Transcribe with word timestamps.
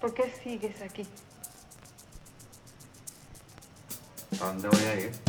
¿Por 0.00 0.14
qué 0.14 0.32
sigues 0.42 0.80
aquí? 0.80 1.06
¿A 4.40 4.46
dónde 4.46 4.68
voy 4.68 4.84
a 4.84 5.00
ir? 5.00 5.27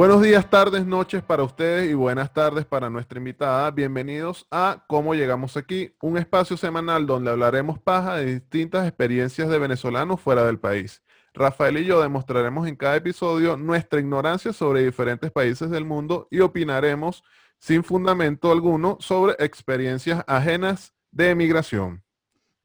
Buenos 0.00 0.22
días, 0.22 0.48
tardes, 0.48 0.86
noches 0.86 1.22
para 1.22 1.42
ustedes 1.42 1.90
y 1.90 1.92
buenas 1.92 2.32
tardes 2.32 2.64
para 2.64 2.88
nuestra 2.88 3.18
invitada. 3.18 3.70
Bienvenidos 3.70 4.46
a 4.50 4.82
Cómo 4.88 5.14
Llegamos 5.14 5.58
Aquí, 5.58 5.94
un 6.00 6.16
espacio 6.16 6.56
semanal 6.56 7.06
donde 7.06 7.30
hablaremos 7.30 7.78
paja 7.78 8.16
de 8.16 8.24
distintas 8.40 8.88
experiencias 8.88 9.50
de 9.50 9.58
venezolanos 9.58 10.18
fuera 10.18 10.42
del 10.42 10.58
país. 10.58 11.02
Rafael 11.34 11.76
y 11.76 11.84
yo 11.84 12.00
demostraremos 12.00 12.66
en 12.66 12.76
cada 12.76 12.96
episodio 12.96 13.58
nuestra 13.58 14.00
ignorancia 14.00 14.54
sobre 14.54 14.86
diferentes 14.86 15.30
países 15.30 15.68
del 15.68 15.84
mundo 15.84 16.28
y 16.30 16.40
opinaremos 16.40 17.22
sin 17.58 17.84
fundamento 17.84 18.52
alguno 18.52 18.96
sobre 19.00 19.34
experiencias 19.38 20.24
ajenas 20.26 20.94
de 21.10 21.28
emigración. 21.28 22.02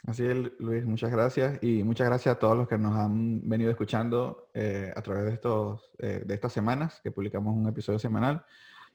Así 0.08 0.24
es, 0.24 0.38
Luis, 0.60 0.86
muchas 0.86 1.12
gracias 1.12 1.58
y 1.64 1.84
muchas 1.84 2.08
gracias 2.08 2.36
a 2.36 2.40
todos 2.40 2.56
los 2.56 2.68
que 2.68 2.78
nos 2.78 2.96
han 2.96 3.48
venido 3.50 3.72
escuchando 3.72 4.50
eh, 4.54 4.94
a 4.96 5.02
través 5.02 5.26
de, 5.26 5.34
estos, 5.34 5.92
eh, 5.98 6.22
de 6.24 6.34
estas 6.36 6.54
semanas 6.54 7.02
que 7.04 7.10
publicamos 7.10 7.56
un 7.56 7.68
episodio 7.68 7.98
semanal. 7.98 8.46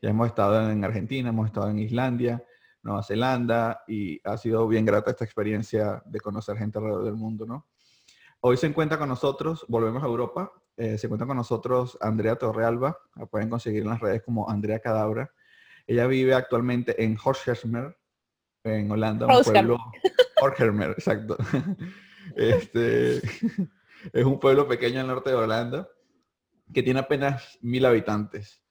Ya 0.00 0.10
hemos 0.10 0.28
estado 0.28 0.70
en 0.70 0.84
Argentina, 0.84 1.30
hemos 1.30 1.46
estado 1.46 1.68
en 1.68 1.80
Islandia, 1.80 2.44
Nueva 2.82 3.02
Zelanda 3.02 3.82
y 3.88 4.20
ha 4.22 4.36
sido 4.36 4.68
bien 4.68 4.84
grata 4.84 5.10
esta 5.10 5.24
experiencia 5.24 6.00
de 6.06 6.20
conocer 6.20 6.56
gente 6.56 6.78
alrededor 6.78 7.04
del 7.04 7.16
mundo, 7.16 7.44
¿no? 7.44 7.66
Hoy 8.42 8.56
se 8.56 8.68
encuentra 8.68 8.96
con 8.96 9.08
nosotros, 9.08 9.66
volvemos 9.68 10.02
a 10.02 10.06
Europa, 10.06 10.52
eh, 10.76 10.96
se 10.96 11.08
encuentra 11.08 11.26
con 11.26 11.36
nosotros 11.36 11.98
Andrea 12.00 12.36
Torrealba, 12.36 12.96
la 13.16 13.26
pueden 13.26 13.50
conseguir 13.50 13.82
en 13.82 13.88
las 13.88 14.00
redes 14.00 14.22
como 14.22 14.48
Andrea 14.48 14.78
Cadabra. 14.78 15.30
Ella 15.86 16.06
vive 16.06 16.34
actualmente 16.34 17.02
en 17.04 17.18
Horsheimer, 17.22 17.98
en 18.64 18.90
Holanda, 18.90 19.26
un 19.26 19.32
Horsheimer. 19.32 19.76
Exacto. 20.92 21.36
Este, 22.36 23.16
es 24.12 24.24
un 24.24 24.38
pueblo 24.38 24.68
pequeño 24.68 25.00
al 25.00 25.06
norte 25.08 25.30
de 25.30 25.36
Holanda 25.36 25.88
que 26.72 26.82
tiene 26.82 27.00
apenas 27.00 27.58
mil 27.60 27.84
habitantes. 27.84 28.62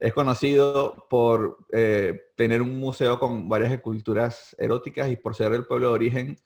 Es 0.00 0.12
conocido 0.12 1.06
por 1.08 1.58
eh, 1.72 2.20
tener 2.36 2.60
un 2.60 2.78
museo 2.78 3.18
con 3.20 3.48
varias 3.48 3.72
esculturas 3.72 4.54
eróticas 4.58 5.08
y 5.10 5.16
por 5.16 5.34
ser 5.36 5.52
el 5.52 5.64
pueblo 5.64 5.88
de 5.88 5.94
origen 5.94 6.36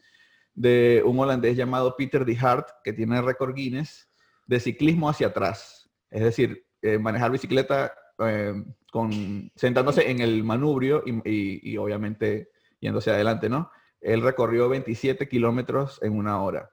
de 0.55 1.03
un 1.05 1.19
holandés 1.19 1.57
llamado 1.57 1.97
Peter 1.97 2.25
de 2.25 2.37
Hart, 2.39 2.69
que 2.85 2.93
tiene 2.93 3.23
récord 3.23 3.55
Guinness 3.55 4.11
de 4.47 4.61
ciclismo 4.61 5.09
hacia 5.09 5.29
atrás. 5.29 5.89
Es 6.11 6.23
decir, 6.23 6.67
eh, 6.83 6.99
manejar 6.99 7.31
bicicleta 7.31 7.93
eh, 8.19 8.53
con, 8.93 9.51
sentándose 9.57 10.11
en 10.11 10.21
el 10.21 10.45
manubrio 10.45 11.03
y, 11.07 11.13
y- 11.31 11.61
y 11.73 11.77
obviamente 11.79 12.51
yéndose 12.81 13.11
adelante, 13.11 13.49
¿no? 13.49 13.71
Él 14.01 14.23
recorrió 14.23 14.69
27 14.69 15.29
kilómetros 15.29 15.99
en 16.03 16.17
una 16.17 16.43
hora. 16.43 16.71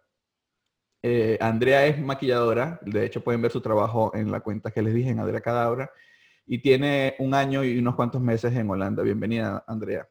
Eh, 1.01 1.37
Andrea 1.39 1.85
es 1.85 1.99
maquilladora, 1.99 2.79
de 2.81 3.05
hecho 3.05 3.23
pueden 3.23 3.41
ver 3.41 3.51
su 3.51 3.61
trabajo 3.61 4.11
en 4.15 4.31
la 4.31 4.39
cuenta 4.39 4.71
que 4.71 4.81
les 4.81 4.93
dije, 4.93 5.11
en 5.11 5.19
Andrea 5.19 5.41
Cadabra, 5.41 5.91
y 6.47 6.59
tiene 6.59 7.15
un 7.19 7.33
año 7.33 7.63
y 7.63 7.77
unos 7.77 7.95
cuantos 7.95 8.21
meses 8.21 8.55
en 8.55 8.69
Holanda. 8.69 9.03
Bienvenida, 9.03 9.63
Andrea. 9.67 10.07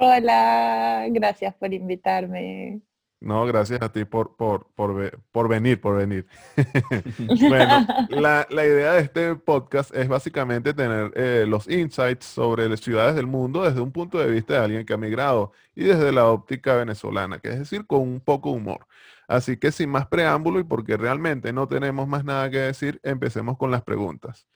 Hola, 0.00 1.06
gracias 1.10 1.54
por 1.54 1.72
invitarme. 1.72 2.80
No, 3.20 3.44
gracias 3.46 3.82
a 3.82 3.90
ti 3.90 4.04
por, 4.04 4.36
por, 4.36 4.68
por, 4.76 5.20
por 5.32 5.48
venir, 5.48 5.80
por 5.80 5.96
venir. 5.96 6.26
Bueno, 7.48 7.86
la, 8.10 8.46
la 8.48 8.64
idea 8.64 8.92
de 8.92 9.00
este 9.00 9.34
podcast 9.34 9.94
es 9.94 10.08
básicamente 10.08 10.72
tener 10.72 11.12
eh, 11.16 11.44
los 11.48 11.68
insights 11.68 12.26
sobre 12.26 12.68
las 12.68 12.80
ciudades 12.80 13.16
del 13.16 13.26
mundo 13.26 13.62
desde 13.64 13.80
un 13.80 13.90
punto 13.90 14.18
de 14.18 14.30
vista 14.30 14.54
de 14.54 14.60
alguien 14.60 14.86
que 14.86 14.92
ha 14.92 14.96
migrado 14.98 15.52
y 15.74 15.84
desde 15.84 16.12
la 16.12 16.26
óptica 16.26 16.76
venezolana, 16.76 17.40
que 17.40 17.48
es 17.48 17.58
decir, 17.58 17.86
con 17.86 18.00
un 18.00 18.20
poco 18.20 18.50
humor. 18.50 18.86
Así 19.26 19.56
que 19.56 19.72
sin 19.72 19.90
más 19.90 20.06
preámbulo 20.06 20.60
y 20.60 20.64
porque 20.64 20.96
realmente 20.96 21.52
no 21.52 21.66
tenemos 21.66 22.06
más 22.06 22.24
nada 22.24 22.50
que 22.50 22.58
decir, 22.58 23.00
empecemos 23.02 23.58
con 23.58 23.70
las 23.70 23.82
preguntas. 23.82 24.46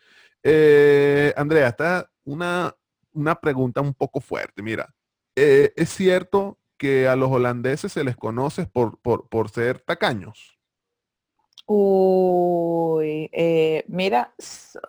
Eh, 0.43 1.34
Andrea, 1.37 1.69
está 1.69 2.11
una, 2.25 2.75
una 3.12 3.34
pregunta 3.34 3.81
un 3.81 3.93
poco 3.93 4.21
fuerte. 4.21 4.62
Mira, 4.62 4.95
eh, 5.37 5.72
¿es 5.77 5.91
cierto 5.91 6.59
que 6.82 7.06
a 7.06 7.15
los 7.15 7.31
holandeses 7.31 7.93
se 7.93 8.03
les 8.03 8.16
conoce 8.16 8.66
por, 8.66 8.98
por, 8.98 9.28
por 9.28 9.50
ser 9.50 9.78
tacaños? 9.78 10.59
Uy, 11.65 13.31
eh, 13.32 13.84
mira, 13.87 14.34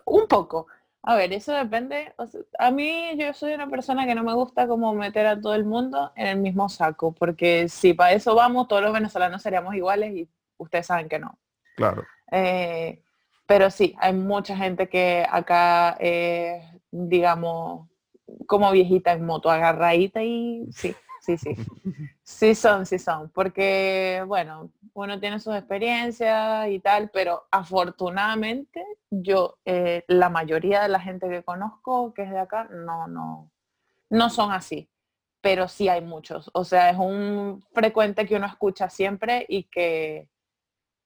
un 0.04 0.26
poco. 0.26 0.66
A 1.04 1.14
ver, 1.14 1.32
eso 1.32 1.52
depende. 1.52 2.12
o 2.16 2.26
sea, 2.26 2.40
a 2.58 2.72
mí 2.72 3.16
yo 3.16 3.32
soy 3.32 3.52
una 3.52 3.70
persona 3.70 4.06
que 4.06 4.16
no 4.16 4.24
me 4.24 4.34
gusta 4.34 4.66
como 4.66 4.92
meter 4.92 5.24
a 5.28 5.40
todo 5.40 5.54
el 5.54 5.64
mundo 5.64 6.10
en 6.16 6.26
el 6.26 6.38
mismo 6.38 6.68
saco, 6.68 7.12
porque 7.12 7.68
si 7.68 7.94
para 7.94 8.10
eso 8.10 8.34
vamos, 8.34 8.66
todos 8.66 8.82
los 8.82 8.92
venezolanos 8.92 9.40
seríamos 9.40 9.76
iguales 9.76 10.16
y 10.16 10.28
ustedes 10.56 10.86
saben 10.86 11.08
que 11.08 11.20
no. 11.20 11.38
Claro. 11.76 12.02
Eh, 12.32 13.04
pero 13.46 13.70
sí, 13.70 13.94
hay 14.00 14.14
mucha 14.14 14.56
gente 14.56 14.88
que 14.88 15.24
acá, 15.30 15.96
eh, 16.00 16.60
digamos, 16.90 17.88
como 18.54 18.70
viejita 18.70 19.12
en 19.12 19.26
moto, 19.26 19.50
agarradita 19.50 20.22
y 20.22 20.64
sí, 20.70 20.94
sí, 21.20 21.36
sí. 21.36 21.56
Sí 22.22 22.54
son, 22.54 22.86
sí 22.86 23.00
son. 23.00 23.30
Porque, 23.30 24.22
bueno, 24.28 24.70
uno 24.92 25.18
tiene 25.18 25.40
sus 25.40 25.56
experiencias 25.56 26.68
y 26.68 26.78
tal, 26.78 27.10
pero 27.10 27.48
afortunadamente 27.50 28.80
yo, 29.10 29.58
eh, 29.64 30.04
la 30.06 30.28
mayoría 30.28 30.82
de 30.82 30.88
la 30.88 31.00
gente 31.00 31.28
que 31.28 31.42
conozco 31.42 32.14
que 32.14 32.22
es 32.22 32.30
de 32.30 32.38
acá, 32.38 32.68
no, 32.70 33.08
no, 33.08 33.50
no 34.10 34.30
son 34.30 34.52
así. 34.52 34.88
Pero 35.40 35.66
sí 35.66 35.88
hay 35.88 36.00
muchos. 36.00 36.48
O 36.54 36.64
sea, 36.64 36.90
es 36.90 36.96
un 36.96 37.60
frecuente 37.72 38.24
que 38.26 38.36
uno 38.36 38.46
escucha 38.46 38.88
siempre 38.88 39.44
y 39.48 39.64
que, 39.64 40.28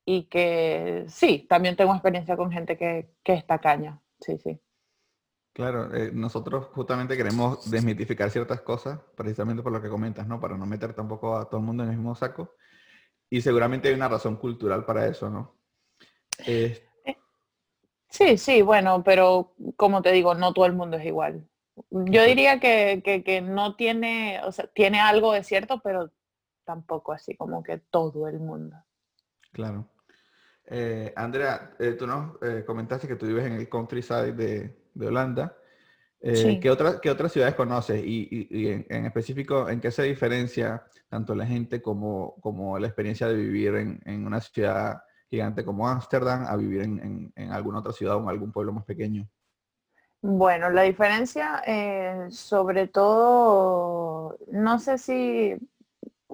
y 0.04 0.24
que 0.24 1.06
sí, 1.08 1.46
también 1.48 1.76
tengo 1.76 1.94
experiencia 1.94 2.36
con 2.36 2.52
gente 2.52 2.76
que, 2.76 3.10
que 3.24 3.32
es 3.32 3.46
tacaña. 3.46 4.02
Sí, 4.20 4.36
sí. 4.38 4.60
Claro, 5.58 5.92
eh, 5.92 6.12
nosotros 6.14 6.66
justamente 6.66 7.16
queremos 7.16 7.68
desmitificar 7.68 8.30
ciertas 8.30 8.60
cosas, 8.60 9.00
precisamente 9.16 9.60
por 9.60 9.72
lo 9.72 9.82
que 9.82 9.88
comentas, 9.88 10.24
¿no? 10.24 10.38
Para 10.38 10.56
no 10.56 10.64
meter 10.66 10.94
tampoco 10.94 11.36
a 11.36 11.48
todo 11.48 11.58
el 11.58 11.66
mundo 11.66 11.82
en 11.82 11.90
el 11.90 11.96
mismo 11.96 12.14
saco. 12.14 12.54
Y 13.28 13.40
seguramente 13.40 13.88
hay 13.88 13.94
una 13.94 14.08
razón 14.08 14.36
cultural 14.36 14.84
para 14.84 15.08
eso, 15.08 15.28
¿no? 15.28 15.56
Eh, 16.46 16.80
Sí, 18.08 18.38
sí, 18.38 18.62
bueno, 18.62 19.02
pero 19.02 19.52
como 19.74 20.00
te 20.00 20.12
digo, 20.12 20.32
no 20.36 20.52
todo 20.52 20.66
el 20.66 20.74
mundo 20.74 20.96
es 20.96 21.04
igual. 21.04 21.44
Yo 21.90 22.22
diría 22.22 22.60
que, 22.60 23.02
que, 23.04 23.24
que 23.24 23.40
no 23.40 23.74
tiene, 23.74 24.40
o 24.44 24.52
sea, 24.52 24.68
tiene 24.68 25.00
algo 25.00 25.32
de 25.32 25.42
cierto, 25.42 25.80
pero 25.82 26.12
tampoco 26.64 27.12
así 27.12 27.34
como 27.36 27.64
que 27.64 27.78
todo 27.78 28.28
el 28.28 28.38
mundo. 28.38 28.76
claro. 29.50 29.88
Eh, 30.70 31.14
Andrea, 31.16 31.74
eh, 31.78 31.92
tú 31.92 32.06
nos 32.06 32.36
eh, 32.42 32.62
comentaste 32.66 33.08
que 33.08 33.16
tú 33.16 33.26
vives 33.26 33.46
en 33.46 33.54
el 33.54 33.68
countryside 33.70 34.32
de, 34.32 34.87
de 34.98 35.06
Holanda. 35.08 35.56
Eh, 36.20 36.34
Sí. 36.34 36.60
¿qué, 36.60 36.70
otras, 36.70 37.00
¿Qué 37.00 37.10
otras 37.10 37.32
ciudades 37.32 37.54
conoces? 37.54 38.02
Y, 38.04 38.28
y- 38.30 38.48
y 38.50 38.68
en, 38.68 38.86
en 38.90 39.06
específico, 39.06 39.68
¿en 39.68 39.80
qué 39.80 39.90
se 39.90 40.02
diferencia 40.04 40.84
tanto 41.08 41.34
la 41.34 41.46
gente 41.46 41.80
como, 41.82 42.34
como 42.40 42.78
la 42.78 42.88
experiencia 42.88 43.28
de 43.28 43.36
vivir 43.36 43.74
en, 43.76 44.00
en 44.04 44.26
una 44.26 44.40
ciudad 44.40 45.02
gigante 45.30 45.64
como 45.64 45.88
Ámsterdam 45.88 46.44
a 46.46 46.56
vivir 46.56 46.82
en, 46.82 46.98
en- 47.00 47.32
en 47.36 47.52
alguna 47.52 47.78
otra 47.80 47.92
ciudad 47.92 48.16
o 48.16 48.22
en 48.22 48.28
algún 48.30 48.52
pueblo 48.52 48.72
más 48.72 48.84
pequeño? 48.84 49.28
Bueno, 50.20 50.70
la 50.70 50.82
diferencia, 50.82 51.62
eh, 51.66 52.26
sobre 52.30 52.88
todo, 52.88 54.36
no 54.50 54.78
sé 54.80 54.98
si 54.98 55.56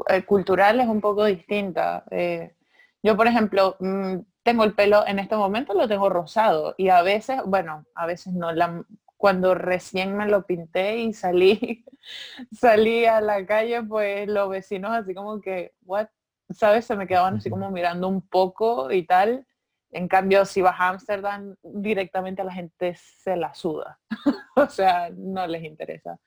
eh, 0.08 0.24
cultural 0.24 0.80
es 0.80 0.88
un 0.88 1.00
poco 1.02 1.24
distinta. 1.26 2.04
Eh, 2.10 2.54
yo, 3.02 3.16
por 3.16 3.26
ejemplo, 3.26 3.76
mm, 3.80 4.16
tengo 4.44 4.62
el 4.62 4.74
pelo 4.74 5.04
en 5.06 5.18
este 5.18 5.36
momento 5.36 5.74
lo 5.74 5.88
tengo 5.88 6.08
rosado 6.08 6.74
y 6.76 6.90
a 6.90 7.02
veces, 7.02 7.40
bueno, 7.46 7.86
a 7.94 8.06
veces 8.06 8.32
no, 8.32 8.52
la, 8.52 8.84
cuando 9.16 9.54
recién 9.54 10.16
me 10.16 10.26
lo 10.28 10.44
pinté 10.44 10.98
y 10.98 11.14
salí, 11.14 11.84
salí 12.52 13.06
a 13.06 13.20
la 13.22 13.44
calle, 13.46 13.82
pues 13.82 14.28
los 14.28 14.50
vecinos 14.50 14.92
así 14.92 15.14
como 15.14 15.40
que, 15.40 15.72
what, 15.82 16.08
¿sabes? 16.50 16.84
Se 16.84 16.94
me 16.94 17.06
quedaban 17.06 17.36
así 17.36 17.48
como 17.48 17.70
mirando 17.70 18.06
un 18.06 18.20
poco 18.20 18.92
y 18.92 19.06
tal. 19.06 19.46
En 19.92 20.08
cambio, 20.08 20.44
si 20.44 20.60
vas 20.60 20.78
a 20.78 20.88
Ámsterdam, 20.88 21.56
directamente 21.62 22.42
a 22.42 22.44
la 22.44 22.52
gente 22.52 22.96
se 22.96 23.36
la 23.36 23.54
suda. 23.54 23.98
o 24.56 24.68
sea, 24.68 25.08
no 25.10 25.46
les 25.46 25.64
interesa. 25.64 26.18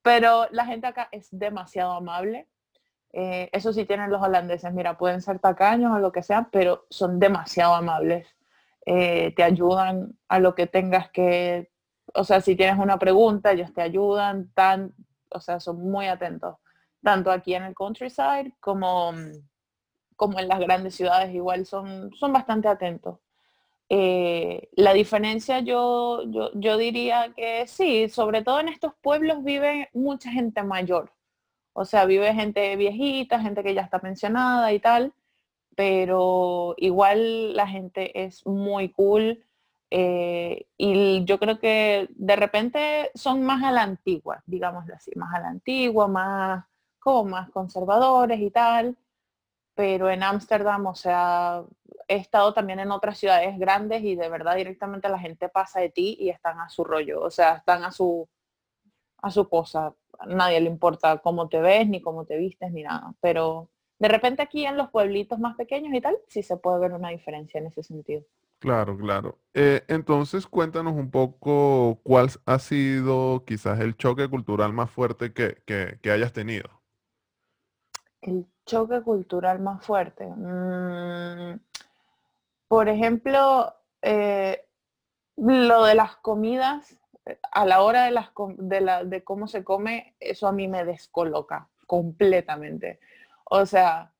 Pero 0.00 0.46
la 0.50 0.64
gente 0.64 0.86
acá 0.86 1.08
es 1.12 1.28
demasiado 1.30 1.92
amable. 1.92 2.48
Eh, 3.12 3.48
eso 3.52 3.72
sí 3.72 3.84
tienen 3.84 4.10
los 4.10 4.22
holandeses. 4.22 4.72
Mira, 4.72 4.98
pueden 4.98 5.22
ser 5.22 5.38
tacaños 5.38 5.92
o 5.94 5.98
lo 5.98 6.12
que 6.12 6.22
sea, 6.22 6.48
pero 6.50 6.86
son 6.90 7.18
demasiado 7.18 7.74
amables. 7.74 8.26
Eh, 8.86 9.32
te 9.36 9.42
ayudan 9.42 10.16
a 10.28 10.38
lo 10.38 10.54
que 10.54 10.66
tengas 10.66 11.10
que... 11.10 11.70
O 12.14 12.24
sea, 12.24 12.40
si 12.40 12.56
tienes 12.56 12.78
una 12.78 12.98
pregunta, 12.98 13.52
ellos 13.52 13.72
te 13.74 13.82
ayudan. 13.82 14.50
Tan, 14.54 14.94
o 15.30 15.40
sea, 15.40 15.60
son 15.60 15.80
muy 15.80 16.06
atentos. 16.06 16.56
Tanto 17.02 17.30
aquí 17.30 17.54
en 17.54 17.64
el 17.64 17.74
countryside 17.74 18.54
como, 18.60 19.12
como 20.16 20.38
en 20.38 20.48
las 20.48 20.58
grandes 20.60 20.94
ciudades, 20.94 21.34
igual 21.34 21.66
son, 21.66 22.10
son 22.14 22.32
bastante 22.32 22.68
atentos. 22.68 23.18
Eh, 23.90 24.68
la 24.72 24.92
diferencia 24.92 25.60
yo, 25.60 26.22
yo, 26.26 26.50
yo, 26.54 26.76
diría 26.76 27.32
que 27.34 27.66
sí, 27.66 28.08
sobre 28.10 28.42
todo 28.42 28.60
en 28.60 28.68
estos 28.68 28.92
pueblos 29.00 29.42
vive 29.42 29.88
mucha 29.94 30.30
gente 30.30 30.62
mayor. 30.62 31.12
O 31.78 31.84
sea, 31.84 32.06
vive 32.06 32.34
gente 32.34 32.74
viejita, 32.74 33.38
gente 33.40 33.62
que 33.62 33.72
ya 33.72 33.82
está 33.82 34.00
pensionada 34.00 34.72
y 34.72 34.80
tal, 34.80 35.12
pero 35.76 36.74
igual 36.76 37.54
la 37.54 37.68
gente 37.68 38.24
es 38.24 38.44
muy 38.44 38.88
cool. 38.90 39.44
Eh, 39.90 40.66
y 40.76 41.24
yo 41.24 41.38
creo 41.38 41.60
que 41.60 42.08
de 42.16 42.34
repente 42.34 43.12
son 43.14 43.44
más 43.44 43.62
a 43.62 43.70
la 43.70 43.82
antigua, 43.82 44.42
digámoslo 44.46 44.92
así, 44.92 45.12
más 45.14 45.32
a 45.32 45.40
la 45.40 45.48
antigua, 45.50 46.08
más 46.08 46.64
como 46.98 47.30
más 47.30 47.48
conservadores 47.50 48.40
y 48.40 48.50
tal. 48.50 48.96
Pero 49.76 50.10
en 50.10 50.24
Ámsterdam, 50.24 50.84
o 50.86 50.96
sea, 50.96 51.62
he 52.08 52.16
estado 52.16 52.52
también 52.54 52.80
en 52.80 52.90
otras 52.90 53.18
ciudades 53.18 53.56
grandes 53.56 54.02
y 54.02 54.16
de 54.16 54.28
verdad 54.28 54.56
directamente 54.56 55.08
la 55.08 55.20
gente 55.20 55.48
pasa 55.48 55.78
de 55.78 55.90
ti 55.90 56.16
y 56.18 56.30
están 56.30 56.58
a 56.58 56.68
su 56.68 56.82
rollo, 56.82 57.22
o 57.22 57.30
sea, 57.30 57.54
están 57.54 57.84
a 57.84 57.92
su 57.92 58.28
a 59.22 59.30
su 59.30 59.48
cosa. 59.48 59.94
A 60.18 60.26
nadie 60.26 60.60
le 60.60 60.68
importa 60.68 61.18
cómo 61.18 61.48
te 61.48 61.60
ves, 61.60 61.88
ni 61.88 62.00
cómo 62.00 62.24
te 62.24 62.36
vistes, 62.36 62.72
ni 62.72 62.82
nada. 62.82 63.14
Pero 63.20 63.68
de 63.98 64.08
repente 64.08 64.42
aquí 64.42 64.64
en 64.64 64.76
los 64.76 64.90
pueblitos 64.90 65.38
más 65.38 65.56
pequeños 65.56 65.92
y 65.94 66.00
tal, 66.00 66.16
sí 66.28 66.42
se 66.42 66.56
puede 66.56 66.80
ver 66.80 66.92
una 66.92 67.10
diferencia 67.10 67.58
en 67.58 67.66
ese 67.66 67.82
sentido. 67.82 68.24
Claro, 68.60 68.96
claro. 68.96 69.38
Eh, 69.54 69.84
entonces 69.88 70.46
cuéntanos 70.46 70.94
un 70.94 71.10
poco 71.10 72.00
cuál 72.02 72.28
ha 72.44 72.58
sido 72.58 73.44
quizás 73.44 73.78
el 73.80 73.96
choque 73.96 74.28
cultural 74.28 74.72
más 74.72 74.90
fuerte 74.90 75.32
que, 75.32 75.62
que, 75.64 76.10
hayas 76.10 76.32
tenido. 76.32 76.68
El 78.20 78.46
choque 78.66 79.00
cultural 79.02 79.60
más 79.60 79.84
fuerte. 79.86 80.26
Mm, 80.26 81.60
por 82.66 82.88
ejemplo, 82.88 83.72
eh, 84.02 84.64
lo 85.36 85.84
de 85.84 85.94
las 85.94 86.16
comidas, 86.16 86.98
a 87.52 87.66
la 87.66 87.82
hora 87.82 88.04
de, 88.04 88.10
las, 88.12 88.30
de, 88.56 89.04
de 89.06 89.24
cómo 89.24 89.48
se 89.48 89.64
come, 89.64 90.14
eso 90.20 90.46
a 90.46 90.52
mí 90.52 90.68
me 90.68 90.84
descoloca 90.84 91.68
completamente. 91.86 93.00
O 93.44 93.66
sea, 93.66 94.12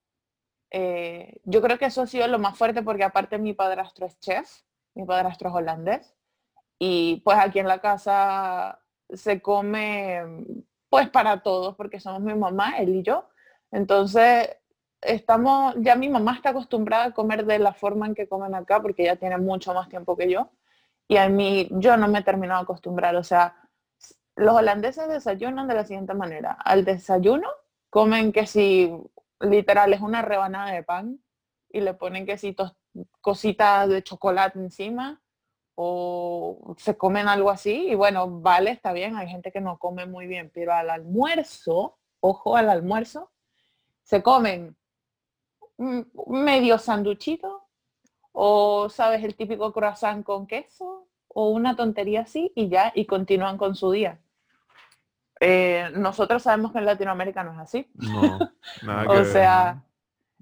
eh, 0.70 1.40
yo 1.44 1.62
creo 1.62 1.78
que 1.78 1.86
eso 1.86 2.02
ha 2.02 2.06
sido 2.06 2.26
lo 2.28 2.38
más 2.38 2.56
fuerte 2.58 2.82
porque 2.82 3.04
aparte 3.04 3.38
mi 3.38 3.54
padrastro 3.54 4.06
es 4.06 4.18
chef, 4.20 4.62
mi 4.94 5.04
padrastro 5.04 5.48
es 5.48 5.54
holandés 5.54 6.14
y 6.78 7.22
pues 7.24 7.38
aquí 7.38 7.58
en 7.58 7.68
la 7.68 7.80
casa 7.80 8.80
se 9.10 9.40
come 9.40 10.44
pues 10.90 11.08
para 11.10 11.42
todos 11.42 11.76
porque 11.76 12.00
somos 12.00 12.20
mi 12.20 12.34
mamá, 12.34 12.78
él 12.78 12.96
y 12.96 13.02
yo. 13.02 13.28
Entonces 13.70 14.56
estamos, 15.00 15.74
ya 15.78 15.94
mi 15.96 16.08
mamá 16.08 16.34
está 16.34 16.50
acostumbrada 16.50 17.04
a 17.06 17.14
comer 17.14 17.46
de 17.46 17.58
la 17.58 17.72
forma 17.72 18.06
en 18.06 18.14
que 18.14 18.28
comen 18.28 18.54
acá 18.54 18.80
porque 18.82 19.02
ella 19.02 19.16
tiene 19.16 19.38
mucho 19.38 19.74
más 19.74 19.88
tiempo 19.88 20.16
que 20.16 20.30
yo 20.30 20.50
y 21.08 21.16
a 21.16 21.28
mí 21.30 21.68
yo 21.72 21.96
no 21.96 22.06
me 22.06 22.18
he 22.18 22.22
terminado 22.22 22.60
de 22.60 22.64
acostumbrar. 22.64 23.16
O 23.16 23.24
sea, 23.24 23.56
los 24.36 24.54
holandeses 24.54 25.08
desayunan 25.08 25.66
de 25.66 25.74
la 25.74 25.84
siguiente 25.84 26.14
manera. 26.14 26.52
Al 26.52 26.84
desayuno 26.84 27.48
comen 27.90 28.30
que 28.30 28.46
si 28.46 28.92
literal 29.40 29.94
es 29.94 30.00
una 30.00 30.22
rebanada 30.22 30.72
de 30.72 30.82
pan 30.82 31.20
y 31.70 31.80
le 31.80 31.94
ponen 31.94 32.26
quesitos, 32.26 32.76
cositas 33.20 33.88
de 33.88 34.02
chocolate 34.02 34.58
encima 34.58 35.22
o 35.74 36.74
se 36.76 36.96
comen 36.96 37.28
algo 37.28 37.50
así 37.50 37.88
y 37.88 37.94
bueno, 37.94 38.40
vale, 38.40 38.70
está 38.70 38.92
bien, 38.92 39.16
hay 39.16 39.28
gente 39.28 39.52
que 39.52 39.60
no 39.60 39.78
come 39.78 40.06
muy 40.06 40.26
bien, 40.26 40.50
pero 40.52 40.74
al 40.74 40.90
almuerzo, 40.90 41.98
ojo 42.20 42.56
al 42.56 42.68
almuerzo, 42.68 43.30
se 44.02 44.22
comen 44.22 44.76
medio 46.26 46.78
sanduchito 46.78 47.67
o, 48.40 48.88
sabes, 48.88 49.24
el 49.24 49.34
típico 49.34 49.72
croissant 49.72 50.24
con 50.24 50.46
queso 50.46 51.08
o 51.26 51.50
una 51.50 51.74
tontería 51.74 52.20
así 52.20 52.52
y 52.54 52.68
ya, 52.68 52.92
y 52.94 53.04
continúan 53.04 53.58
con 53.58 53.74
su 53.74 53.90
día. 53.90 54.20
Eh, 55.40 55.90
nosotros 55.96 56.44
sabemos 56.44 56.70
que 56.70 56.78
en 56.78 56.84
Latinoamérica 56.84 57.42
no 57.42 57.52
es 57.54 57.58
así. 57.58 57.90
No, 57.94 58.38
nada 58.84 59.02
que 59.08 59.18
o 59.18 59.24
sea... 59.24 59.82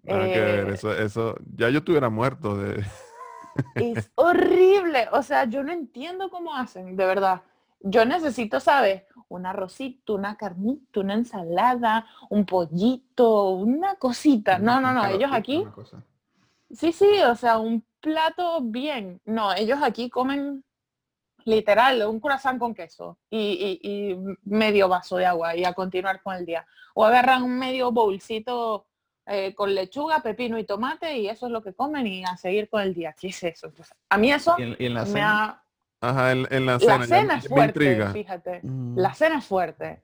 Nada 0.02 0.24
que 0.24 0.40
ver. 0.40 0.68
Eh, 0.68 0.74
eso, 0.74 0.92
eso, 0.92 1.36
ya 1.56 1.70
yo 1.70 1.78
estuviera 1.78 2.10
muerto 2.10 2.58
de... 2.58 2.84
Es 3.74 4.10
horrible. 4.14 5.08
O 5.12 5.22
sea, 5.22 5.46
yo 5.46 5.62
no 5.62 5.72
entiendo 5.72 6.28
cómo 6.28 6.54
hacen, 6.54 6.96
de 6.96 7.06
verdad. 7.06 7.40
Yo 7.80 8.04
necesito, 8.04 8.60
¿sabes? 8.60 9.04
Un 9.28 9.46
arrocito, 9.46 10.16
una 10.16 10.36
carnita, 10.36 11.00
una 11.00 11.14
ensalada, 11.14 12.04
un 12.28 12.44
pollito, 12.44 13.52
una 13.52 13.94
cosita. 13.94 14.58
No, 14.58 14.82
no, 14.82 14.92
no. 14.92 15.06
Ellos 15.06 15.30
aquí... 15.32 15.64
Sí, 16.70 16.92
sí, 16.92 17.22
o 17.22 17.34
sea, 17.34 17.58
un 17.58 17.84
plato 18.00 18.60
bien. 18.62 19.20
No, 19.24 19.54
ellos 19.54 19.78
aquí 19.82 20.10
comen 20.10 20.64
literal, 21.44 22.04
un 22.06 22.20
corazón 22.20 22.58
con 22.58 22.74
queso 22.74 23.18
y, 23.30 24.16
medio 24.44 24.88
vaso 24.88 25.16
de 25.16 25.26
agua 25.26 25.56
y 25.56 25.64
a 25.64 25.72
continuar 25.72 26.20
con 26.22 26.34
el 26.34 26.44
día. 26.44 26.66
O 26.94 27.04
agarran 27.04 27.42
un 27.42 27.58
medio 27.58 27.92
bolsito 27.92 28.86
eh, 29.26 29.54
con 29.54 29.74
lechuga, 29.74 30.20
pepino 30.20 30.58
y 30.58 30.64
tomate 30.64 31.18
y 31.18 31.28
eso 31.28 31.46
es 31.46 31.52
lo 31.52 31.62
que 31.62 31.72
comen 31.72 32.06
y 32.06 32.24
a 32.24 32.36
seguir 32.36 32.68
con 32.68 32.82
el 32.82 32.94
día. 32.94 33.14
¿Qué 33.18 33.28
es 33.28 33.42
eso? 33.44 33.72
a 34.08 34.18
mí 34.18 34.32
eso 34.32 34.56
en, 34.58 34.94
la 34.94 35.04
me 35.04 35.20
ha... 35.22 35.62
Ajá, 36.00 36.32
en, 36.32 36.66
la 36.66 36.78
cena. 36.78 36.98
La 36.98 37.06
cena 37.06 37.36
es 37.38 37.48
fuerte, 37.48 38.06
fíjate. 38.12 38.60
Mm. 38.62 38.98
La 38.98 39.14
cena 39.14 39.38
es 39.38 39.44
fuerte. 39.44 40.02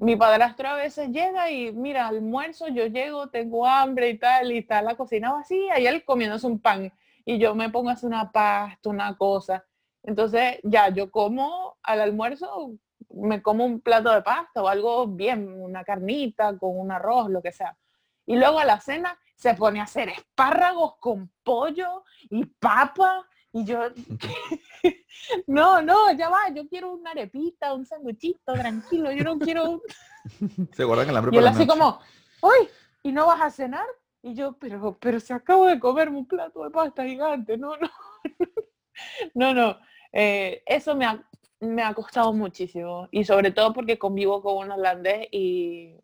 Mi 0.00 0.16
padrastro 0.16 0.66
a 0.66 0.76
veces 0.76 1.10
llega 1.10 1.50
y 1.50 1.72
mira, 1.72 2.08
almuerzo, 2.08 2.68
yo 2.68 2.86
llego, 2.86 3.28
tengo 3.28 3.66
hambre 3.66 4.08
y 4.08 4.18
tal, 4.18 4.50
y 4.50 4.58
está 4.58 4.80
la 4.80 4.96
cocina 4.96 5.34
vacía 5.34 5.78
y 5.78 5.86
él 5.86 6.06
comiéndose 6.06 6.46
un 6.46 6.58
pan. 6.58 6.90
Y 7.26 7.38
yo 7.38 7.54
me 7.54 7.68
pongo 7.68 7.90
a 7.90 7.92
hacer 7.92 8.06
una 8.08 8.32
pasta, 8.32 8.88
una 8.88 9.14
cosa. 9.18 9.62
Entonces, 10.02 10.58
ya, 10.62 10.88
yo 10.88 11.10
como 11.10 11.76
al 11.82 12.00
almuerzo, 12.00 12.72
me 13.10 13.42
como 13.42 13.66
un 13.66 13.82
plato 13.82 14.10
de 14.10 14.22
pasta 14.22 14.62
o 14.62 14.68
algo 14.68 15.06
bien, 15.06 15.52
una 15.60 15.84
carnita 15.84 16.56
con 16.56 16.78
un 16.80 16.90
arroz, 16.90 17.28
lo 17.28 17.42
que 17.42 17.52
sea. 17.52 17.76
Y 18.24 18.36
luego 18.36 18.58
a 18.58 18.64
la 18.64 18.80
cena 18.80 19.18
se 19.36 19.52
pone 19.52 19.80
a 19.80 19.84
hacer 19.84 20.08
espárragos 20.08 20.96
con 20.98 21.30
pollo 21.42 22.04
y 22.30 22.46
papa. 22.46 23.28
Y 23.52 23.64
yo, 23.64 23.80
no, 25.46 25.82
no, 25.82 26.12
ya 26.12 26.28
va, 26.28 26.48
yo 26.54 26.68
quiero 26.68 26.92
una 26.92 27.10
arepita, 27.10 27.74
un 27.74 27.84
sanguchito, 27.84 28.52
tranquilo, 28.52 29.10
yo 29.12 29.24
no 29.24 29.38
quiero... 29.38 29.82
Se 30.72 30.84
guardan 30.84 31.08
en 31.08 31.14
la 31.14 31.28
Y 31.32 31.36
él 31.36 31.46
así 31.46 31.66
como, 31.66 31.98
uy, 32.42 32.68
¿y 33.02 33.10
no 33.12 33.26
vas 33.26 33.40
a 33.40 33.50
cenar? 33.50 33.86
Y 34.22 34.34
yo, 34.34 34.52
pero, 34.52 34.98
pero 35.00 35.18
se 35.18 35.32
acabo 35.32 35.66
de 35.66 35.80
comerme 35.80 36.18
un 36.18 36.26
plato 36.26 36.62
de 36.62 36.70
pasta 36.70 37.04
gigante, 37.04 37.56
no, 37.56 37.76
no. 37.76 37.90
no, 39.34 39.54
no, 39.54 39.78
eh, 40.12 40.62
eso 40.66 40.94
me 40.94 41.06
ha, 41.06 41.24
me 41.58 41.82
ha 41.82 41.92
costado 41.94 42.32
muchísimo 42.32 43.08
y 43.10 43.24
sobre 43.24 43.50
todo 43.50 43.72
porque 43.72 43.98
convivo 43.98 44.42
con 44.42 44.66
un 44.66 44.72
holandés 44.72 45.26
y, 45.32 45.96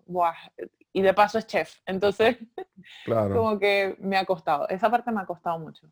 y 0.92 1.02
de 1.02 1.14
paso 1.14 1.38
es 1.38 1.46
chef, 1.46 1.78
entonces 1.86 2.38
como 3.04 3.58
que 3.58 3.96
me 4.00 4.16
ha 4.16 4.24
costado, 4.24 4.68
esa 4.68 4.90
parte 4.90 5.12
me 5.12 5.20
ha 5.20 5.26
costado 5.26 5.58
mucho. 5.58 5.86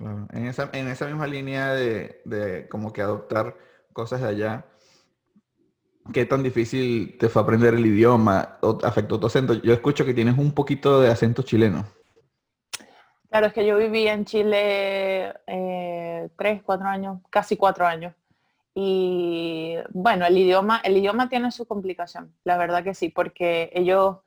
En, 0.00 0.46
esa, 0.46 0.70
en 0.72 0.88
esa 0.88 1.06
misma 1.06 1.26
línea 1.26 1.72
de, 1.74 2.20
de 2.24 2.68
como 2.68 2.92
que 2.92 3.02
adoptar 3.02 3.56
cosas 3.92 4.20
de 4.20 4.28
allá, 4.28 4.66
¿qué 6.12 6.24
tan 6.24 6.42
difícil 6.42 7.16
te 7.18 7.28
fue 7.28 7.42
aprender 7.42 7.74
el 7.74 7.84
idioma 7.84 8.58
o 8.62 8.78
afectó 8.84 9.18
tu 9.18 9.26
acento? 9.26 9.54
Yo 9.54 9.72
escucho 9.72 10.04
que 10.04 10.14
tienes 10.14 10.38
un 10.38 10.52
poquito 10.52 11.00
de 11.00 11.10
acento 11.10 11.42
chileno. 11.42 11.84
Claro, 13.30 13.46
es 13.46 13.52
que 13.52 13.66
yo 13.66 13.76
viví 13.76 14.08
en 14.08 14.24
Chile 14.24 15.34
eh, 15.46 16.28
tres, 16.36 16.62
cuatro 16.62 16.86
años, 16.86 17.20
casi 17.28 17.56
cuatro 17.56 17.86
años. 17.86 18.14
Y 18.74 19.74
bueno, 19.90 20.24
el 20.24 20.38
idioma, 20.38 20.80
el 20.84 20.96
idioma 20.96 21.28
tiene 21.28 21.50
su 21.50 21.66
complicación, 21.66 22.32
la 22.44 22.56
verdad 22.56 22.84
que 22.84 22.94
sí, 22.94 23.08
porque 23.08 23.70
ellos, 23.74 24.18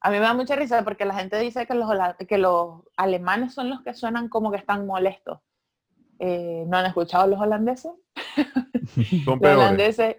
a 0.00 0.10
mí 0.10 0.18
me 0.18 0.24
da 0.24 0.34
mucha 0.34 0.56
risa 0.56 0.82
porque 0.84 1.04
la 1.04 1.14
gente 1.14 1.38
dice 1.38 1.66
que 1.66 1.74
los, 1.74 1.90
que 2.28 2.38
los 2.38 2.82
alemanes 2.96 3.54
son 3.54 3.70
los 3.70 3.82
que 3.82 3.94
suenan 3.94 4.28
como 4.28 4.50
que 4.50 4.58
están 4.58 4.86
molestos. 4.86 5.40
Eh, 6.18 6.64
¿No 6.66 6.78
han 6.78 6.86
escuchado 6.86 7.26
los 7.26 7.40
holandeses? 7.40 7.92
los 9.26 9.40
holandeses, 9.40 10.16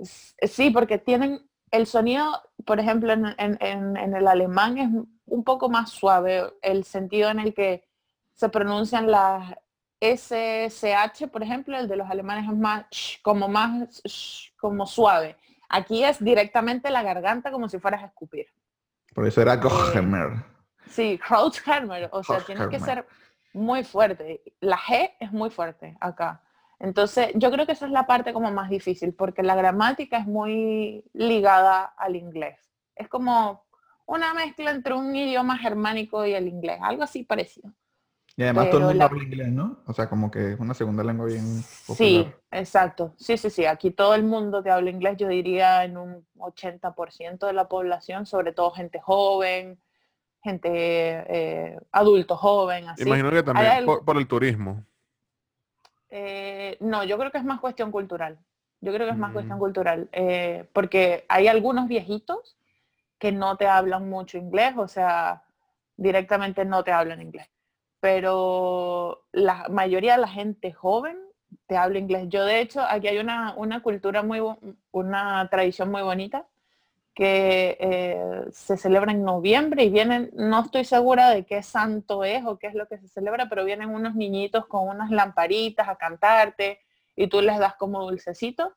sí, 0.00 0.70
porque 0.70 0.98
tienen 0.98 1.48
el 1.70 1.86
sonido, 1.86 2.40
por 2.64 2.80
ejemplo, 2.80 3.12
en 3.12 3.96
el 3.96 4.28
alemán 4.28 4.78
es 4.78 4.88
un 5.26 5.44
poco 5.44 5.68
más 5.68 5.90
suave, 5.90 6.52
el 6.62 6.84
sentido 6.84 7.30
en 7.30 7.40
el 7.40 7.54
que 7.54 7.84
se 8.34 8.48
pronuncian 8.48 9.10
las 9.10 9.54
SCH, 10.00 11.28
por 11.30 11.42
ejemplo, 11.42 11.78
el 11.78 11.88
de 11.88 11.96
los 11.96 12.10
alemanes 12.10 12.44
es 12.50 12.56
más 12.56 12.86
como 13.22 13.48
más 13.48 14.02
como 14.58 14.86
suave. 14.86 15.36
Aquí 15.68 16.04
es 16.04 16.22
directamente 16.22 16.90
la 16.90 17.02
garganta 17.02 17.50
como 17.50 17.68
si 17.68 17.78
fueras 17.78 18.02
a 18.02 18.06
escupir. 18.06 18.46
Por 19.14 19.26
eso 19.26 19.40
era 19.40 19.60
Kochhammer. 19.60 20.32
Eh, 20.32 20.44
sí, 20.90 21.20
Krauthammer, 21.24 22.08
o 22.12 22.22
sea, 22.22 22.40
tiene 22.40 22.68
que 22.68 22.80
ser 22.80 23.06
muy 23.52 23.84
fuerte. 23.84 24.42
La 24.60 24.76
G 24.76 25.12
es 25.20 25.32
muy 25.32 25.50
fuerte 25.50 25.96
acá. 26.00 26.42
Entonces, 26.80 27.30
yo 27.34 27.50
creo 27.50 27.64
que 27.64 27.72
esa 27.72 27.86
es 27.86 27.92
la 27.92 28.06
parte 28.06 28.32
como 28.32 28.50
más 28.50 28.68
difícil, 28.68 29.14
porque 29.14 29.42
la 29.42 29.54
gramática 29.54 30.18
es 30.18 30.26
muy 30.26 31.04
ligada 31.12 31.84
al 31.96 32.16
inglés. 32.16 32.58
Es 32.96 33.08
como 33.08 33.64
una 34.06 34.34
mezcla 34.34 34.70
entre 34.70 34.94
un 34.94 35.14
idioma 35.14 35.56
germánico 35.56 36.26
y 36.26 36.34
el 36.34 36.48
inglés, 36.48 36.78
algo 36.82 37.04
así 37.04 37.22
parecido. 37.22 37.72
Y 38.36 38.42
además 38.42 38.68
todo 38.70 38.78
el 38.80 38.86
mundo 38.86 38.98
la- 38.98 39.04
habla 39.06 39.22
inglés, 39.22 39.48
¿no? 39.52 39.78
O 39.86 39.92
sea, 39.92 40.08
como 40.08 40.30
que 40.30 40.52
es 40.54 40.60
una 40.60 40.74
segunda 40.74 41.04
lengua 41.04 41.26
bien 41.26 41.44
Sí, 41.62 41.84
popular. 41.86 42.34
exacto. 42.50 43.14
Sí, 43.16 43.36
sí, 43.36 43.48
sí. 43.50 43.64
Aquí 43.64 43.90
todo 43.92 44.14
el 44.14 44.24
mundo 44.24 44.62
te 44.62 44.70
habla 44.70 44.90
inglés, 44.90 45.16
yo 45.18 45.28
diría 45.28 45.84
en 45.84 45.96
un 45.96 46.26
80% 46.38 47.46
de 47.46 47.52
la 47.52 47.68
población, 47.68 48.26
sobre 48.26 48.52
todo 48.52 48.72
gente 48.72 49.00
joven, 49.00 49.78
gente 50.42 50.68
eh, 50.72 51.78
adulto 51.92 52.36
joven, 52.36 52.88
así. 52.88 53.04
Imagino 53.04 53.30
que 53.30 53.42
también 53.44 53.84
por, 53.84 54.04
por 54.04 54.16
el 54.16 54.26
turismo. 54.26 54.84
Eh, 56.10 56.76
no, 56.80 57.04
yo 57.04 57.18
creo 57.18 57.30
que 57.30 57.38
es 57.38 57.44
más 57.44 57.60
cuestión 57.60 57.90
cultural. 57.90 58.38
Yo 58.80 58.92
creo 58.92 59.06
que 59.06 59.12
es 59.12 59.18
más 59.18 59.32
cuestión 59.32 59.58
Mm. 59.58 59.60
cultural. 59.60 60.08
eh, 60.12 60.68
porque 60.72 61.24
hay 61.28 61.48
algunos 61.48 61.88
viejitos 61.88 62.56
que 63.18 63.32
no 63.32 63.56
te 63.56 63.66
hablan 63.66 64.08
mucho 64.08 64.38
inglés, 64.38 64.74
o 64.76 64.86
sea, 64.88 65.44
directamente 65.96 66.64
no 66.64 66.84
te 66.84 66.92
hablan 66.92 67.22
inglés. 67.22 67.48
Pero 68.04 69.24
la 69.32 69.66
mayoría 69.70 70.16
de 70.16 70.20
la 70.20 70.28
gente 70.28 70.74
joven 70.74 71.16
te 71.66 71.78
habla 71.78 71.98
inglés. 71.98 72.26
Yo, 72.28 72.44
de 72.44 72.60
hecho, 72.60 72.82
aquí 72.82 73.08
hay 73.08 73.16
una, 73.16 73.54
una 73.56 73.82
cultura 73.82 74.22
muy, 74.22 74.42
una 74.90 75.48
tradición 75.50 75.90
muy 75.90 76.02
bonita 76.02 76.46
que 77.14 77.78
eh, 77.80 78.44
se 78.52 78.76
celebra 78.76 79.12
en 79.12 79.24
noviembre 79.24 79.84
y 79.84 79.88
vienen, 79.88 80.30
no 80.34 80.60
estoy 80.60 80.84
segura 80.84 81.30
de 81.30 81.46
qué 81.46 81.62
santo 81.62 82.24
es 82.24 82.44
o 82.44 82.58
qué 82.58 82.66
es 82.66 82.74
lo 82.74 82.86
que 82.88 82.98
se 82.98 83.08
celebra, 83.08 83.48
pero 83.48 83.64
vienen 83.64 83.88
unos 83.88 84.14
niñitos 84.14 84.66
con 84.66 84.86
unas 84.86 85.10
lamparitas 85.10 85.88
a 85.88 85.96
cantarte 85.96 86.80
y 87.16 87.28
tú 87.28 87.40
les 87.40 87.58
das 87.58 87.74
como 87.76 88.02
dulcecitos. 88.02 88.70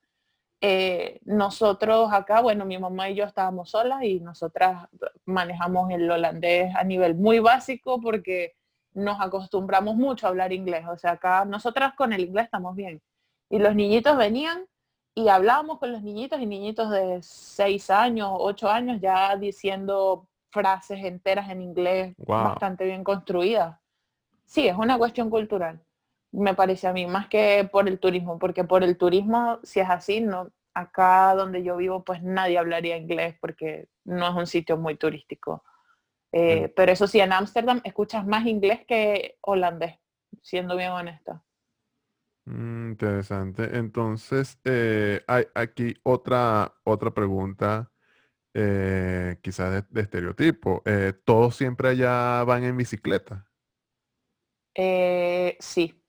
Eh, 0.61 1.19
nosotros 1.25 2.13
acá, 2.13 2.39
bueno, 2.39 2.63
mi 2.63 2.77
mamá 2.77 3.09
y 3.09 3.15
yo 3.15 3.25
estábamos 3.25 3.71
solas 3.71 4.03
y 4.03 4.21
nosotras 4.21 4.87
manejamos 5.25 5.91
el 5.91 6.09
holandés 6.09 6.73
a 6.77 6.85
nivel 6.85 7.15
muy 7.15 7.39
básico 7.39 7.99
porque 7.99 8.56
nos 8.97 9.21
acostumbramos 9.21 9.95
mucho 9.95 10.25
a 10.25 10.29
hablar 10.29 10.51
inglés. 10.51 10.85
O 10.87 10.97
sea, 10.97 11.11
acá 11.11 11.45
nosotras 11.45 11.93
con 11.95 12.13
el 12.13 12.21
inglés 12.21 12.45
estamos 12.45 12.75
bien. 12.75 13.01
Y 13.49 13.59
los 13.59 13.75
niñitos 13.75 14.17
venían 14.17 14.65
y 15.13 15.29
hablábamos 15.29 15.77
con 15.79 15.91
los 15.91 16.01
niñitos 16.01 16.39
y 16.41 16.45
niñitos 16.45 16.89
de 16.89 17.19
6 17.21 17.89
años, 17.91 18.29
8 18.33 18.69
años 18.69 18.99
ya 18.99 19.35
diciendo 19.35 20.27
frases 20.49 21.03
enteras 21.03 21.49
en 21.49 21.61
inglés 21.61 22.15
Wow. 22.17 22.43
bastante 22.43 22.85
bien 22.85 23.03
construidas. 23.03 23.77
Sí, 24.45 24.67
es 24.67 24.75
una 24.75 24.97
cuestión 24.97 25.29
cultural, 25.29 25.79
me 26.31 26.53
parece 26.53 26.87
a 26.87 26.93
mí, 26.93 27.05
más 27.05 27.27
que 27.27 27.67
por 27.71 27.87
el 27.87 27.99
turismo, 27.99 28.39
porque 28.39 28.63
por 28.63 28.83
el 28.83 28.97
turismo, 28.97 29.59
si 29.63 29.79
es 29.79 29.89
así, 29.89 30.21
no, 30.21 30.49
acá 30.73 31.35
donde 31.35 31.63
yo 31.63 31.77
vivo, 31.77 32.03
pues 32.03 32.23
nadie 32.23 32.57
hablaría 32.57 32.97
inglés 32.97 33.35
porque 33.41 33.87
no 34.05 34.27
es 34.27 34.35
un 34.35 34.47
sitio 34.47 34.77
muy 34.77 34.95
turístico. 34.95 35.63
Eh, 36.39 36.71
Pero 36.75 36.91
eso 36.91 37.07
sí, 37.07 37.19
en 37.19 37.33
Ámsterdam 37.33 37.81
escuchas 37.83 38.25
más 38.25 38.45
inglés 38.45 38.81
que 38.87 39.37
holandés, 39.41 39.95
siendo 40.41 40.77
bien 40.77 40.91
honesta. 40.91 41.43
Mm, 42.45 42.91
interesante. 42.91 43.77
Entonces, 43.77 44.59
eh, 44.63 45.23
hay 45.27 45.45
aquí 45.55 45.95
otra, 46.03 46.75
otra 46.83 47.11
pregunta, 47.11 47.91
eh, 48.53 49.37
quizás 49.41 49.71
de, 49.71 49.83
de 49.89 50.01
estereotipo. 50.01 50.83
¿todos 51.25 51.55
siempre 51.55 51.89
allá 51.89 52.43
van 52.43 52.63
en 52.63 52.77
bicicleta? 52.77 53.45
Sí, 54.75 56.03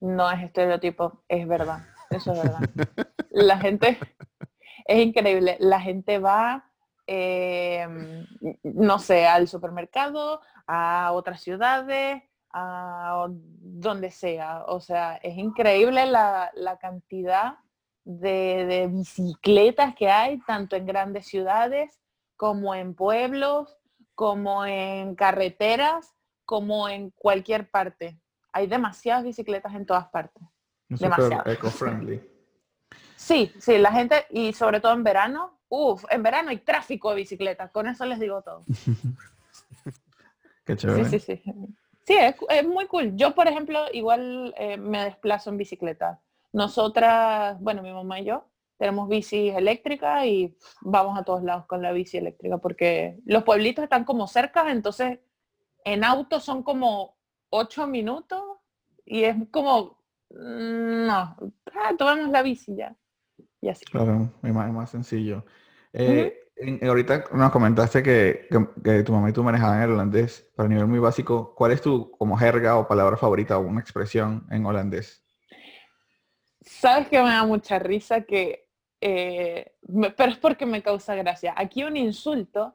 no 0.00 0.30
es 0.30 0.42
estereotipo, 0.42 1.22
es 1.28 1.46
verdad, 1.46 1.84
eso 2.10 2.32
es 2.32 2.42
verdad. 2.42 2.60
La 3.30 3.58
gente, 3.58 3.98
es 4.86 5.06
increíble, 5.06 5.58
la 5.60 5.80
gente 5.80 6.18
va, 6.18 6.72
eh, 7.06 7.86
no 8.62 8.98
sé, 8.98 9.26
al 9.26 9.48
supermercado, 9.48 10.40
a 10.66 11.12
otras 11.12 11.40
ciudades, 11.42 12.22
a 12.52 13.26
donde 13.28 14.10
sea. 14.10 14.64
O 14.66 14.80
sea, 14.80 15.16
es 15.16 15.36
increíble 15.36 16.06
la, 16.06 16.50
la 16.54 16.78
cantidad 16.78 17.58
de, 18.04 18.66
de 18.66 18.86
bicicletas 18.88 19.94
que 19.94 20.10
hay, 20.10 20.38
tanto 20.40 20.76
en 20.76 20.86
grandes 20.86 21.26
ciudades 21.26 22.00
como 22.36 22.74
en 22.74 22.94
pueblos, 22.94 23.76
como 24.14 24.64
en 24.64 25.14
carreteras, 25.14 26.14
como 26.44 26.88
en 26.88 27.10
cualquier 27.10 27.70
parte. 27.70 28.20
Hay 28.52 28.66
demasiadas 28.66 29.24
bicicletas 29.24 29.74
en 29.74 29.84
todas 29.84 30.08
partes. 30.08 30.42
Es 30.88 31.00
Demasiado. 31.00 31.50
eco-friendly. 31.50 32.35
Sí, 33.16 33.52
sí, 33.58 33.78
la 33.78 33.92
gente, 33.92 34.26
y 34.30 34.52
sobre 34.52 34.80
todo 34.80 34.92
en 34.92 35.02
verano, 35.02 35.58
uff, 35.68 36.04
en 36.10 36.22
verano 36.22 36.50
hay 36.50 36.58
tráfico 36.58 37.10
de 37.10 37.16
bicicletas, 37.16 37.70
con 37.70 37.86
eso 37.86 38.04
les 38.04 38.20
digo 38.20 38.42
todo. 38.42 38.64
Qué 40.64 40.76
chévere. 40.76 41.04
Sí, 41.06 41.18
sí, 41.18 41.36
sí. 41.42 41.54
Sí, 42.06 42.14
es, 42.14 42.36
es 42.48 42.66
muy 42.66 42.86
cool. 42.86 43.16
Yo, 43.16 43.34
por 43.34 43.48
ejemplo, 43.48 43.86
igual 43.92 44.54
eh, 44.56 44.76
me 44.76 45.04
desplazo 45.04 45.50
en 45.50 45.56
bicicleta. 45.56 46.20
Nosotras, 46.52 47.60
bueno, 47.60 47.82
mi 47.82 47.92
mamá 47.92 48.20
y 48.20 48.26
yo, 48.26 48.44
tenemos 48.78 49.08
bicis 49.08 49.54
eléctricas 49.54 50.24
y 50.26 50.56
vamos 50.82 51.18
a 51.18 51.24
todos 51.24 51.42
lados 51.42 51.66
con 51.66 51.82
la 51.82 51.92
bici 51.92 52.18
eléctrica 52.18 52.58
porque 52.58 53.18
los 53.24 53.42
pueblitos 53.42 53.82
están 53.82 54.04
como 54.04 54.26
cerca, 54.26 54.70
entonces 54.70 55.18
en 55.84 56.04
auto 56.04 56.40
son 56.40 56.62
como 56.62 57.16
ocho 57.50 57.86
minutos 57.86 58.42
y 59.04 59.24
es 59.24 59.36
como, 59.50 59.98
mm, 60.30 61.06
no, 61.06 61.36
ah, 61.74 61.92
tomamos 61.96 62.30
la 62.30 62.42
bici 62.42 62.76
ya. 62.76 62.94
Y 63.66 63.68
así. 63.68 63.84
Claro, 63.84 64.30
es 64.44 64.54
más, 64.54 64.72
más 64.72 64.90
sencillo. 64.90 65.44
Eh, 65.92 66.38
en- 66.54 66.86
ahorita 66.86 67.24
nos 67.32 67.50
comentaste 67.50 68.00
que, 68.00 68.46
que- 68.48 68.82
que 68.84 69.02
tu 69.02 69.12
mamá 69.12 69.28
y 69.28 69.32
tú 69.32 69.42
manejaban 69.42 69.82
el 69.82 69.90
holandés, 69.90 70.48
pero 70.56 70.66
a 70.66 70.68
nivel 70.68 70.86
muy 70.86 71.00
básico, 71.00 71.52
¿cuál 71.56 71.72
es 71.72 71.82
tu 71.82 72.12
como 72.12 72.36
jerga 72.36 72.76
o 72.76 72.86
palabra 72.86 73.16
favorita 73.16 73.58
o 73.58 73.62
una 73.62 73.80
expresión 73.80 74.46
en 74.52 74.64
holandés? 74.64 75.24
Sabes 76.60 77.08
que 77.08 77.20
me 77.20 77.28
da 77.30 77.44
mucha 77.44 77.78
risa 77.80 78.20
que, 78.20 78.68
eh, 79.00 79.72
me- 79.88 80.10
pero 80.12 80.30
es 80.30 80.38
porque 80.38 80.64
me 80.64 80.80
causa 80.82 81.16
gracia. 81.16 81.52
Aquí 81.56 81.82
un 81.82 81.96
insulto 81.96 82.72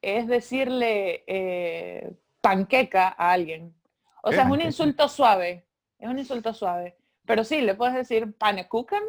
es 0.00 0.28
decirle 0.28 1.24
eh, 1.26 2.12
panqueca 2.40 3.08
a 3.08 3.32
alguien. 3.32 3.74
O 4.22 4.30
sea, 4.32 4.44
es 4.44 4.50
un 4.50 4.60
insulto 4.60 5.08
suave, 5.08 5.64
es 5.98 6.08
un 6.08 6.18
insulto 6.18 6.54
suave. 6.54 6.96
Pero 7.26 7.42
sí, 7.42 7.60
le 7.60 7.74
puedes 7.74 7.94
decir 7.96 8.32
pannekuchen 8.34 9.02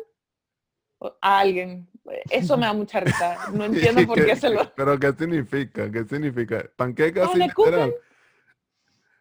a 1.22 1.40
alguien. 1.40 1.88
Eso 2.30 2.58
me 2.58 2.66
da 2.66 2.74
mucha 2.74 3.00
risa. 3.00 3.38
No 3.54 3.66
entiendo 3.66 4.06
por 4.06 4.24
qué 4.26 4.36
se 4.36 4.50
lo... 4.50 4.72
¿Pero 4.76 5.00
qué 5.00 5.14
significa? 5.14 5.92
¿Qué 5.92 6.04
significa? 6.06 6.66
¿Panqueca 6.76 7.30
literal? 7.34 7.94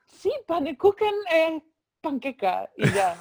Sí, 0.06 0.32
pannekuchen 0.46 1.14
es 1.30 1.62
panqueca 2.00 2.70
y 2.76 2.88
ya. 2.90 3.16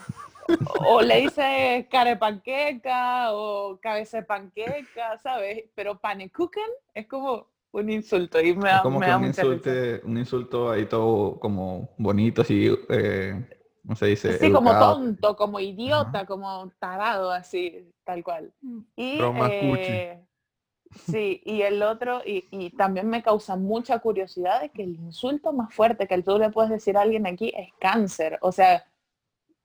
O 0.79 1.01
le 1.01 1.22
dice 1.22 1.88
cara 1.89 2.12
de 2.12 2.17
panqueca 2.17 3.34
o 3.34 3.79
cabeza 3.81 4.17
de 4.17 4.24
panqueca, 4.24 5.17
¿sabes? 5.17 5.65
Pero 5.75 6.00
pannekuchen 6.00 6.63
es 6.93 7.08
como 7.08 7.48
un 7.72 7.89
insulto 7.89 8.39
y 8.41 8.53
me 8.55 8.70
Es 8.70 8.75
da, 8.75 8.81
como 8.84 9.00
me 9.00 9.05
que 9.05 9.12
da 9.12 9.17
un 9.17 9.27
mucha 9.27 9.41
risa. 9.43 9.53
insulte, 9.55 10.01
un 10.05 10.17
insulto 10.17 10.72
ahí 10.72 10.86
todo 10.86 11.39
como 11.39 11.89
bonito, 11.98 12.41
así, 12.41 12.70
eh, 12.89 13.46
¿cómo 13.84 13.96
se 13.96 14.08
dice? 14.08 14.38
Sí, 14.38 14.51
como 14.51 14.77
tonto, 14.77 15.36
como 15.36 15.60
idiota, 15.60 16.25
como 16.25 16.70
tarado, 16.79 17.31
así, 17.31 17.89
tal 18.12 18.24
cual. 18.24 18.51
Y, 18.96 19.20
más 19.20 19.50
cuchi. 19.50 19.91
eh, 19.91 20.20
sí, 21.08 21.41
y 21.46 21.62
el 21.62 21.82
otro, 21.84 22.22
y, 22.25 22.46
y 22.51 22.70
también 22.72 23.08
me 23.10 23.24
causa 23.24 23.56
mucha 23.56 24.00
curiosidad 24.00 24.62
de 24.62 24.70
que 24.70 24.84
el 24.84 24.96
insulto 24.96 25.53
más 25.53 25.74
fuerte 25.74 26.08
que 26.08 26.22
tú 26.22 26.38
le 26.38 26.50
puedes 26.50 26.72
decir 26.72 26.98
a 26.98 27.01
alguien 27.01 27.25
aquí 27.27 27.53
es 27.56 27.70
cáncer. 27.80 28.38
O 28.41 28.51
sea, 28.51 28.84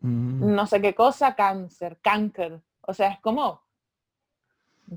Mm, 0.00 0.54
no 0.54 0.66
sé 0.66 0.80
qué 0.82 0.94
cosa, 0.94 1.34
cáncer, 1.34 1.98
cáncer. 2.02 2.60
O 2.82 2.92
sea, 2.92 3.08
es 3.08 3.20
como, 3.20 3.62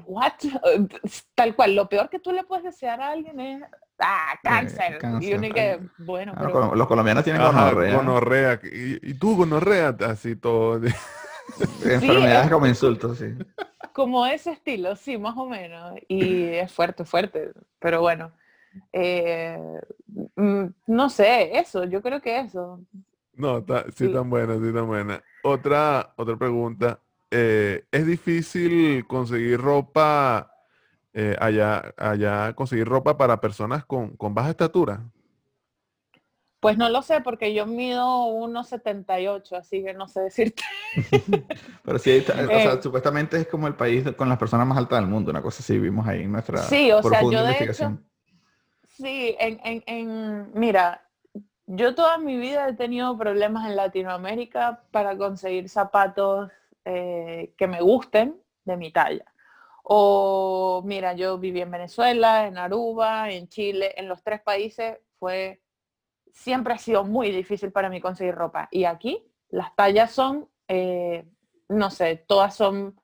what? 0.06 0.34
Tal 1.36 1.56
cual, 1.56 1.74
lo 1.74 1.88
peor 1.88 2.10
que 2.10 2.20
tú 2.20 2.32
le 2.34 2.44
puedes 2.44 2.66
desear 2.66 3.02
a 3.02 3.12
alguien 3.12 3.40
es, 3.40 3.64
ah, 3.98 4.34
cáncer. 4.44 4.96
Y 4.96 5.00
cáncer. 5.00 5.38
uno 5.38 5.48
y 5.48 5.52
que, 5.54 5.80
bueno, 6.00 6.34
ah, 6.36 6.42
pero... 6.46 6.76
los- 6.76 6.88
colombianos 6.88 7.24
tienen 7.24 7.42
gonorrea. 7.42 7.96
gonorrea. 7.96 8.60
¿Y, 8.64 9.00
y 9.12 9.14
tú 9.16 9.38
gonorrea? 9.38 9.96
Así 10.06 10.36
todo. 10.36 10.82
Enfermedades 11.60 12.46
es- 12.46 12.52
como 12.52 12.68
insultos, 12.68 13.18
sí. 13.18 13.26
como 13.94 14.26
ese 14.26 14.52
estilo, 14.52 14.96
sí, 14.96 15.18
más 15.18 15.36
o 15.38 15.46
menos. 15.46 15.94
Y 16.08 16.44
es 16.46 16.72
fuerte, 16.72 17.06
fuerte. 17.06 17.52
Pero 17.80 18.02
bueno, 18.02 18.32
eh, 18.94 19.58
mm, 20.36 20.66
no 20.88 21.10
sé, 21.10 21.58
eso, 21.58 21.84
yo 21.86 22.02
creo 22.02 22.22
que 22.22 22.40
eso. 22.40 22.82
No, 23.34 23.64
ta- 23.64 23.86
sí 23.96 24.08
Sí. 24.08 24.12
tan 24.12 24.30
buena, 24.30 24.56
sí 24.56 24.74
tan 24.74 24.88
buena. 24.88 25.24
Otra, 25.44 26.14
otra 26.18 26.38
pregunta. 26.38 27.00
eh, 27.32 27.86
¿es 27.92 28.08
difícil 28.08 29.06
conseguir 29.06 29.62
ropa 29.62 30.52
eh, 31.14 31.36
allá, 31.40 31.94
allá 31.98 32.54
conseguir 32.54 32.88
ropa 32.88 33.18
para 33.18 33.40
personas 33.40 33.86
con, 33.86 34.16
con 34.18 34.34
baja 34.34 34.50
estatura? 34.52 35.04
Pues 36.60 36.78
no 36.78 36.90
lo 36.90 37.02
sé, 37.02 37.22
porque 37.22 37.54
yo 37.54 37.66
mido 37.66 38.26
1,78, 38.28 39.54
así 39.58 39.84
que 39.84 39.94
no 39.94 40.08
sé 40.10 40.22
decirte. 40.22 40.62
Pero 41.86 42.00
sí, 42.00 42.12
está- 42.12 42.34
o 42.34 42.48
sea, 42.48 42.74
Eh. 42.74 42.80
supuestamente 42.82 43.38
es 43.38 43.48
como 43.48 43.68
el 43.68 43.76
país 43.76 44.04
con 44.18 44.28
las 44.28 44.38
personas 44.38 44.68
más 44.68 44.78
altas 44.78 45.00
del 45.00 45.10
mundo, 45.10 45.32
una 45.32 45.42
cosa 45.42 45.62
así 45.64 45.78
vimos 45.80 46.06
ahí 46.08 46.24
en 46.24 46.32
nuestra 46.34 46.58
Sí, 46.64 46.92
o 46.92 47.02
sea, 47.02 47.22
yo 47.22 47.30
de 47.30 47.38
investigación. 47.40 48.06
Sí, 48.84 49.36
en, 49.40 49.62
en, 49.64 49.84
en, 49.88 50.52
mira, 50.54 51.06
yo 51.68 51.96
toda 51.96 52.18
mi 52.18 52.38
vida 52.38 52.68
he 52.68 52.74
tenido 52.74 53.18
problemas 53.18 53.66
en 53.70 53.78
Latinoamérica 53.78 54.84
para 54.92 55.16
conseguir 55.18 55.70
zapatos 55.70 56.52
eh, 56.84 57.54
que 57.58 57.68
me 57.68 57.80
gusten 57.82 58.36
de 58.66 58.76
mi 58.76 58.92
talla. 58.92 59.24
O 59.84 60.82
mira, 60.86 61.14
yo 61.14 61.38
viví 61.38 61.62
en 61.62 61.72
Venezuela, 61.72 62.48
en 62.48 62.58
Aruba, 62.58 63.32
en 63.32 63.48
Chile, 63.48 63.94
en 63.96 64.10
los 64.10 64.22
tres 64.24 64.42
países 64.42 64.98
fue, 65.18 65.62
siempre 66.34 66.74
ha 66.74 66.78
sido 66.78 67.04
muy 67.04 67.32
difícil 67.32 67.72
para 67.72 67.90
mí 67.90 68.02
conseguir 68.02 68.36
ropa. 68.36 68.68
Y 68.72 68.86
aquí 68.86 69.26
las 69.50 69.76
tallas 69.76 70.12
son, 70.12 70.48
eh, 70.68 71.26
no 71.68 71.90
sé, 71.90 72.18
todas 72.28 72.56
son 72.56 73.00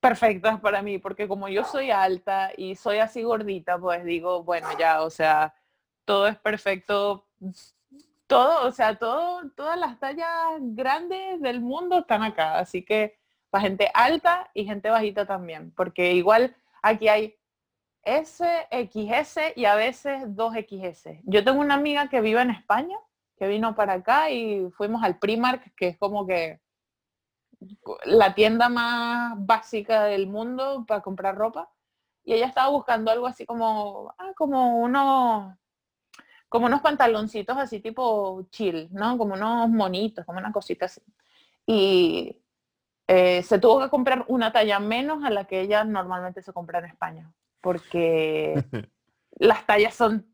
perfectas 0.00 0.60
para 0.60 0.82
mí, 0.82 0.98
porque 0.98 1.26
como 1.26 1.48
yo 1.48 1.64
soy 1.64 1.90
alta 1.90 2.52
y 2.56 2.76
soy 2.76 2.98
así 2.98 3.22
gordita, 3.22 3.78
pues 3.78 4.04
digo, 4.04 4.42
bueno, 4.42 4.68
ya, 4.78 5.02
o 5.02 5.10
sea, 5.10 5.54
todo 6.04 6.28
es 6.28 6.36
perfecto, 6.38 7.26
todo, 8.26 8.66
o 8.66 8.72
sea, 8.72 8.96
todo, 8.96 9.50
todas 9.56 9.78
las 9.78 9.98
tallas 9.98 10.28
grandes 10.60 11.40
del 11.40 11.60
mundo 11.60 11.98
están 11.98 12.22
acá, 12.22 12.58
así 12.58 12.84
que 12.84 13.18
para 13.50 13.62
gente 13.62 13.90
alta 13.94 14.50
y 14.54 14.64
gente 14.64 14.90
bajita 14.90 15.26
también, 15.26 15.72
porque 15.74 16.12
igual 16.12 16.54
aquí 16.82 17.08
hay 17.08 17.35
S, 18.06 18.44
XS 18.70 19.52
y 19.56 19.64
a 19.64 19.74
veces 19.74 20.22
2XS. 20.28 21.20
Yo 21.24 21.44
tengo 21.44 21.60
una 21.60 21.74
amiga 21.74 22.08
que 22.08 22.20
vive 22.20 22.40
en 22.40 22.50
España, 22.50 22.96
que 23.36 23.48
vino 23.48 23.74
para 23.74 23.94
acá 23.94 24.30
y 24.30 24.70
fuimos 24.70 25.02
al 25.02 25.18
Primark, 25.18 25.74
que 25.74 25.88
es 25.88 25.98
como 25.98 26.24
que 26.26 26.60
la 28.04 28.34
tienda 28.34 28.68
más 28.68 29.34
básica 29.44 30.04
del 30.04 30.28
mundo 30.28 30.84
para 30.86 31.02
comprar 31.02 31.36
ropa. 31.36 31.68
Y 32.24 32.34
ella 32.34 32.46
estaba 32.46 32.68
buscando 32.70 33.10
algo 33.10 33.26
así 33.26 33.44
como, 33.44 34.14
ah, 34.18 34.32
como 34.36 34.78
unos, 34.78 35.56
como 36.48 36.66
unos 36.66 36.80
pantaloncitos 36.82 37.56
así 37.58 37.80
tipo 37.80 38.46
chill, 38.50 38.88
¿no? 38.92 39.18
Como 39.18 39.34
unos 39.34 39.68
monitos, 39.68 40.24
como 40.24 40.38
una 40.38 40.52
cosita 40.52 40.86
así. 40.86 41.02
Y 41.66 42.40
eh, 43.08 43.42
se 43.42 43.58
tuvo 43.58 43.80
que 43.80 43.90
comprar 43.90 44.24
una 44.28 44.52
talla 44.52 44.78
menos 44.80 45.24
a 45.24 45.30
la 45.30 45.44
que 45.44 45.60
ella 45.60 45.84
normalmente 45.84 46.42
se 46.42 46.52
compra 46.52 46.78
en 46.80 46.86
España, 46.86 47.32
porque 47.66 48.54
las 49.38 49.66
tallas 49.66 49.94
son, 49.94 50.24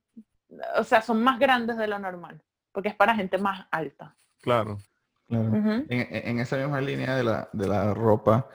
o 0.76 0.84
sea, 0.84 1.00
son 1.00 1.22
más 1.22 1.38
grandes 1.38 1.78
de 1.78 1.86
lo 1.86 1.98
normal, 1.98 2.42
porque 2.72 2.90
es 2.90 2.94
para 2.94 3.14
gente 3.14 3.38
más 3.38 3.66
alta. 3.70 4.14
Claro 4.42 4.76
en, 5.32 6.38
esa 6.38 6.56
misma 6.56 6.80
línea 6.80 7.16
de 7.16 7.24
la, 7.24 7.48
de 7.52 7.66
la 7.66 7.94
ropa, 7.94 8.48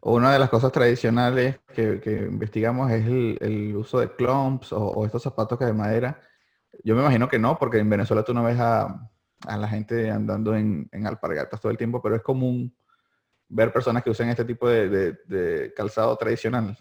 una 0.00 0.32
de 0.32 0.38
las 0.38 0.48
cosas 0.48 0.72
tradicionales 0.72 1.60
que, 1.74 2.28
investigamos 2.30 2.90
es 2.90 3.06
el, 3.06 3.76
uso 3.76 4.00
de 4.00 4.10
clumps 4.14 4.72
o, 4.72 5.04
estos 5.04 5.22
zapatos 5.22 5.58
que 5.58 5.64
de 5.64 5.72
madera. 5.72 6.20
Yo 6.82 6.94
me 6.94 7.02
imagino 7.02 7.28
que 7.28 7.38
no, 7.38 7.58
porque 7.58 7.78
en 7.78 7.90
Venezuela 7.90 8.24
tú 8.24 8.34
no 8.34 8.42
ves 8.42 8.58
a, 8.58 9.10
la 9.46 9.68
gente 9.68 10.10
andando 10.10 10.56
en, 10.56 10.88
alpargatas 11.04 11.60
todo 11.60 11.70
el 11.70 11.78
tiempo, 11.78 12.00
pero 12.00 12.16
es 12.16 12.22
común 12.22 12.74
ver 13.48 13.72
personas 13.72 14.02
que 14.02 14.10
usan 14.10 14.28
este 14.28 14.44
tipo 14.44 14.68
de, 14.68 15.72
calzado 15.76 16.16
tradicional. 16.16 16.76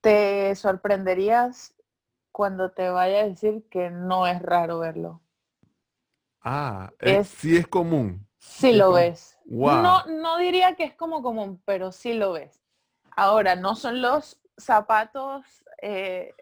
Te 0.00 0.37
sorprenderías 0.54 1.74
cuando 2.32 2.70
te 2.70 2.88
vaya 2.88 3.20
a 3.20 3.28
decir 3.28 3.66
que 3.68 3.90
no 3.90 4.26
es 4.26 4.40
raro 4.40 4.78
verlo. 4.78 5.20
Ah, 6.40 6.92
es, 7.00 7.28
sí 7.28 7.56
es 7.56 7.66
común. 7.66 8.26
Sí 8.38 8.72
lo 8.72 8.92
ves. 8.92 9.38
No, 9.44 10.04
no 10.06 10.38
diría 10.38 10.76
que 10.76 10.84
es 10.84 10.94
como 10.94 11.22
común, 11.22 11.60
pero 11.64 11.90
sí 11.92 12.14
lo 12.14 12.32
ves. 12.32 12.62
Ahora, 13.16 13.56
no 13.56 13.74
son 13.74 14.00
los 14.00 14.40
zapatos 14.56 15.44
eh, 15.82 16.32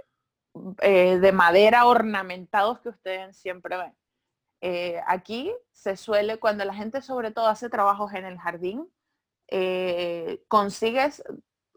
eh, 0.82 1.18
de 1.18 1.32
madera 1.32 1.86
ornamentados 1.86 2.80
que 2.80 2.90
ustedes 2.90 3.36
siempre 3.36 3.76
ven. 3.76 3.96
Eh, 4.60 5.00
aquí 5.06 5.52
se 5.72 5.96
suele, 5.96 6.38
cuando 6.38 6.64
la 6.64 6.74
gente 6.74 7.00
sobre 7.00 7.30
todo 7.30 7.46
hace 7.46 7.68
trabajos 7.68 8.12
en 8.14 8.24
el 8.24 8.38
jardín, 8.38 8.90
consigues, 10.48 11.22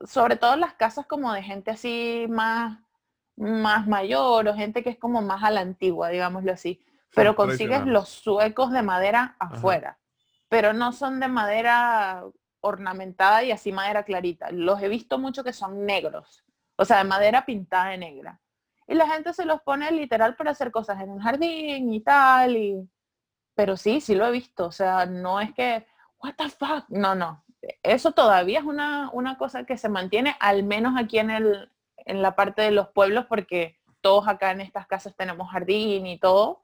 sobre 0.06 0.36
todo 0.36 0.56
las 0.56 0.74
casas 0.74 1.06
como 1.06 1.34
de 1.34 1.44
gente 1.44 1.72
así 1.72 2.26
más, 2.30 2.80
más 3.36 3.88
mayor 3.88 4.48
o 4.48 4.56
gente 4.56 4.84
que 4.84 4.90
es 4.92 4.98
como 4.98 5.22
más 5.22 5.44
a 5.44 5.52
la 5.52 5.62
antigua, 5.62 6.10
digámoslo 6.10 6.52
así, 6.52 6.84
pero 7.16 7.36
consigues 7.36 7.86
los 7.86 8.10
suecos 8.10 8.72
de 8.72 8.84
madera 8.84 9.36
afuera 9.40 10.00
pero 10.50 10.74
no 10.74 10.92
son 10.92 11.20
de 11.20 11.28
madera 11.28 12.26
ornamentada 12.62 13.44
y 13.44 13.52
así 13.52 13.72
madera 13.72 14.04
clarita. 14.04 14.52
Los 14.52 14.82
he 14.82 14.90
visto 14.90 15.18
mucho 15.18 15.44
que 15.44 15.54
son 15.54 15.86
negros, 15.86 16.44
o 16.76 16.84
sea, 16.84 16.98
de 16.98 17.04
madera 17.06 17.46
pintada 17.46 17.92
de 17.92 18.00
negra. 18.00 18.42
Y 18.88 18.96
la 18.96 19.08
gente 19.08 19.34
se 19.34 19.46
los 19.46 19.62
pone 19.62 19.92
literal 19.92 20.36
para 20.36 20.52
hacer 20.52 20.72
cosas 20.72 21.00
en 21.00 21.12
un 21.12 21.20
jardín 21.20 21.94
y 21.94 22.02
tal, 22.02 22.58
y... 22.58 22.90
pero 23.54 23.78
sí, 23.78 24.02
sí 24.02 24.16
lo 24.16 24.26
he 24.26 24.32
visto, 24.32 24.66
o 24.66 24.72
sea, 24.72 25.06
no 25.06 25.40
es 25.40 25.54
que, 25.54 25.86
what 26.18 26.34
the 26.36 26.50
fuck, 26.50 26.90
no, 26.90 27.14
no. 27.14 27.46
Eso 27.84 28.12
todavía 28.12 28.60
es 28.60 28.66
una, 28.66 29.10
una 29.14 29.38
cosa 29.38 29.66
que 29.66 29.78
se 29.78 29.90
mantiene, 29.90 30.36
al 30.40 30.64
menos 30.64 30.94
aquí 30.98 31.20
en, 31.20 31.30
el, 31.30 31.72
en 31.98 32.22
la 32.22 32.36
parte 32.36 32.62
de 32.62 32.72
los 32.72 32.90
pueblos, 32.90 33.26
porque 33.28 33.78
todos 34.02 34.28
acá 34.28 34.52
en 34.52 34.62
estas 34.62 34.88
casas 34.88 35.16
tenemos 35.16 35.52
jardín 35.52 36.08
y 36.08 36.20
todo, 36.20 36.64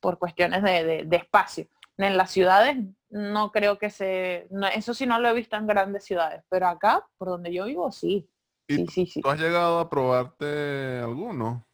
por 0.00 0.18
cuestiones 0.18 0.62
de, 0.62 1.04
de 1.04 1.16
espacio. 1.16 1.66
En 1.96 2.16
las 2.16 2.30
ciudades 2.30 2.76
no 3.10 3.52
creo 3.52 3.78
que 3.78 3.90
se, 3.90 4.48
eso 4.74 4.92
sí 4.92 5.06
no 5.06 5.20
lo 5.20 5.28
he 5.28 5.34
visto 5.34 5.56
en 5.56 5.66
grandes 5.66 6.04
ciudades, 6.04 6.42
pero 6.48 6.66
acá, 6.66 7.06
por 7.16 7.28
donde 7.28 7.52
yo 7.52 7.64
vivo, 7.66 7.92
sí. 7.92 8.28
sí, 8.68 8.86
sí, 8.88 9.06
sí. 9.06 9.20
¿Tú 9.22 9.30
has 9.30 9.40
llegado 9.40 9.78
a 9.78 9.88
probarte 9.88 10.98
alguno? 10.98 11.64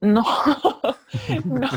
No, 0.00 0.24
no. 1.44 1.68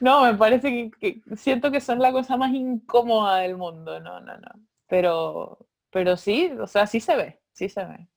No, 0.00 0.24
me 0.24 0.34
parece 0.34 0.90
que, 1.00 1.22
siento 1.36 1.70
que 1.70 1.80
son 1.80 1.98
la 1.98 2.12
cosa 2.12 2.36
más 2.36 2.52
incómoda 2.52 3.38
del 3.38 3.56
mundo. 3.56 3.98
No, 4.00 4.20
no, 4.20 4.36
no. 4.36 4.50
Pero, 4.88 5.58
pero 5.90 6.16
sí, 6.16 6.52
o 6.60 6.66
sea, 6.66 6.86
sí 6.86 7.00
se 7.00 7.16
ve, 7.16 7.40
sí 7.52 7.68
se 7.68 7.84
ve. 7.84 8.08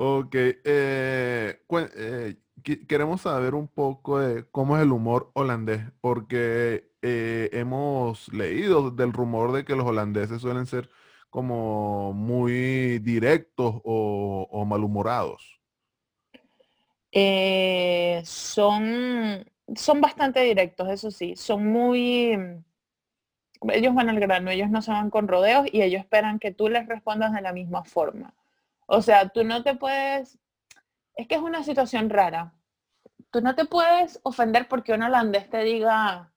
Ok. 0.00 0.32
Eh, 0.32 1.60
eh, 1.96 2.36
queremos 2.86 3.22
saber 3.22 3.56
un 3.56 3.66
poco 3.66 4.20
de 4.20 4.48
cómo 4.48 4.76
es 4.76 4.84
el 4.84 4.92
humor 4.92 5.32
holandés, 5.34 5.80
porque 6.00 6.92
eh, 7.02 7.50
hemos 7.52 8.32
leído 8.32 8.92
del 8.92 9.12
rumor 9.12 9.50
de 9.50 9.64
que 9.64 9.74
los 9.74 9.84
holandeses 9.86 10.40
suelen 10.40 10.66
ser 10.66 10.88
como 11.30 12.12
muy 12.12 13.00
directos 13.00 13.80
o, 13.82 14.64
malhumorados. 14.68 15.60
Son, 18.24 19.44
son 19.74 20.00
bastante 20.00 20.40
directos, 20.42 20.88
eso 20.90 21.10
sí, 21.10 21.34
son 21.34 21.66
muy... 21.66 22.38
Ellos 23.72 23.94
van 23.94 24.08
al 24.08 24.20
grano, 24.20 24.50
ellos 24.50 24.70
no 24.70 24.82
se 24.82 24.90
van 24.90 25.10
con 25.10 25.28
rodeos 25.28 25.66
y 25.72 25.82
ellos 25.82 26.00
esperan 26.00 26.38
que 26.38 26.52
tú 26.52 26.68
les 26.68 26.86
respondas 26.86 27.32
de 27.32 27.42
la 27.42 27.52
misma 27.52 27.84
forma. 27.84 28.34
O 28.86 29.02
sea, 29.02 29.28
tú 29.28 29.44
no 29.44 29.62
te 29.62 29.74
puedes... 29.74 30.38
Es 31.14 31.26
que 31.26 31.34
es 31.34 31.40
una 31.40 31.62
situación 31.62 32.10
rara. 32.10 32.54
Tú 33.30 33.40
no 33.40 33.54
te 33.54 33.64
puedes 33.64 34.20
ofender 34.22 34.68
porque 34.68 34.92
un 34.92 35.02
holandés 35.02 35.50
te 35.50 35.58
diga, 35.64 36.32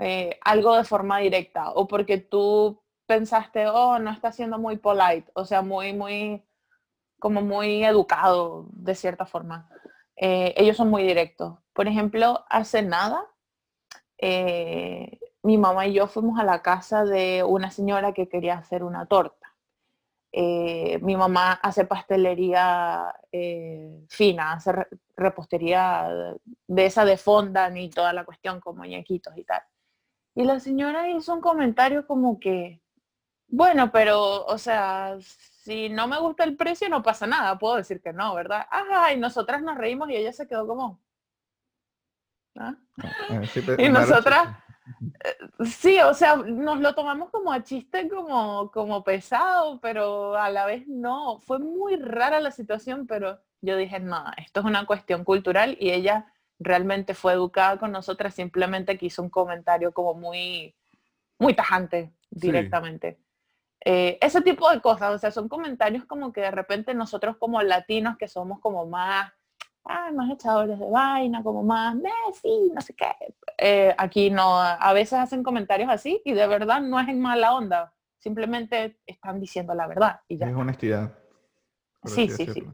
eh, 0.00 0.38
algo 0.42 0.76
de 0.76 0.84
forma 0.84 1.18
directa 1.18 1.70
o 1.70 1.88
porque 1.88 2.18
tú 2.18 2.80
pensaste, 3.06 3.66
oh, 3.66 3.98
no 3.98 4.12
está 4.12 4.30
siendo 4.30 4.58
muy 4.58 4.76
polite, 4.76 5.28
o 5.34 5.44
sea, 5.44 5.62
muy, 5.62 5.92
muy, 5.92 6.44
como 7.18 7.42
muy 7.42 7.82
educado 7.84 8.66
de 8.70 8.94
cierta 8.94 9.26
forma. 9.26 9.68
Eh, 10.14 10.54
ellos 10.56 10.76
son 10.76 10.90
muy 10.90 11.02
directos. 11.02 11.58
Por 11.72 11.88
ejemplo, 11.88 12.44
hace 12.48 12.82
nada, 12.82 13.24
eh, 14.18 15.18
mi 15.48 15.56
mamá 15.56 15.86
y 15.86 15.94
yo 15.94 16.06
fuimos 16.06 16.38
a 16.38 16.44
la 16.44 16.60
casa 16.60 17.06
de 17.06 17.42
una 17.42 17.70
señora 17.70 18.12
que 18.12 18.28
quería 18.28 18.58
hacer 18.58 18.84
una 18.84 19.06
torta. 19.06 19.46
mi 21.00 21.16
mamá 21.16 21.52
hace 21.62 21.86
pastelería 21.86 23.14
fina, 24.08 24.52
hace 24.52 24.72
repostería 25.16 26.36
de 26.66 26.84
esa 26.84 27.06
de 27.06 27.16
fonda 27.16 27.70
y 27.78 27.88
toda 27.88 28.12
la 28.12 28.26
cuestión 28.26 28.60
con 28.60 28.76
muñequitos 28.76 29.32
y 29.38 29.44
tal. 29.44 29.62
Y 30.34 30.44
la 30.44 30.60
señora 30.60 31.08
hizo 31.08 31.32
un 31.32 31.40
comentario 31.40 32.06
como 32.06 32.38
que, 32.38 32.82
bueno, 33.48 33.90
pero, 33.90 34.44
o 34.44 34.58
sea, 34.58 35.16
si 35.20 35.88
no 35.88 36.08
me 36.08 36.20
gusta 36.20 36.44
el 36.44 36.56
precio 36.56 36.90
no 36.90 37.02
pasa 37.02 37.26
nada, 37.26 37.58
puedo 37.58 37.76
decir 37.76 38.02
que 38.02 38.12
no, 38.12 38.34
¿verdad? 38.34 38.66
Ajá, 38.70 39.14
y 39.14 39.18
nosotras 39.18 39.62
nos 39.62 39.78
reímos 39.78 40.10
y 40.10 40.16
ella 40.16 40.32
se 40.34 40.46
quedó 40.46 40.66
como... 40.66 41.00
¿ah? 42.56 42.74
Eh, 43.30 43.76
y 43.86 43.88
nosotras, 43.88 44.48
eh, 44.48 44.67
sí, 45.64 45.98
o 46.00 46.14
sea, 46.14 46.36
nos 46.36 46.80
lo 46.80 46.94
tomamos 46.94 47.30
como 47.30 47.52
a 47.52 47.62
chiste, 47.62 48.08
como, 48.08 48.70
como 48.70 49.04
pesado, 49.04 49.80
pero 49.80 50.36
a 50.36 50.50
la 50.50 50.66
vez 50.66 50.86
no. 50.86 51.40
Fue 51.40 51.58
muy 51.58 51.96
rara 51.96 52.40
la 52.40 52.50
situación, 52.50 53.06
pero 53.06 53.38
yo 53.60 53.76
dije, 53.76 54.00
no, 54.00 54.24
esto 54.36 54.60
es 54.60 54.66
una 54.66 54.86
cuestión 54.86 55.24
cultural 55.24 55.76
y 55.80 55.90
ella 55.90 56.32
realmente 56.58 57.14
fue 57.14 57.32
educada 57.34 57.78
con 57.78 57.92
nosotras, 57.92 58.34
simplemente 58.34 58.98
que 58.98 59.06
hizo 59.06 59.22
un 59.22 59.30
comentario 59.30 59.92
como 59.92 60.14
muy, 60.14 60.74
muy 61.38 61.54
tajante 61.54 62.12
directamente. 62.30 63.18
Eh, 63.84 64.18
ese 64.20 64.42
tipo 64.42 64.70
de 64.70 64.80
cosas, 64.80 65.14
o 65.14 65.18
sea, 65.18 65.30
son 65.30 65.48
comentarios 65.48 66.04
como 66.04 66.32
que 66.32 66.40
de 66.40 66.50
repente 66.50 66.94
nosotros 66.94 67.36
como 67.36 67.62
latinos 67.62 68.16
que 68.18 68.28
somos 68.28 68.60
como 68.60 68.86
más, 68.86 69.32
ah, 69.88 70.10
más 70.14 70.30
echadores 70.30 70.78
de 70.78 70.88
vaina, 70.88 71.42
como 71.42 71.62
más, 71.62 71.94
Messi, 71.96 72.70
no 72.74 72.80
sé 72.80 72.94
qué. 72.94 73.06
Eh, 73.56 73.94
aquí 73.98 74.30
no, 74.30 74.60
a 74.60 74.92
veces 74.92 75.14
hacen 75.14 75.42
comentarios 75.42 75.90
así 75.90 76.22
y 76.24 76.32
de 76.32 76.46
verdad 76.46 76.80
no 76.80 77.00
es 77.00 77.08
en 77.08 77.20
mala 77.20 77.54
onda, 77.54 77.92
simplemente 78.18 78.98
están 79.06 79.40
diciendo 79.40 79.74
la 79.74 79.86
verdad 79.86 80.20
y 80.28 80.38
ya. 80.38 80.48
Es 80.48 80.54
honestidad. 80.54 81.12
Sí, 82.04 82.28
sí, 82.28 82.46
sí. 82.46 82.64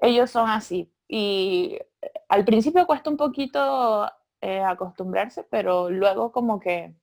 Ellos 0.00 0.30
son 0.30 0.48
así. 0.48 0.92
Y 1.08 1.78
eh, 2.00 2.12
al 2.28 2.44
principio 2.44 2.86
cuesta 2.86 3.10
un 3.10 3.16
poquito 3.16 4.08
eh, 4.40 4.60
acostumbrarse, 4.60 5.44
pero 5.50 5.90
luego 5.90 6.30
como 6.30 6.60
que, 6.60 6.94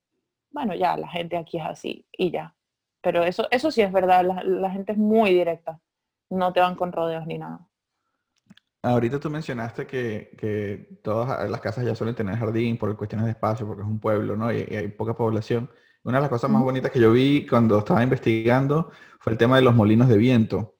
bueno, 0.50 0.74
ya 0.74 0.96
la 0.96 1.08
gente 1.08 1.36
aquí 1.36 1.58
es 1.58 1.66
así 1.66 2.06
y 2.12 2.30
ya. 2.30 2.54
Pero 3.02 3.24
eso, 3.24 3.46
eso 3.50 3.70
sí 3.70 3.82
es 3.82 3.92
verdad, 3.92 4.24
la, 4.24 4.42
la 4.42 4.70
gente 4.70 4.92
es 4.92 4.98
muy 4.98 5.30
directa, 5.32 5.80
no 6.30 6.52
te 6.52 6.60
van 6.60 6.74
con 6.74 6.92
rodeos 6.92 7.26
ni 7.26 7.38
nada. 7.38 7.65
Ahorita 8.86 9.18
tú 9.18 9.28
mencionaste 9.28 9.84
que, 9.84 10.30
que, 10.38 11.00
todas 11.02 11.50
las 11.50 11.60
casas 11.60 11.84
ya 11.84 11.96
suelen 11.96 12.14
tener 12.14 12.36
jardín 12.36 12.78
por 12.78 12.96
cuestiones 12.96 13.24
de 13.24 13.32
espacio, 13.32 13.66
porque 13.66 13.82
es 13.82 13.88
un 13.88 13.98
pueblo, 13.98 14.36
¿no? 14.36 14.52
Y, 14.52 14.58
hay 14.58 14.86
poca 14.88 15.12
población. 15.12 15.68
Una 16.04 16.18
de 16.18 16.22
las 16.22 16.30
cosas 16.30 16.48
más 16.48 16.62
bonitas 16.62 16.92
que 16.92 17.00
yo 17.00 17.10
vi 17.10 17.44
cuando 17.46 17.80
estaba 17.80 18.04
investigando 18.04 18.92
fue 19.18 19.32
el 19.32 19.38
tema 19.38 19.56
de 19.56 19.62
los 19.62 19.74
molinos 19.74 20.08
de 20.08 20.16
viento. 20.16 20.76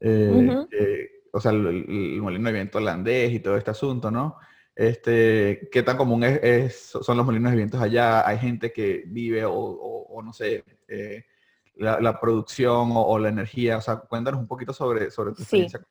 Eh, 0.00 1.10
o 1.30 1.38
sea, 1.38 1.52
el, 1.52 2.18
molino 2.22 2.46
de 2.46 2.54
viento 2.54 2.78
holandés 2.78 3.30
y 3.30 3.40
todo 3.40 3.58
este 3.58 3.72
asunto, 3.72 4.10
¿no? 4.10 4.36
Este, 4.74 5.68
¿Qué 5.70 5.82
tan 5.82 5.98
común 5.98 6.24
es, 6.24 6.76
son 6.76 7.14
los 7.14 7.26
molinos 7.26 7.50
de 7.50 7.58
vientos 7.58 7.82
allá? 7.82 8.26
¿Hay 8.26 8.38
gente 8.38 8.72
que 8.72 9.04
vive 9.06 9.42
o, 9.44 10.18
no 10.24 10.32
sé, 10.32 10.64
eh, 10.88 11.26
la, 11.74 12.18
producción 12.18 12.88
o, 12.94 13.18
la 13.18 13.28
energía? 13.28 13.76
O 13.76 13.80
sea, 13.82 13.96
cuéntanos 13.96 14.40
un 14.40 14.48
poquito 14.48 14.72
sobre, 14.72 15.10
sobre 15.10 15.34
tu 15.34 15.42
experiencia. 15.42 15.84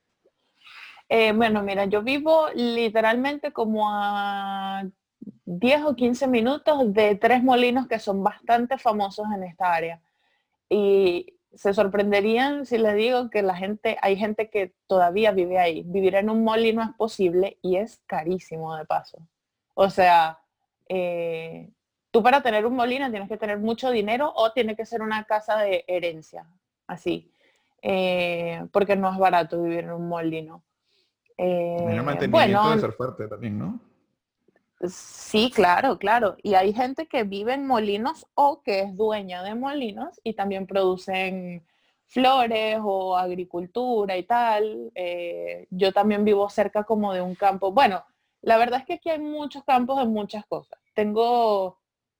Eh, 1.09 1.31
bueno, 1.31 1.63
mira, 1.63 1.85
yo 1.85 2.01
vivo 2.03 2.47
literalmente 2.53 3.53
como 3.53 3.89
a 3.89 4.83
10 5.45 5.83
o 5.83 5.95
15 5.95 6.27
minutos 6.27 6.93
de 6.93 7.15
tres 7.15 7.43
molinos 7.43 7.87
que 7.87 7.99
son 7.99 8.23
bastante 8.23 8.77
famosos 8.77 9.25
en 9.33 9.43
esta 9.43 9.73
área. 9.73 10.01
Y 10.69 11.37
se 11.53 11.73
sorprenderían 11.73 12.65
si 12.65 12.77
les 12.77 12.95
digo 12.95 13.29
que 13.29 13.41
la 13.41 13.55
gente, 13.55 13.97
hay 14.01 14.17
gente 14.17 14.49
que 14.49 14.73
todavía 14.87 15.31
vive 15.31 15.59
ahí. 15.59 15.83
Vivir 15.85 16.15
en 16.15 16.29
un 16.29 16.43
molino 16.43 16.83
es 16.83 16.89
posible 16.97 17.57
y 17.61 17.77
es 17.77 18.01
carísimo 18.05 18.75
de 18.75 18.85
paso. 18.85 19.17
O 19.73 19.89
sea, 19.89 20.39
eh, 20.89 21.69
tú 22.11 22.21
para 22.21 22.41
tener 22.41 22.65
un 22.65 22.75
molino 22.75 23.09
tienes 23.09 23.29
que 23.29 23.37
tener 23.37 23.59
mucho 23.59 23.89
dinero 23.91 24.31
o 24.35 24.51
tiene 24.51 24.75
que 24.75 24.85
ser 24.85 25.01
una 25.01 25.23
casa 25.23 25.57
de 25.57 25.85
herencia, 25.87 26.45
así. 26.87 27.31
Eh, 27.81 28.65
porque 28.71 28.95
no 28.95 29.11
es 29.11 29.17
barato 29.17 29.61
vivir 29.61 29.85
en 29.85 29.91
un 29.91 30.07
molino. 30.07 30.63
Eh, 31.37 32.01
mantenimiento 32.03 32.61
bueno, 32.63 32.79
ser 32.79 32.93
fuerte 32.93 33.27
también, 33.27 33.59
¿no? 33.59 33.79
Sí, 34.87 35.51
claro, 35.53 35.97
claro. 35.97 36.35
Y 36.43 36.53
hay 36.53 36.73
gente 36.73 37.07
que 37.07 37.23
vive 37.23 37.53
en 37.53 37.65
molinos 37.65 38.27
o 38.35 38.61
que 38.61 38.81
es 38.81 38.95
dueña 38.95 39.43
de 39.43 39.55
molinos 39.55 40.19
y 40.23 40.33
también 40.33 40.67
producen 40.67 41.65
flores 42.05 42.79
o 42.81 43.17
agricultura 43.17 44.17
y 44.17 44.23
tal. 44.23 44.91
Eh, 44.95 45.67
yo 45.71 45.91
también 45.93 46.23
vivo 46.23 46.49
cerca 46.49 46.83
como 46.83 47.13
de 47.13 47.21
un 47.21 47.35
campo. 47.35 47.71
Bueno, 47.71 48.03
la 48.41 48.57
verdad 48.57 48.79
es 48.79 48.85
que 48.85 48.93
aquí 48.93 49.09
hay 49.09 49.19
muchos 49.19 49.63
campos 49.63 49.99
de 49.99 50.05
muchas 50.05 50.45
cosas. 50.45 50.79
Tengo 50.93 51.79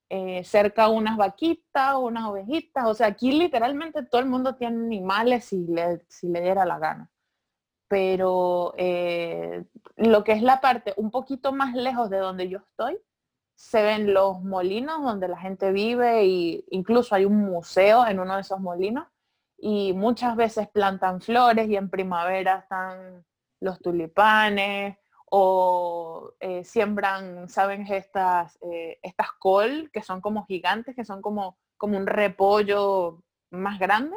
eh, 0.09 0.43
cerca 0.43 0.89
unas 0.89 1.17
vaquitas, 1.17 1.95
unas 1.95 2.25
ovejitas. 2.25 2.85
O 2.87 2.93
sea, 2.95 3.07
aquí 3.07 3.31
literalmente 3.31 4.03
todo 4.03 4.21
el 4.21 4.27
mundo 4.27 4.55
tiene 4.55 4.77
animales 4.77 5.45
si 5.45 5.65
le, 5.67 6.01
si 6.07 6.27
le 6.27 6.41
diera 6.41 6.65
la 6.65 6.79
gana 6.79 7.11
pero 7.87 8.73
eh, 8.77 9.65
lo 9.95 10.23
que 10.23 10.33
es 10.33 10.41
la 10.41 10.61
parte 10.61 10.93
un 10.97 11.11
poquito 11.11 11.51
más 11.53 11.73
lejos 11.75 12.09
de 12.09 12.17
donde 12.17 12.49
yo 12.49 12.59
estoy, 12.59 12.99
se 13.55 13.81
ven 13.81 14.13
los 14.13 14.41
molinos 14.43 15.01
donde 15.01 15.27
la 15.27 15.37
gente 15.37 15.71
vive 15.71 16.21
e 16.21 16.63
incluso 16.69 17.15
hay 17.15 17.25
un 17.25 17.37
museo 17.37 18.05
en 18.05 18.19
uno 18.19 18.35
de 18.35 18.41
esos 18.41 18.59
molinos 18.59 19.07
y 19.57 19.93
muchas 19.93 20.35
veces 20.35 20.67
plantan 20.69 21.21
flores 21.21 21.67
y 21.67 21.75
en 21.75 21.89
primavera 21.89 22.59
están 22.59 23.25
los 23.59 23.79
tulipanes 23.79 24.97
o 25.29 26.33
eh, 26.39 26.63
siembran, 26.63 27.49
¿saben? 27.49 27.85
Estas, 27.87 28.57
eh, 28.61 28.99
estas 29.01 29.31
col 29.39 29.89
que 29.91 30.01
son 30.01 30.21
como 30.21 30.45
gigantes, 30.45 30.95
que 30.95 31.03
son 31.03 31.21
como, 31.21 31.57
como 31.77 31.97
un 31.97 32.07
repollo 32.07 33.23
más 33.49 33.79
grande. 33.79 34.15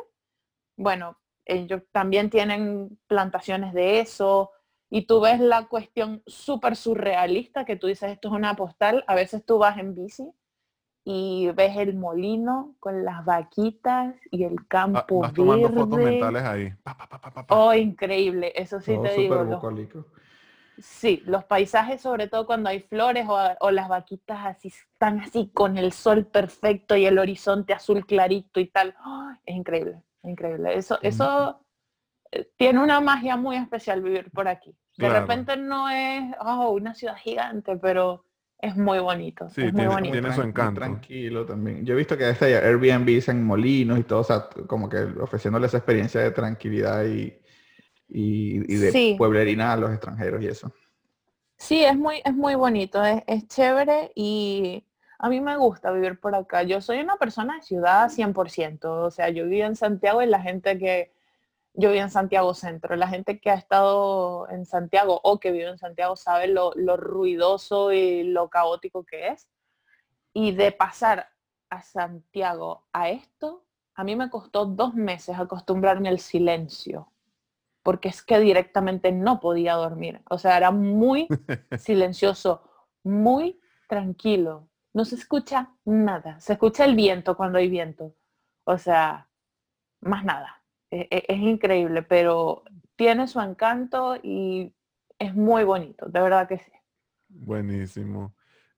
Bueno, 0.77 1.19
ellos 1.51 1.83
también 1.93 2.31
tienen 2.31 2.99
plantaciones 3.07 3.75
de 3.75 4.01
eso, 4.01 4.51
y 4.91 5.07
tú 5.07 5.21
ves 5.21 5.39
la 5.39 5.69
cuestión 5.69 6.23
súper 6.27 6.75
surrealista 6.75 7.65
que 7.65 7.77
tú 7.77 7.87
dices, 7.87 8.11
esto 8.11 8.29
es 8.29 8.35
una 8.35 8.57
postal, 8.57 9.05
a 9.07 9.15
veces 9.15 9.45
tú 9.47 9.59
vas 9.59 9.79
en 9.79 9.95
bici 9.95 10.29
y 11.05 11.51
ves 11.55 11.77
el 11.77 11.95
molino 11.95 12.75
con 12.81 13.05
las 13.05 13.25
vaquitas 13.25 14.17
y 14.33 14.43
el 14.43 14.67
campo 14.67 15.21
vas 15.21 15.33
tomando 15.33 15.69
fotos 15.71 15.99
mentales 15.99 16.43
ahí. 16.43 16.75
oh, 17.49 17.73
increíble, 17.73 18.53
eso 18.57 18.81
sí 18.81 18.99
te 19.01 19.13
digo. 19.13 19.45
Los, 19.45 19.63
sí, 20.79 21.23
los 21.25 21.45
paisajes, 21.45 22.01
sobre 22.01 22.27
todo 22.27 22.45
cuando 22.45 22.69
hay 22.69 22.81
flores 22.81 23.27
o, 23.29 23.71
las 23.71 23.89
vaquitas 23.89 24.45
así 24.45 24.69
están 24.69 25.21
así 25.21 25.51
con 25.55 25.79
el 25.79 25.93
sol 25.93 26.27
perfecto 26.27 26.97
y 26.97 27.07
el 27.07 27.19
horizonte 27.19 27.73
azul 27.73 28.05
clarito 28.05 28.59
y 28.59 28.67
tal, 28.67 28.97
es 29.47 29.55
increíble. 29.55 30.03
Increíble. 30.23 30.77
Eso, 30.77 30.99
eso 31.03 31.65
eh, 32.31 32.49
tiene 32.57 32.83
una 32.83 33.01
magia 33.01 33.37
muy 33.37 33.57
especial 33.57 34.03
vivir 34.03 34.31
por 34.31 34.49
aquí. 34.49 34.77
De 34.97 35.09
repente 35.09 35.57
no 35.57 35.89
es 35.89 36.35
oh, 36.41 36.71
una 36.71 36.95
ciudad 36.95 37.17
gigante, 37.17 37.77
pero 37.77 38.27
es 38.59 38.77
muy 38.77 38.99
bonito. 38.99 39.49
Sí, 39.49 39.63
es 39.63 39.73
tiene, 39.73 39.87
muy 39.87 39.95
bonito. 39.95 40.13
tiene 40.13 40.35
su 40.35 40.43
encanto. 40.43 40.81
Tranquilo 40.81 41.47
también. 41.47 41.85
Yo 41.87 41.95
he 41.95 41.97
visto 41.97 42.19
que 42.19 42.27
hay 42.27 42.53
Airbnb 42.53 43.23
en 43.29 43.45
molinos 43.45 43.99
y 43.99 44.03
todo, 44.03 44.21
o 44.21 44.25
sea, 44.25 44.49
como 44.67 44.89
que 44.89 44.99
ofreciéndole 44.99 45.67
esa 45.67 45.79
experiencia 45.79 46.21
de 46.21 46.31
tranquilidad 46.33 47.05
y, 47.07 47.35
y, 48.09 48.59
de 48.59 49.15
pueblerina 49.17 49.73
a 49.73 49.77
los 49.77 49.91
extranjeros 49.91 50.43
y 50.43 50.49
eso. 50.49 50.73
Sí, 51.57 51.85
es 51.85 51.97
muy, 51.97 52.21
es 52.25 52.35
muy 52.35 52.55
bonito, 52.55 53.03
es, 53.05 53.23
es 53.27 53.47
chévere 53.49 54.13
y 54.15 54.85
a 55.23 55.29
mí 55.29 55.43
me 55.43 55.57
gusta 55.59 55.93
vivir 55.93 56.19
por 56.19 56.35
acá. 56.35 56.63
Yo 56.63 56.81
soy 56.81 56.99
una 57.01 57.17
persona 57.17 57.57
de 57.57 57.63
ciudad 57.63 58.09
100%. 58.09 58.87
O 58.87 59.11
sea, 59.11 59.29
yo 59.29 59.45
vivo 59.47 59.67
en 59.67 59.77
Santiago 59.77 60.23
y 60.23 60.27
la 60.27 60.41
gente 60.41 60.79
que... 60.79 61.13
Yo 61.75 61.91
vivo 61.91 62.03
en 62.03 62.11
Santiago 62.11 62.55
Centro. 62.55 62.97
La 62.97 63.07
gente 63.07 63.39
que 63.39 63.51
ha 63.51 63.55
estado 63.55 64.49
en 64.49 64.65
Santiago 64.65 65.21
o 65.23 65.39
que 65.39 65.53
vive 65.53 65.69
en 65.69 65.79
Santiago 65.79 66.17
sabe 66.17 66.49
lo, 66.49 66.73
ruidoso 66.97 67.93
y 67.93 68.25
lo 68.25 68.49
caótico 68.49 69.05
que 69.05 69.29
es. 69.29 69.47
Y 70.33 70.53
de 70.53 70.73
pasar 70.73 71.29
a 71.69 71.83
Santiago 71.83 72.87
a 72.95 73.11
esto, 73.11 73.67
a 73.95 74.05
mí 74.05 74.17
me 74.17 74.31
costó 74.31 74.65
dos 74.65 74.95
meses 74.95 75.39
acostumbrarme 75.39 76.09
al 76.09 76.19
silencio, 76.19 77.13
porque 77.83 78.09
es 78.09 78.23
que 78.23 78.41
directamente 78.41 79.13
no 79.13 79.39
podía 79.39 79.75
dormir. 79.75 80.23
O 80.31 80.39
sea, 80.39 80.57
era 80.57 80.71
muy 80.71 81.29
silencioso, 81.79 82.63
muy 83.05 83.61
tranquilo 83.87 84.70
no 84.93 85.05
se 85.05 85.17
escucha 85.17 85.71
nada. 85.85 86.41
Se 86.41 86.55
escucha 86.55 86.85
el 86.85 86.97
viento 86.97 87.37
cuando 87.37 87.59
hay 87.59 87.69
viento. 87.69 88.15
O 88.65 88.79
sea, 88.79 89.29
más 90.01 90.25
nada. 90.25 90.63
E, 90.91 91.07
e, 91.11 91.25
es, 91.29 91.39
increíble, 91.39 92.03
pero 92.03 92.65
tiene 92.97 93.29
su 93.29 93.41
encanto 93.41 94.17
y 94.23 94.75
es 95.19 95.35
muy 95.35 95.65
bonito, 95.65 96.07
de 96.07 96.21
verdad 96.21 96.49
que 96.49 96.59
sí. 96.59 96.73
Buenísimo. 97.29 98.35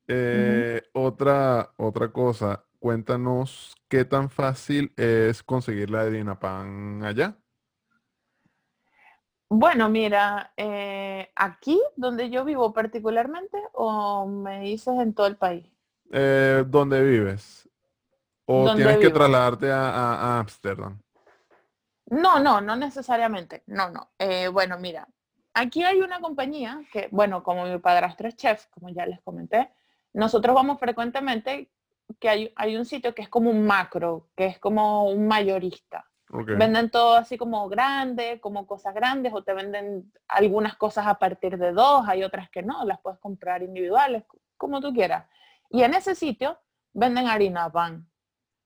Eh, 0.06 0.82
otra, 0.92 1.72
otra 1.76 2.12
cosa, 2.12 2.64
cuéntanos 2.78 3.74
qué 3.88 4.04
tan 4.04 4.28
fácil 4.28 4.92
es 4.96 5.42
conseguir 5.42 5.90
la 5.90 6.04
de 6.04 6.10
Dinapan 6.18 7.02
allá. 7.04 7.38
Bueno, 9.48 9.88
mira, 9.88 10.52
eh, 10.56 11.30
aquí 11.36 11.80
donde 11.96 12.30
yo 12.30 12.44
vivo 12.44 12.72
particularmente 12.72 13.58
o 13.72 14.26
me 14.26 14.60
dices 14.60 14.94
en 14.98 15.14
todo 15.14 15.26
el 15.26 15.36
país. 15.36 15.71
Eh, 16.12 16.64
¿Dónde 16.66 17.02
vives? 17.02 17.68
¿O 18.44 18.74
tienes 18.74 18.98
que 18.98 19.10
trasladarte 19.10 19.70
a 19.72 20.38
Ámsterdam? 20.38 21.00
No, 22.12 22.38
no, 22.38 22.60
no 22.60 22.76
necesariamente. 22.76 23.62
No, 23.66 23.88
no. 23.88 24.10
Eh, 24.18 24.48
bueno, 24.48 24.78
mira, 24.78 25.08
aquí 25.54 25.82
hay 25.82 26.00
una 26.00 26.20
compañía 26.20 26.82
que, 26.92 27.08
bueno, 27.10 27.42
como 27.42 27.64
mi 27.64 27.78
padrastro 27.78 28.28
es 28.28 28.36
chef, 28.36 28.66
como 28.66 28.90
ya 28.90 29.06
les 29.06 29.20
comenté, 29.22 29.70
nosotros 30.12 30.54
vamos 30.54 30.78
frecuentemente 30.78 31.70
que 32.20 32.28
hay, 32.28 32.52
hay 32.56 32.76
un 32.76 32.84
sitio 32.84 33.14
que 33.14 33.22
es 33.22 33.30
como 33.30 33.48
un 33.50 33.64
macro, 33.66 34.28
que 34.36 34.44
es 34.44 34.58
como 34.58 35.08
un 35.08 35.26
mayorista. 35.26 36.06
Venden 36.28 36.90
todo 36.90 37.16
así 37.16 37.36
como 37.36 37.68
grande, 37.68 38.40
como 38.40 38.66
cosas 38.66 38.94
grandes, 38.94 39.34
o 39.34 39.42
te 39.42 39.52
venden 39.52 40.10
algunas 40.28 40.76
cosas 40.76 41.06
a 41.06 41.14
partir 41.14 41.58
de 41.58 41.72
dos, 41.72 42.08
hay 42.08 42.24
otras 42.24 42.48
que 42.48 42.62
no, 42.62 42.84
las 42.86 43.00
puedes 43.00 43.18
comprar 43.20 43.62
individuales, 43.62 44.24
como 44.56 44.80
tú 44.80 44.94
quieras. 44.94 45.26
Y 45.72 45.82
en 45.82 45.94
ese 45.94 46.14
sitio 46.14 46.58
venden 46.92 47.26
harina 47.26 47.70
pan. 47.70 48.06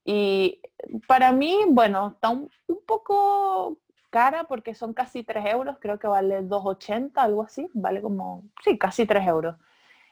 Y 0.05 0.61
para 1.07 1.33
mí, 1.33 1.59
bueno, 1.69 2.09
está 2.09 2.31
un, 2.31 2.51
poco 2.87 3.79
cara 4.11 4.45
porque 4.45 4.75
son 4.75 4.93
casi 4.93 5.23
3 5.23 5.47
euros, 5.47 5.77
creo 5.81 5.99
que 5.99 6.07
vale 6.07 6.43
2,80, 6.43 7.13
algo 7.17 7.43
así, 7.43 7.69
vale 7.75 8.03
como, 8.03 8.45
sí, 8.65 8.79
casi 8.79 9.07
3 9.07 9.27
euros. 9.27 9.57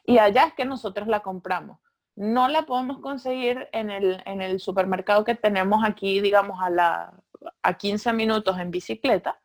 Y 0.04 0.18
allá 0.18 0.46
es 0.46 0.54
que 0.54 0.64
nosotros 0.64 1.08
la 1.08 1.20
compramos. 1.20 1.78
No 2.16 2.48
la 2.48 2.62
podemos 2.62 3.00
conseguir 3.00 3.68
en 3.72 3.90
el, 3.90 4.22
en 4.24 4.40
el 4.40 4.60
supermercado 4.60 5.24
que 5.24 5.34
tenemos 5.34 5.84
aquí, 5.84 6.20
digamos, 6.20 6.60
a, 6.62 6.70
la, 6.70 7.14
a 7.62 7.74
15 7.74 8.12
minutos 8.12 8.58
en 8.58 8.70
bicicleta, 8.70 9.40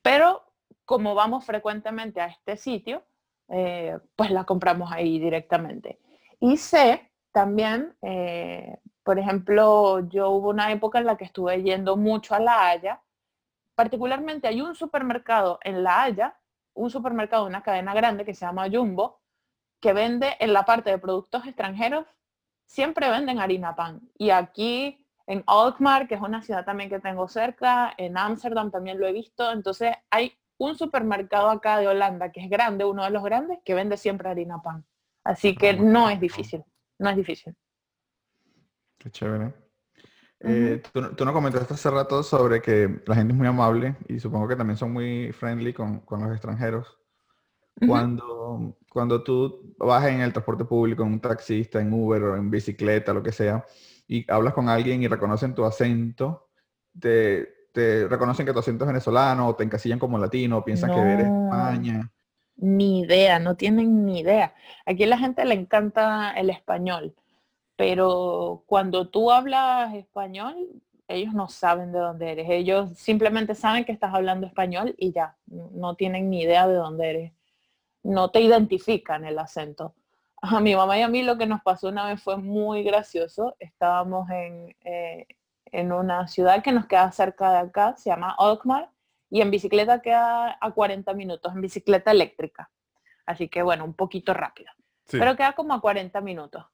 pero 0.00 0.42
como 0.84 1.14
vamos 1.14 1.44
frecuentemente 1.44 2.20
a 2.20 2.26
este 2.26 2.56
sitio, 2.56 3.04
eh, 3.48 3.98
pues 4.16 4.30
la 4.30 4.44
compramos 4.44 4.90
ahí 4.92 5.18
directamente. 5.18 5.98
Y 6.46 6.58
sé 6.58 7.10
también, 7.32 7.96
eh, 8.02 8.78
por 9.02 9.18
ejemplo, 9.18 10.06
yo 10.10 10.28
hubo 10.28 10.50
una 10.50 10.70
época 10.72 10.98
en 10.98 11.06
la 11.06 11.16
que 11.16 11.24
estuve 11.24 11.62
yendo 11.62 11.96
mucho 11.96 12.34
a 12.34 12.38
La 12.38 12.68
Haya, 12.68 13.00
particularmente 13.74 14.46
hay 14.46 14.60
un 14.60 14.74
supermercado 14.74 15.58
en 15.62 15.82
La 15.82 16.02
Haya, 16.02 16.36
un 16.74 16.90
supermercado 16.90 17.44
de 17.44 17.48
una 17.48 17.62
cadena 17.62 17.94
grande 17.94 18.26
que 18.26 18.34
se 18.34 18.44
llama 18.44 18.68
Jumbo, 18.70 19.22
que 19.80 19.94
vende 19.94 20.36
en 20.38 20.52
la 20.52 20.66
parte 20.66 20.90
de 20.90 20.98
productos 20.98 21.46
extranjeros, 21.46 22.04
siempre 22.66 23.08
venden 23.08 23.38
harina 23.38 23.74
pan. 23.74 24.02
Y 24.18 24.28
aquí 24.28 25.02
en 25.26 25.44
Alkmaar, 25.46 26.06
que 26.06 26.16
es 26.16 26.20
una 26.20 26.42
ciudad 26.42 26.66
también 26.66 26.90
que 26.90 27.00
tengo 27.00 27.26
cerca, 27.26 27.94
en 27.96 28.18
Ámsterdam 28.18 28.70
también 28.70 29.00
lo 29.00 29.06
he 29.06 29.12
visto, 29.14 29.50
entonces 29.50 29.96
hay 30.10 30.36
un 30.58 30.76
supermercado 30.76 31.48
acá 31.48 31.78
de 31.78 31.88
Holanda 31.88 32.32
que 32.32 32.40
es 32.40 32.50
grande, 32.50 32.84
uno 32.84 33.02
de 33.02 33.10
los 33.10 33.24
grandes, 33.24 33.60
que 33.64 33.72
vende 33.72 33.96
siempre 33.96 34.28
harina 34.28 34.60
pan. 34.60 34.84
Así 35.24 35.56
que 35.56 35.72
no 35.72 36.08
es 36.10 36.20
difícil, 36.20 36.62
no 36.98 37.10
es 37.10 37.16
difícil. 37.16 37.56
Qué 38.98 39.10
chévere. 39.10 39.54
Eh, 40.40 40.82
tú, 40.92 41.14
tú, 41.14 41.24
nos 41.24 41.32
comentaste 41.32 41.72
hace 41.72 41.90
rato 41.90 42.22
sobre 42.22 42.60
que 42.60 43.02
la 43.06 43.14
gente 43.14 43.32
es 43.32 43.38
muy 43.38 43.46
amable 43.46 43.96
y 44.08 44.20
supongo 44.20 44.46
que 44.46 44.56
también 44.56 44.76
son 44.76 44.92
muy 44.92 45.32
friendly 45.32 45.72
con, 45.72 46.00
con 46.00 46.22
los 46.22 46.32
extranjeros. 46.32 46.98
Cuando, 47.86 48.76
cuando 48.88 49.22
tú 49.24 49.74
vas 49.78 50.06
en 50.06 50.20
el 50.20 50.32
transporte 50.32 50.64
público, 50.64 51.02
en 51.02 51.14
un 51.14 51.20
taxista, 51.20 51.80
en 51.80 51.92
Uber 51.92 52.22
o 52.22 52.36
en 52.36 52.50
bicicleta, 52.50 53.12
lo 53.12 53.22
que 53.22 53.32
sea, 53.32 53.64
y 54.06 54.30
hablas 54.30 54.54
con 54.54 54.68
alguien 54.68 55.02
y 55.02 55.08
reconocen 55.08 55.54
tu 55.54 55.64
acento, 55.64 56.50
te, 56.98 57.68
te 57.72 58.06
reconocen 58.06 58.46
que 58.46 58.52
tu 58.52 58.60
acento 58.60 58.84
es 58.84 58.88
venezolano 58.88 59.48
o 59.48 59.56
te 59.56 59.64
encasillan 59.64 59.98
como 59.98 60.18
latino 60.18 60.58
o 60.58 60.64
piensan 60.64 60.92
que 60.92 61.00
eres 61.00 61.26
España. 61.26 62.12
Ni 62.56 63.00
idea, 63.00 63.38
no 63.38 63.56
tienen 63.56 64.06
ni 64.06 64.20
idea. 64.20 64.54
Aquí 64.86 65.04
a 65.04 65.06
la 65.08 65.18
gente 65.18 65.44
le 65.44 65.54
encanta 65.54 66.32
el 66.36 66.50
español, 66.50 67.14
pero 67.76 68.64
cuando 68.66 69.08
tú 69.08 69.30
hablas 69.32 69.94
español, 69.94 70.82
ellos 71.08 71.34
no 71.34 71.48
saben 71.48 71.92
de 71.92 71.98
dónde 71.98 72.32
eres. 72.32 72.48
Ellos 72.50 72.90
simplemente 72.96 73.54
saben 73.54 73.84
que 73.84 73.92
estás 73.92 74.14
hablando 74.14 74.46
español 74.46 74.94
y 74.98 75.12
ya, 75.12 75.36
no 75.46 75.96
tienen 75.96 76.30
ni 76.30 76.42
idea 76.42 76.66
de 76.68 76.74
dónde 76.74 77.10
eres. 77.10 77.32
No 78.02 78.30
te 78.30 78.40
identifican 78.40 79.24
el 79.24 79.38
acento. 79.38 79.94
A 80.42 80.60
mi 80.60 80.76
mamá 80.76 80.98
y 80.98 81.02
a 81.02 81.08
mí 81.08 81.22
lo 81.22 81.38
que 81.38 81.46
nos 81.46 81.62
pasó 81.62 81.88
una 81.88 82.06
vez 82.06 82.22
fue 82.22 82.36
muy 82.36 82.82
gracioso. 82.84 83.56
Estábamos 83.60 84.28
en, 84.30 84.76
eh, 84.84 85.26
en 85.66 85.92
una 85.92 86.28
ciudad 86.28 86.62
que 86.62 86.72
nos 86.72 86.86
queda 86.86 87.10
cerca 87.12 87.50
de 87.52 87.58
acá, 87.58 87.96
se 87.96 88.10
llama 88.10 88.34
Alkmaar, 88.38 88.90
y 89.30 89.40
en 89.40 89.50
bicicleta 89.50 90.00
queda 90.00 90.56
a 90.60 90.70
40 90.70 91.12
minutos, 91.14 91.52
en 91.54 91.60
bicicleta 91.60 92.10
eléctrica. 92.10 92.70
Así 93.26 93.48
que 93.48 93.62
bueno, 93.62 93.84
un 93.84 93.94
poquito 93.94 94.34
rápido. 94.34 94.70
Pero 95.10 95.36
queda 95.36 95.52
como 95.52 95.74
a 95.74 95.80
40 95.80 96.20
minutos. 96.20 96.64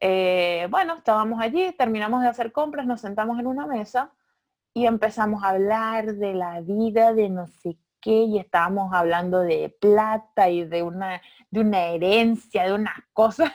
Eh, 0.00 0.66
bueno, 0.70 0.96
estábamos 0.96 1.40
allí, 1.40 1.72
terminamos 1.72 2.22
de 2.22 2.28
hacer 2.28 2.52
compras, 2.52 2.86
nos 2.86 3.00
sentamos 3.00 3.38
en 3.38 3.46
una 3.46 3.66
mesa 3.66 4.12
y 4.72 4.86
empezamos 4.86 5.42
a 5.42 5.50
hablar 5.50 6.14
de 6.14 6.34
la 6.34 6.60
vida, 6.60 7.12
de 7.12 7.28
no 7.28 7.46
sé 7.46 7.76
qué, 8.00 8.22
y 8.22 8.38
estábamos 8.38 8.92
hablando 8.94 9.40
de 9.40 9.76
plata 9.80 10.48
y 10.48 10.64
de 10.64 10.82
una, 10.82 11.20
de 11.50 11.60
una 11.60 11.86
herencia, 11.88 12.64
de 12.64 12.72
una 12.72 12.94
cosa. 13.12 13.52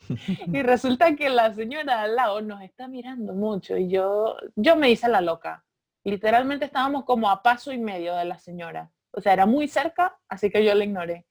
y 0.46 0.62
resulta 0.62 1.14
que 1.16 1.30
la 1.30 1.54
señora 1.54 2.02
al 2.02 2.16
lado 2.16 2.40
nos 2.42 2.60
está 2.62 2.88
mirando 2.88 3.32
mucho 3.32 3.76
y 3.76 3.88
yo, 3.88 4.36
yo 4.56 4.76
me 4.76 4.90
hice 4.90 5.08
la 5.08 5.20
loca. 5.20 5.64
Literalmente 6.04 6.64
estábamos 6.64 7.04
como 7.04 7.28
a 7.30 7.42
paso 7.42 7.72
y 7.72 7.78
medio 7.78 8.14
de 8.14 8.24
la 8.24 8.38
señora. 8.38 8.90
O 9.10 9.20
sea, 9.20 9.32
era 9.32 9.46
muy 9.46 9.68
cerca, 9.68 10.18
así 10.28 10.50
que 10.50 10.64
yo 10.64 10.74
la 10.74 10.84
ignoré. 10.84 11.26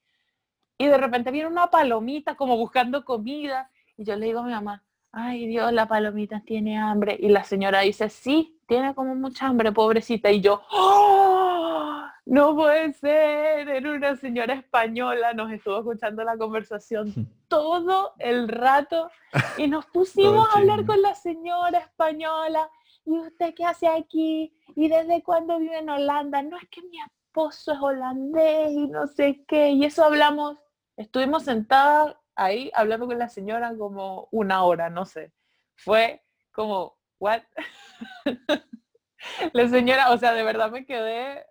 Y 0.78 0.88
de 0.88 0.98
repente 0.98 1.32
viene 1.32 1.48
una 1.48 1.68
palomita 1.68 2.36
como 2.36 2.58
buscando 2.58 3.04
comida 3.04 3.72
y 3.98 4.04
yo 4.04 4.16
le 4.16 4.28
digo 4.28 4.42
a 4.42 4.44
mi 4.44 4.52
mamá, 4.52 4.84
ay 5.12 5.48
Dios, 5.48 5.74
la 5.74 5.88
palomita 5.88 6.42
tiene 6.46 6.78
hambre. 6.78 7.18
Y 7.20 7.30
la 7.30 7.44
señora 7.44 7.82
dice, 7.82 8.10
sí, 8.10 8.60
tiene 8.68 8.94
como 8.94 9.16
mucha 9.16 9.48
hambre, 9.48 9.72
pobrecita. 9.72 10.30
Y 10.32 10.42
yo, 10.42 10.62
¡Oh! 10.72 12.04
no 12.28 12.56
puede 12.56 12.94
ser, 12.94 13.70
era 13.70 13.92
una 13.92 14.16
señora 14.18 14.54
española, 14.54 15.34
nos 15.34 15.52
estuvo 15.52 15.78
escuchando 15.80 16.24
la 16.24 16.38
conversación 16.38 17.28
todo 17.48 18.14
el 18.20 18.48
rato 18.50 19.10
y 19.58 19.68
nos 19.68 19.86
pusimos 19.94 20.48
a 20.50 20.60
hablar 20.60 20.86
con 20.86 21.02
la 21.02 21.16
señora 21.16 21.80
española. 21.80 22.70
¿Y 23.08 23.18
usted 23.20 23.54
qué 23.56 23.64
hace 23.64 23.88
aquí? 23.88 24.54
¿Y 24.76 24.90
desde 24.90 25.24
cuándo 25.24 25.58
vive 25.60 25.78
en 25.80 25.90
Holanda? 25.90 26.42
No 26.44 26.58
es 26.58 26.68
que 26.70 26.82
mi 26.82 27.00
esposo 27.00 27.72
es 27.72 27.80
holandés 27.80 28.72
y 28.72 28.88
no 28.90 29.08
sé 29.08 29.46
qué. 29.48 29.70
Y 29.70 29.86
eso 29.86 30.04
hablamos, 30.04 30.58
estuvimos 30.98 31.44
sentadas 31.46 32.18
ahí 32.36 32.70
hablando 32.76 33.08
con 33.08 33.18
la 33.18 33.30
señora 33.30 33.74
como 33.78 34.28
una 34.32 34.62
hora, 34.66 34.90
no 34.90 35.06
sé. 35.06 35.32
Fue 35.76 36.22
como, 36.52 36.98
¿what? 37.18 37.44
la 39.54 39.70
señora, 39.70 40.12
o 40.12 40.18
sea, 40.18 40.34
de 40.34 40.44
verdad 40.44 40.70
me 40.70 40.86
quedé 40.86 41.46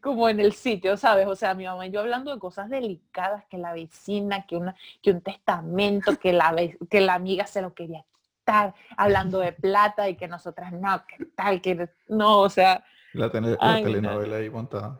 como 0.00 0.30
en 0.30 0.40
el 0.40 0.54
sitio, 0.54 0.96
¿sabes? 0.96 1.26
O 1.26 1.36
sea, 1.36 1.52
mi 1.52 1.66
mamá 1.66 1.86
y 1.86 1.90
yo 1.90 2.00
hablando 2.00 2.32
de 2.32 2.40
cosas 2.40 2.70
delicadas, 2.70 3.44
que 3.50 3.58
la 3.58 3.74
vecina, 3.74 4.46
que, 4.46 4.56
una, 4.56 4.74
que 5.02 5.10
un 5.10 5.20
testamento, 5.20 6.18
que 6.18 6.32
la, 6.32 6.56
que 6.88 7.02
la 7.02 7.12
amiga 7.12 7.46
se 7.46 7.60
lo 7.60 7.74
quería 7.74 8.06
quitar, 8.44 8.74
hablando 8.96 9.38
de 9.38 9.52
plata 9.52 10.08
y 10.08 10.16
que 10.16 10.28
nosotras 10.28 10.72
no, 10.72 11.02
que 11.06 11.24
tal, 11.34 11.60
que 11.60 11.88
no, 12.08 12.40
o 12.40 12.50
sea... 12.50 12.84
La, 13.14 13.30
telenovela 13.30 14.36
ahí 14.36 14.50
montada. 14.50 14.98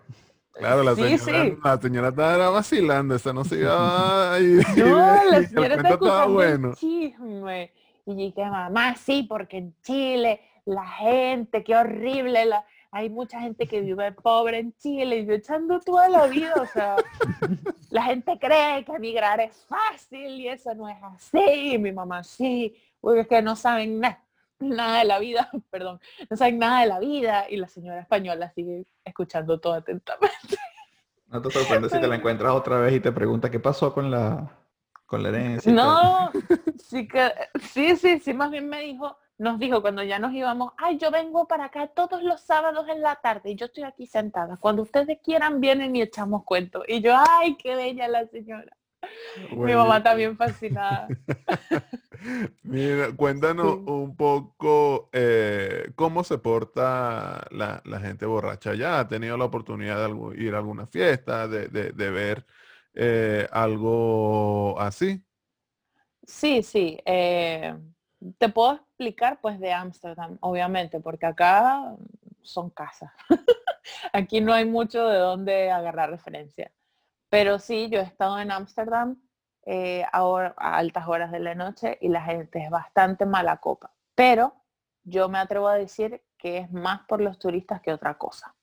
Claro, 0.52 0.84
la 0.84 0.94
señora, 0.94 1.56
la 1.64 1.78
señora 1.78 2.08
estaba 2.08 2.50
vacilando, 2.50 3.16
esa 3.16 3.32
no 3.32 3.44
se 3.44 3.58
iba 3.58 4.32
ahí. 4.34 4.60
No, 4.76 5.24
la 5.30 5.42
señora 5.48 5.74
estaba 5.74 6.26
bueno. 6.26 6.74
chisme. 6.74 7.72
Y 8.06 8.14
dije, 8.14 8.44
mamá, 8.48 8.94
sí, 8.94 9.24
porque 9.28 9.58
en 9.58 9.74
Chile 9.82 10.40
la 10.64 10.86
gente, 10.86 11.64
qué 11.64 11.74
horrible 11.76 12.44
la 12.44 12.64
hay 12.94 13.10
mucha 13.10 13.40
gente 13.40 13.66
que 13.66 13.80
vive 13.80 14.12
pobre 14.12 14.60
en 14.60 14.72
Chile 14.76 15.18
y 15.18 15.26
yo 15.26 15.34
echando 15.34 15.80
toda 15.80 16.08
la 16.08 16.28
vida, 16.28 16.54
o 16.60 16.66
sea, 16.66 16.94
la 17.90 18.04
gente 18.04 18.38
cree 18.38 18.84
que 18.84 18.92
emigrar 18.92 19.40
es 19.40 19.66
fácil 19.66 20.40
y 20.40 20.46
eso 20.46 20.72
no 20.76 20.88
es 20.88 20.96
así, 21.02 21.76
mi 21.76 21.90
mamá 21.90 22.22
sí, 22.22 22.72
porque 23.00 23.22
es 23.22 23.26
que 23.26 23.42
no 23.42 23.56
saben 23.56 24.00
nada 24.60 24.98
de 25.00 25.04
la 25.06 25.18
vida, 25.18 25.50
perdón, 25.70 26.00
no 26.30 26.36
saben 26.36 26.60
nada 26.60 26.82
de 26.82 26.86
la 26.86 27.00
vida 27.00 27.46
y 27.50 27.56
la 27.56 27.66
señora 27.66 28.00
española 28.00 28.52
sigue 28.54 28.86
escuchando 29.04 29.58
todo 29.60 29.74
atentamente. 29.74 30.30
No 31.26 31.42
te 31.42 31.50
sorprendes 31.50 31.90
si 31.90 32.00
te 32.00 32.06
la 32.06 32.14
encuentras 32.14 32.52
otra 32.52 32.78
vez 32.78 32.94
y 32.94 33.00
te 33.00 33.10
pregunta 33.10 33.50
qué 33.50 33.58
pasó 33.58 33.92
con 33.92 34.08
la, 34.08 34.56
con 35.04 35.20
la 35.20 35.30
herencia. 35.30 35.72
No, 35.72 36.30
sí 36.78 37.08
que, 37.08 37.32
sí, 37.60 37.96
sí, 37.96 38.20
sí, 38.20 38.32
más 38.32 38.52
bien 38.52 38.68
me 38.68 38.82
dijo, 38.82 39.16
nos 39.38 39.58
dijo 39.58 39.82
cuando 39.82 40.02
ya 40.02 40.18
nos 40.18 40.32
íbamos, 40.32 40.72
ay, 40.76 40.98
yo 40.98 41.10
vengo 41.10 41.46
para 41.48 41.66
acá 41.66 41.88
todos 41.88 42.22
los 42.22 42.40
sábados 42.40 42.88
en 42.88 43.00
la 43.00 43.16
tarde 43.16 43.50
y 43.50 43.56
yo 43.56 43.66
estoy 43.66 43.84
aquí 43.84 44.06
sentada. 44.06 44.56
Cuando 44.56 44.82
ustedes 44.82 45.18
quieran 45.22 45.60
vienen 45.60 45.96
y 45.96 46.02
echamos 46.02 46.44
cuentos. 46.44 46.84
Y 46.86 47.00
yo, 47.00 47.14
ay, 47.16 47.56
qué 47.56 47.74
bella 47.74 48.08
la 48.08 48.26
señora. 48.26 48.76
Mi 49.50 49.74
mamá 49.74 50.02
también 50.02 50.36
fascinada. 50.36 51.08
Mira, 52.62 53.12
cuéntanos 53.14 53.80
un 53.86 54.16
poco 54.16 55.10
eh, 55.12 55.90
cómo 55.94 56.24
se 56.24 56.38
porta 56.38 57.46
la, 57.50 57.82
gente 58.00 58.24
borracha 58.24 58.74
ya. 58.74 59.00
¿Ha 59.00 59.08
tenido 59.08 59.36
la 59.36 59.44
oportunidad 59.44 60.08
de 60.08 60.42
ir 60.42 60.54
a 60.54 60.58
alguna 60.58 60.86
fiesta, 60.86 61.48
de, 61.48 61.92
ver 61.92 62.46
eh, 62.94 63.46
algo 63.50 64.80
así? 64.80 65.22
Sí, 66.22 66.62
sí. 66.62 66.98
Eh, 67.04 67.74
te 68.38 68.48
puedo 68.48 68.83
explicar 68.94 69.40
pues 69.40 69.58
de 69.58 69.72
Ámsterdam, 69.72 70.38
obviamente, 70.40 71.00
porque 71.00 71.26
acá 71.26 71.96
son 72.42 72.70
casas. 72.70 73.10
Aquí 74.12 74.40
no 74.40 74.52
hay 74.52 74.64
mucho 74.64 75.08
de 75.08 75.18
dónde 75.18 75.70
agarrar 75.72 76.10
referencia. 76.10 76.70
Pero 77.28 77.58
sí, 77.58 77.88
yo 77.90 77.98
he 77.98 78.04
estado 78.04 78.38
en 78.38 78.52
Ámsterdam 78.52 79.20
eh, 79.66 80.04
a, 80.12 80.54
altas 80.56 81.08
horas 81.08 81.32
de 81.32 81.40
la 81.40 81.56
noche 81.56 81.98
y 82.00 82.08
la 82.08 82.22
gente 82.22 82.62
es 82.62 82.70
bastante 82.70 83.26
mala 83.26 83.56
copa. 83.56 83.92
Pero 84.14 84.54
yo 85.02 85.28
me 85.28 85.38
atrevo 85.38 85.66
a 85.66 85.74
decir 85.74 86.22
que 86.38 86.58
es 86.58 86.70
más 86.70 87.00
por 87.08 87.20
los 87.20 87.40
turistas 87.40 87.80
que 87.80 87.92
otra 87.92 88.16
cosa. 88.16 88.54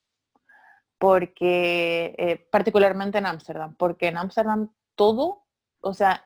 Porque, 0.97 2.15
eh, 2.17 2.47
particularmente 2.49 3.17
en 3.17 3.25
Ámsterdam, 3.25 3.75
porque 3.75 4.07
en 4.07 4.17
Ámsterdam 4.17 4.71
todo, 4.95 5.43
o 5.81 5.93
sea, 5.93 6.23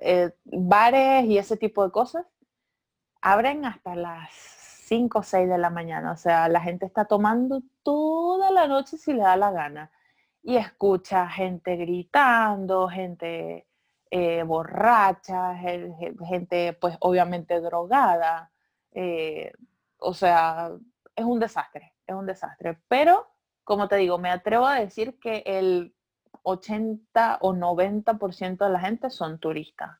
eh, 0.00 0.32
bares 0.44 1.24
y 1.26 1.36
ese 1.36 1.58
tipo 1.58 1.84
de 1.84 1.90
cosas 1.90 2.24
abren 3.22 3.64
hasta 3.64 3.94
las 3.94 4.30
5 4.86 5.20
o 5.20 5.22
6 5.22 5.48
de 5.48 5.58
la 5.58 5.70
mañana. 5.70 6.12
O 6.12 6.16
sea, 6.16 6.48
la 6.48 6.60
gente 6.60 6.84
está 6.84 7.06
tomando 7.06 7.62
toda 7.82 8.50
la 8.50 8.66
noche 8.66 8.98
si 8.98 9.12
le 9.14 9.22
da 9.22 9.36
la 9.36 9.52
gana. 9.52 9.90
Y 10.42 10.56
escucha 10.56 11.28
gente 11.28 11.76
gritando, 11.76 12.88
gente 12.88 13.66
eh, 14.10 14.42
borracha, 14.42 15.54
gente 15.56 16.74
pues 16.74 16.96
obviamente 17.00 17.60
drogada. 17.60 18.50
Eh, 18.92 19.52
o 19.98 20.12
sea, 20.14 20.72
es 21.16 21.24
un 21.24 21.38
desastre, 21.40 21.94
es 22.06 22.14
un 22.14 22.26
desastre. 22.26 22.78
Pero, 22.88 23.28
como 23.64 23.88
te 23.88 23.96
digo, 23.96 24.18
me 24.18 24.30
atrevo 24.30 24.66
a 24.66 24.80
decir 24.80 25.18
que 25.20 25.42
el 25.46 25.94
80 26.42 27.38
o 27.40 27.52
90% 27.54 28.64
de 28.64 28.70
la 28.70 28.80
gente 28.80 29.10
son 29.10 29.38
turistas. 29.38 29.98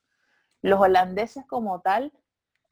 Los 0.61 0.81
holandeses 0.81 1.47
como 1.47 1.81
tal 1.81 2.13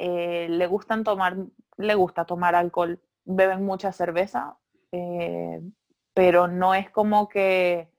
eh, 0.03 0.49
le 0.49 0.67
gustan 0.67 1.05
tomar, 1.05 1.37
le 1.77 1.95
gusta 1.95 2.25
tomar 2.25 2.55
alcohol, 2.55 2.99
beben 3.27 3.67
mucha 3.67 3.93
cerveza, 3.93 4.57
eh, 4.93 5.61
pero 6.15 6.49
no 6.49 6.75
es 6.75 6.89
como 6.91 7.29
que 7.29 7.91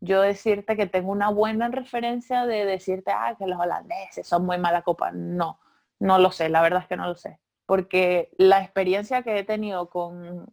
yo 0.00 0.22
decirte 0.22 0.76
que 0.76 0.86
tengo 0.86 1.10
una 1.10 1.30
buena 1.30 1.66
referencia 1.68 2.46
de 2.46 2.64
decirte, 2.64 3.10
ah, 3.10 3.34
que 3.36 3.48
los 3.48 3.58
holandeses 3.58 4.24
son 4.24 4.46
muy 4.46 4.56
mala 4.58 4.82
copa. 4.82 5.10
No, 5.10 5.58
no 5.98 6.18
lo 6.18 6.30
sé, 6.30 6.48
la 6.48 6.62
verdad 6.62 6.82
es 6.82 6.86
que 6.86 6.96
no 6.96 7.08
lo 7.08 7.16
sé. 7.16 7.40
Porque 7.66 8.30
la 8.38 8.62
experiencia 8.62 9.24
que 9.24 9.36
he 9.40 9.44
tenido 9.44 9.90
con 9.90 10.46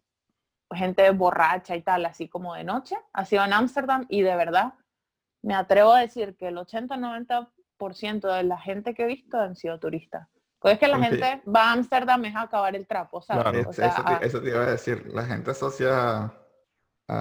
gente 0.72 1.08
borracha 1.12 1.76
y 1.76 1.82
tal, 1.82 2.04
así 2.04 2.28
como 2.28 2.54
de 2.54 2.64
noche, 2.64 2.96
ha 3.12 3.24
sido 3.24 3.44
en 3.44 3.52
Ámsterdam 3.52 4.06
y 4.08 4.22
de 4.22 4.34
verdad 4.34 4.74
me 5.42 5.54
atrevo 5.54 5.92
a 5.92 6.00
decir 6.00 6.36
que 6.36 6.48
el 6.48 6.56
80-90% 6.56 8.34
de 8.34 8.42
la 8.42 8.58
gente 8.58 8.92
que 8.92 9.04
he 9.04 9.06
visto 9.06 9.38
han 9.38 9.54
sido 9.54 9.78
turistas. 9.78 10.26
Pues 10.58 10.74
es 10.74 10.80
que 10.80 10.88
la 10.88 10.98
gente 10.98 11.42
va 11.48 11.70
a 11.70 11.72
Ámsterdam 11.72 12.24
es 12.24 12.34
a 12.34 12.42
acabar 12.42 12.74
el 12.74 12.86
trapo, 12.86 13.20
¿sabes? 13.20 13.66
eso, 14.22 14.40
te, 14.40 14.48
iba 14.48 14.62
a 14.62 14.70
decir, 14.70 15.06
la 15.12 15.24
gente 15.24 15.50
asocia, 15.50 16.32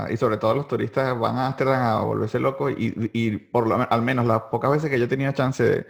y 0.09 0.17
sobre 0.17 0.37
todo 0.37 0.55
los 0.55 0.67
turistas 0.67 1.17
van 1.19 1.37
a 1.37 1.47
Ámsterdam 1.47 1.81
a 1.81 2.01
volverse 2.01 2.39
locos 2.39 2.73
y, 2.75 3.37
por 3.37 3.67
lo 3.67 3.87
al 3.89 4.01
menos 4.01 4.25
las 4.25 4.43
pocas 4.43 4.71
veces 4.71 4.89
que 4.89 4.97
yo 4.97 5.05
he 5.05 5.09
tenido 5.09 5.31
chance 5.33 5.63
de, 5.63 5.85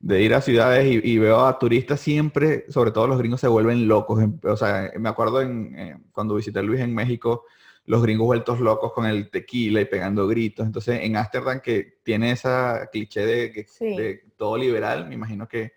de 0.00 0.22
ir 0.22 0.34
a 0.34 0.40
ciudades 0.40 0.86
y, 0.86 1.18
veo 1.18 1.44
a 1.44 1.58
turistas 1.58 2.00
siempre, 2.00 2.64
sobre 2.70 2.90
todo 2.90 3.06
los 3.06 3.18
gringos 3.18 3.40
se 3.40 3.48
vuelven 3.48 3.88
locos. 3.88 4.22
O 4.44 4.56
sea, 4.56 4.90
me 4.98 5.08
acuerdo 5.08 5.40
en, 5.40 5.74
eh, 5.78 5.98
cuando 6.12 6.34
visité 6.34 6.60
a 6.60 6.62
Luis 6.62 6.80
en 6.80 6.94
México, 6.94 7.44
los 7.86 8.02
gringos 8.02 8.26
vueltos 8.26 8.60
locos 8.60 8.92
con 8.92 9.06
el 9.06 9.30
tequila 9.30 9.80
y 9.80 9.86
pegando 9.86 10.26
gritos. 10.26 10.66
Entonces, 10.66 11.00
en 11.02 11.16
Ámsterdam, 11.16 11.60
que 11.60 11.98
tiene 12.02 12.32
esa 12.32 12.88
cliché 12.90 13.24
de, 13.26 13.66
de 13.80 14.24
todo 14.36 14.56
liberal, 14.56 15.08
me 15.08 15.14
imagino 15.14 15.48
que, 15.48 15.72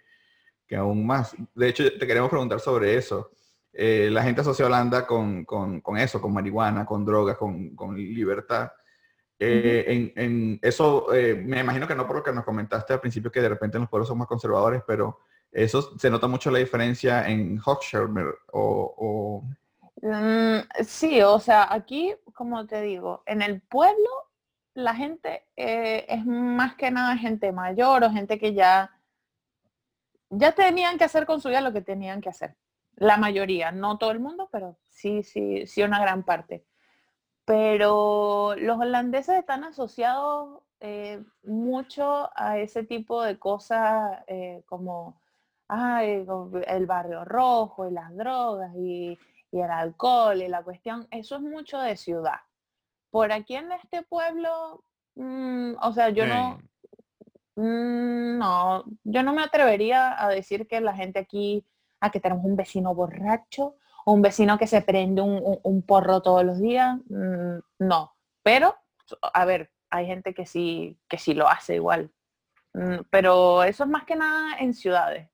que, 0.70 0.76
aún 0.76 1.06
más. 1.06 1.36
De 1.56 1.68
hecho, 1.68 1.84
te 1.84 2.08
queremos 2.08 2.30
preguntar 2.30 2.60
sobre 2.60 2.96
eso. 2.96 3.32
Eh, 3.74 4.10
la 4.12 4.24
gente 4.24 4.42
asocia 4.42 4.66
Holanda 4.66 5.06
con, 5.06 5.46
con, 5.46 5.82
con, 5.82 5.98
eso, 5.98 6.22
con 6.22 6.34
marihuana, 6.34 6.86
con 6.86 7.04
drogas, 7.04 7.38
con, 7.38 7.76
con 7.76 7.96
libertad. 7.96 8.72
Eh, 9.40 10.12
en, 10.16 10.60
eso, 10.62 11.14
eh, 11.14 11.36
me 11.36 11.62
imagino 11.62 11.88
que 11.88 11.96
no 11.96 12.06
por 12.06 12.18
lo 12.18 12.24
que 12.24 12.34
nos 12.34 12.44
comentaste 12.44 12.94
al 12.94 13.00
principio, 13.00 13.32
que 13.32 13.42
de 13.42 13.50
repente 13.50 13.80
los 13.80 13.90
pueblos 13.90 14.08
son 14.08 14.18
más 14.18 14.28
conservadores, 14.28 14.84
pero 14.86 15.20
eso 15.52 15.98
se 15.98 16.10
nota 16.10 16.28
mucho 16.28 16.52
la 16.52 16.60
diferencia 16.60 17.28
en 17.28 17.60
Hochschild 17.64 18.34
o... 18.52 19.44
Mm, 20.02 20.60
sí, 20.84 21.22
o 21.22 21.40
sea, 21.40 21.74
aquí, 21.74 22.14
como 22.34 22.66
te 22.68 22.82
digo, 22.82 23.24
en 23.26 23.42
el 23.42 23.62
pueblo 23.62 24.10
la 24.74 24.96
gente 24.96 25.44
es 25.56 26.26
más 26.26 26.76
que 26.76 26.92
nada 26.92 27.18
gente 27.18 27.52
mayor 27.52 28.04
o 28.04 28.12
gente 28.12 28.40
que 28.40 28.54
ya, 28.54 28.92
ya 30.30 30.52
tenían 30.54 30.98
que 30.98 31.06
hacer 31.06 31.26
con 31.26 31.42
su 31.42 31.50
vida 31.50 31.62
lo 31.62 31.74
que 31.74 31.82
tenían 31.82 32.22
que 32.22 32.30
hacer. 32.30 32.56
La 32.96 33.18
mayoría, 33.18 33.72
no 33.72 33.98
todo 33.98 34.12
el 34.12 34.20
mundo, 34.20 34.50
pero 34.52 34.78
sí, 34.90 35.24
sí, 35.24 35.66
sí 35.68 35.84
una 35.84 36.00
gran 36.00 36.24
parte 36.24 36.66
pero 37.50 38.54
los 38.60 38.80
holandeses 38.80 39.40
están 39.40 39.64
asociados 39.64 40.62
eh, 40.82 41.20
mucho 41.42 42.30
a 42.36 42.60
ese 42.60 42.84
tipo 42.84 43.24
de 43.24 43.40
cosas 43.40 44.24
eh, 44.28 44.62
como 44.68 45.20
el 45.68 46.86
barrio 46.86 47.26
rojo 47.26 47.88
y 47.88 47.92
las 47.92 48.16
drogas 48.16 48.72
y, 48.76 49.18
el 49.52 49.64
alcohol 49.64 50.44
y 50.44 50.48
la 50.48 50.62
cuestión, 50.62 51.08
eso 51.10 51.38
es 51.38 51.42
mucho 51.42 51.80
de 51.80 51.98
ciudad. 51.98 52.38
Por 53.10 53.32
aquí 53.32 53.56
en 53.56 53.72
este 53.72 54.04
pueblo, 54.04 54.84
mm, 55.16 55.74
o 55.82 55.92
sea, 55.92 56.10
yo 56.10 56.28
no, 56.28 56.60
no, 57.62 58.84
yo 59.04 59.24
no 59.24 59.34
me 59.34 59.44
atrevería 59.44 60.22
a 60.24 60.30
decir 60.30 60.68
que 60.68 60.82
la 60.82 60.94
gente 60.94 61.20
aquí, 61.20 61.66
a 62.00 62.12
que 62.12 62.20
tenemos 62.20 62.46
un 62.46 62.56
vecino 62.56 62.94
borracho 62.96 63.76
un 64.06 64.22
vecino 64.22 64.58
que 64.58 64.68
se 64.68 64.82
prende 64.82 65.22
un, 65.22 65.84
porro 65.84 66.22
todos 66.22 66.44
los 66.44 66.60
días, 66.60 66.98
mm, 67.10 67.60
no. 67.80 68.16
Pero, 68.44 68.76
a 69.34 69.46
ver, 69.46 69.72
hay 69.90 70.06
gente 70.06 70.34
que 70.34 70.46
sí, 70.46 70.98
que 71.08 71.18
sí 71.18 71.34
lo 71.34 71.48
hace 71.48 71.76
igual. 71.76 72.12
Mm, 72.74 73.02
pero 73.10 73.64
eso 73.64 73.84
es 73.84 73.90
más 73.90 74.06
que 74.06 74.16
nada 74.16 74.58
en 74.60 74.74
ciudades. 74.74 75.30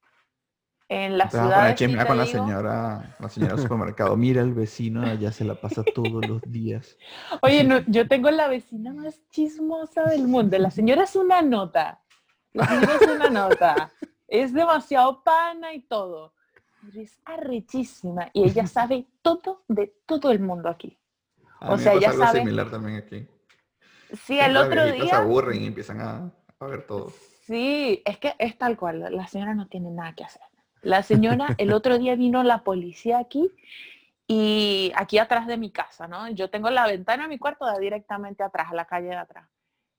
En 0.88 1.18
las 1.18 1.32
ciudades. 1.32 1.82
con 2.06 2.18
la 2.18 2.26
señora, 2.28 3.16
la 3.20 3.30
señora 3.30 3.54
del 3.56 3.64
supermercado. 3.64 4.16
Mira 4.16 4.42
el 4.42 4.54
vecino, 4.54 5.02
allá 5.02 5.32
se 5.32 5.44
la 5.44 5.56
pasa 5.56 5.84
todos 5.84 6.28
los 6.28 6.42
días. 6.44 6.96
Oye, 7.42 7.68
yo 7.88 8.08
tengo 8.08 8.30
la 8.30 8.48
vecina 8.48 8.94
más 8.94 9.20
chismosa 9.32 10.04
del 10.04 10.28
mundo. 10.28 10.60
La 10.60 10.70
señora 10.70 11.04
es 11.04 11.16
una 11.16 11.42
nota. 11.42 12.05
La 12.56 12.65
señora 12.68 12.96
es 12.96 13.08
una 13.08 13.30
nota. 13.30 13.91
Es 14.28 14.54
demasiado 14.54 15.24
pana 15.24 15.74
y 15.74 15.82
todo 15.82 16.34
es 16.96 17.20
arrechísima 17.26 18.30
y 18.34 18.44
ella 18.44 18.68
sabe 18.68 19.08
todo 19.22 19.63
de 19.68 19.94
todo 20.06 20.32
el 20.32 20.39
mundo 20.39 20.70
aquí. 20.70 20.98
o 21.62 21.78
sea, 21.78 21.94
ella 21.94 22.12
sabe. 22.12 22.39
similar 22.39 22.70
también 22.70 22.98
aquí. 22.98 23.28
Sí, 24.13 24.39
el 24.39 24.56
otro 24.56 24.86
día. 24.86 25.06
se 25.06 25.15
aburren 25.15 25.63
y 25.63 25.68
empiezan 25.68 26.02
a, 26.02 26.32
ver 26.60 26.86
todo. 26.86 27.12
Sí, 27.46 28.02
es 28.06 28.18
que 28.18 28.36
es 28.38 28.58
tal 28.58 28.78
cual. 28.78 29.06
La 29.10 29.28
señora 29.28 29.54
no 29.54 29.68
tiene 29.68 29.91
nada 29.91 30.13
que 30.13 30.24
hacer. 30.24 30.41
La 30.82 31.04
señora, 31.04 31.56
el 31.58 31.74
otro 31.74 31.98
día 31.98 32.15
vino 32.15 32.44
la 32.44 32.63
policía 32.63 33.18
aquí 33.18 33.52
y 34.28 34.91
aquí 34.96 35.18
atrás 35.18 35.48
de 35.48 35.58
mi 35.58 35.72
casa, 35.72 36.08
¿no? 36.08 36.30
Yo 36.30 36.50
tengo 36.50 36.70
la 36.70 36.88
ventana 36.88 37.24
de 37.24 37.30
mi 37.30 37.39
cuarto 37.39 37.65
da 37.65 37.78
directamente 37.80 38.44
atrás, 38.44 38.68
a 38.72 38.76
la 38.76 38.86
calle 38.86 39.08
de 39.08 39.15
atrás 39.15 39.48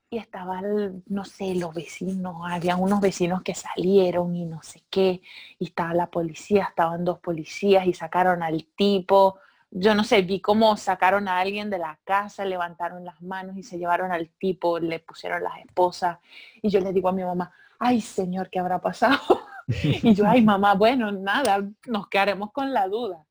y 0.09 0.19
estaban, 0.19 1.03
no 1.07 1.25
sé, 1.25 1.55
los 1.57 1.75
vecinos, 1.75 2.37
había 2.49 2.77
unos 2.77 3.01
vecinos 3.01 3.43
que 3.43 3.55
salieron 3.55 4.37
y 4.37 4.45
no 4.47 4.63
sé 4.63 4.83
qué, 4.89 5.21
y 5.59 5.67
estaba 5.67 5.95
la 5.95 6.07
policía, 6.11 6.65
estaban 6.65 7.05
dos 7.05 7.19
policías 7.19 7.87
y 7.87 7.93
sacaron 7.93 8.43
al 8.43 8.65
tipo, 8.77 9.39
yo 9.71 9.95
no 9.95 10.05
sé, 10.05 10.23
vi 10.23 10.41
cómo 10.41 10.77
sacaron 10.77 11.27
a 11.29 11.41
alguien 11.41 11.71
de 11.71 11.79
la 11.79 11.99
casa, 12.05 12.45
levantaron 12.45 13.05
las 13.05 13.21
manos 13.21 13.57
y 13.57 13.65
se 13.65 13.79
llevaron 13.79 14.13
al 14.13 14.29
tipo, 14.29 14.79
le 14.79 15.01
pusieron 15.01 15.43
las 15.43 15.59
esposas, 15.59 16.19
y 16.63 16.71
yo 16.71 16.81
le 16.81 16.93
digo 16.93 17.09
a 17.09 17.13
mi 17.13 17.25
mamá, 17.25 17.53
ay 17.79 18.01
señor, 18.01 18.49
¿qué 18.49 18.61
habrá 18.61 18.81
pasado? 18.81 19.19
y 19.83 20.15
yo, 20.15 20.25
ay 20.27 20.43
mamá, 20.43 20.75
bueno, 20.75 21.11
nada, 21.11 21.69
nos 21.87 22.09
quedaremos 22.09 22.53
con 22.53 22.73
la 22.73 22.87
duda. 22.87 23.26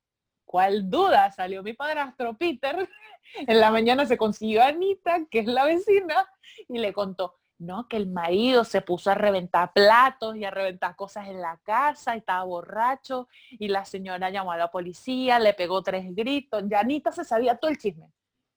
¿Cuál 0.46 0.90
duda? 0.90 1.32
Salió 1.32 1.64
mi 1.64 1.74
padrastro 1.74 2.38
Peter 2.38 2.88
en 3.34 3.60
la 3.60 3.72
mañana 3.72 4.06
se 4.06 4.18
consiguió 4.18 4.62
a 4.62 4.68
Anita, 4.68 5.26
que 5.30 5.40
es 5.40 5.48
la 5.48 5.66
vecina, 5.66 6.28
y 6.68 6.78
le 6.78 6.94
contó, 6.94 7.36
no, 7.58 7.88
que 7.88 7.98
el 7.98 8.08
marido 8.08 8.64
se 8.64 8.82
puso 8.82 9.12
a 9.12 9.16
reventar 9.16 9.72
platos 9.74 10.36
y 10.36 10.46
a 10.46 10.52
reventar 10.52 10.96
cosas 10.96 11.28
en 11.28 11.42
la 11.42 11.58
casa, 11.64 12.16
y 12.16 12.20
estaba 12.20 12.44
borracho, 12.44 13.28
y 13.52 13.68
la 13.68 13.86
señora 13.86 14.30
llamó 14.30 14.52
a 14.52 14.58
la 14.58 14.72
policía, 14.72 15.40
le 15.40 15.54
pegó 15.54 15.82
tres 15.82 16.14
gritos, 16.16 16.64
ya 16.68 16.80
Anita 16.80 17.12
se 17.12 17.24
sabía 17.24 17.56
todo 17.58 17.72
el 17.72 17.78
chisme. 17.78 18.12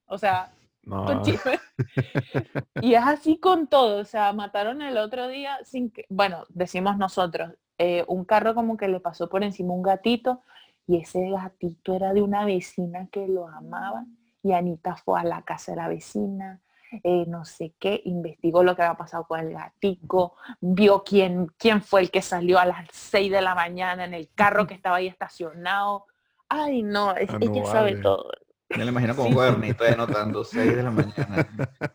O 0.05 0.17
sea, 0.17 0.51
todo 0.83 1.11
el 1.11 1.21
chisme. 1.21 1.59
y 2.81 2.93
es 2.93 3.03
así 3.03 3.37
con 3.37 3.67
todo, 3.67 4.01
o 4.01 4.05
sea, 4.05 4.33
mataron 4.33 4.81
el 4.81 4.97
otro 4.97 5.27
día 5.27 5.59
sin 5.63 5.91
que, 5.91 6.05
bueno, 6.09 6.45
decimos 6.49 6.97
nosotros, 6.97 7.53
eh, 7.77 8.03
un 8.07 8.25
carro 8.25 8.53
como 8.55 8.75
que 8.75 8.89
le 8.89 8.99
pasó 8.99 9.29
por 9.29 9.43
encima 9.43 9.73
un 9.73 9.83
gatito, 9.83 10.43
y 10.89 10.97
ese 10.97 11.29
gatito 11.29 11.93
era 11.93 12.13
de 12.13 12.23
una 12.23 12.45
vecina 12.45 13.07
que 13.11 13.27
lo 13.27 13.47
amaba 13.47 14.05
y 14.41 14.53
Anita 14.53 14.95
fue 14.95 15.19
a 15.19 15.23
la 15.23 15.43
casa 15.43 15.73
de 15.73 15.77
la 15.77 15.87
vecina, 15.87 16.61
eh, 17.03 17.25
no 17.27 17.45
sé 17.45 17.75
qué, 17.77 18.01
investigó 18.05 18.63
lo 18.63 18.75
que 18.75 18.81
había 18.81 18.97
pasado 18.97 19.25
con 19.25 19.39
el 19.39 19.53
gatico, 19.53 20.35
vio 20.59 21.03
quién, 21.03 21.45
quién 21.59 21.83
fue 21.83 22.01
el 22.01 22.09
que 22.09 22.23
salió 22.23 22.57
a 22.57 22.65
las 22.65 22.87
6 22.91 23.31
de 23.31 23.41
la 23.41 23.53
mañana 23.53 24.03
en 24.03 24.15
el 24.15 24.31
carro 24.33 24.65
que 24.65 24.73
estaba 24.73 24.95
ahí 24.95 25.05
estacionado. 25.05 26.07
Ay, 26.47 26.81
no, 26.81 27.15
es, 27.15 27.29
ah, 27.29 27.37
ella 27.39 27.65
sabe 27.65 27.97
todo. 27.97 28.31
Me 28.69 28.83
lo 28.83 28.89
imagino 28.89 29.15
como 29.15 29.29
un 29.29 29.35
cuadernito 29.35 29.83
anotando 29.83 30.43
6 30.43 30.75
de 30.75 30.83
la 30.83 30.89
mañana. 30.89 31.49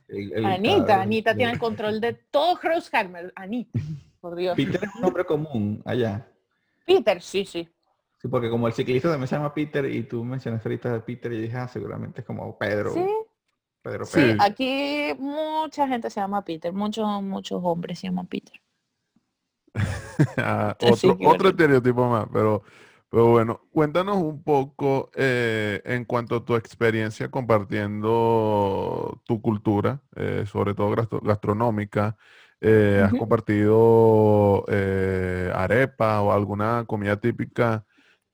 Anita, 0.55 1.03
Anita 1.03 1.35
tiene 1.35 1.51
el 1.51 1.59
control 1.59 2.01
de 2.01 2.13
todo 2.13 2.61
Grosshammer. 2.63 3.33
Anita, 3.35 3.77
por 4.21 4.37
Dios. 4.37 4.55
Peter 4.55 4.85
es 4.85 4.95
un 4.95 5.01
nombre 5.01 5.25
común 5.25 5.83
allá. 5.85 6.29
Peter, 6.87 7.21
sí, 7.21 7.45
sí 7.45 7.69
porque 8.29 8.51
como 8.51 8.67
el 8.67 8.73
ciclista 8.73 9.11
también 9.11 9.29
se 9.29 9.37
llama 9.37 9.53
Peter 9.53 9.85
y 9.85 10.03
tú 10.05 10.25
mencionaste 10.25 10.69
ahorita 10.69 10.95
a 10.95 11.05
Peter 11.05 11.33
y 11.33 11.43
dije, 11.43 11.57
ah, 11.57 11.69
seguramente 11.69 12.23
es 12.23 12.27
como 12.27 12.57
Pedro. 12.59 12.93
Sí. 12.93 13.07
Pedro, 13.83 14.07
Sí, 14.07 14.35
aquí 14.41 15.13
mucha 15.19 15.87
gente 15.87 16.09
se 16.09 16.19
llama 16.19 16.43
Peter, 16.43 16.73
muchos, 16.73 17.07
muchos 17.23 17.61
hombres 17.63 17.99
se 17.99 18.07
llaman 18.07 18.27
Peter. 18.27 18.59
Ah, 20.39 20.77
otro, 21.27 21.49
estereotipo 21.49 22.09
más, 22.09 22.27
pero, 22.33 22.63
Pero 23.11 23.27
bueno, 23.33 23.61
cuéntanos 23.73 24.17
un 24.17 24.45
poco 24.45 25.11
eh, 25.15 25.83
en 25.85 26.05
cuanto 26.05 26.37
a 26.37 26.45
tu 26.45 26.55
experiencia 26.55 27.31
compartiendo 27.31 29.21
tu 29.25 29.43
cultura, 29.43 30.01
eh, 30.15 30.45
sobre 30.47 30.75
todo 30.75 30.95
gastronómica. 31.21 32.17
Eh, 32.61 33.03
¿Has 33.05 33.13
compartido 33.13 34.65
arepa 35.53 36.23
o 36.23 36.33
alguna 36.33 36.85
comida 36.87 37.17
típica 37.21 37.85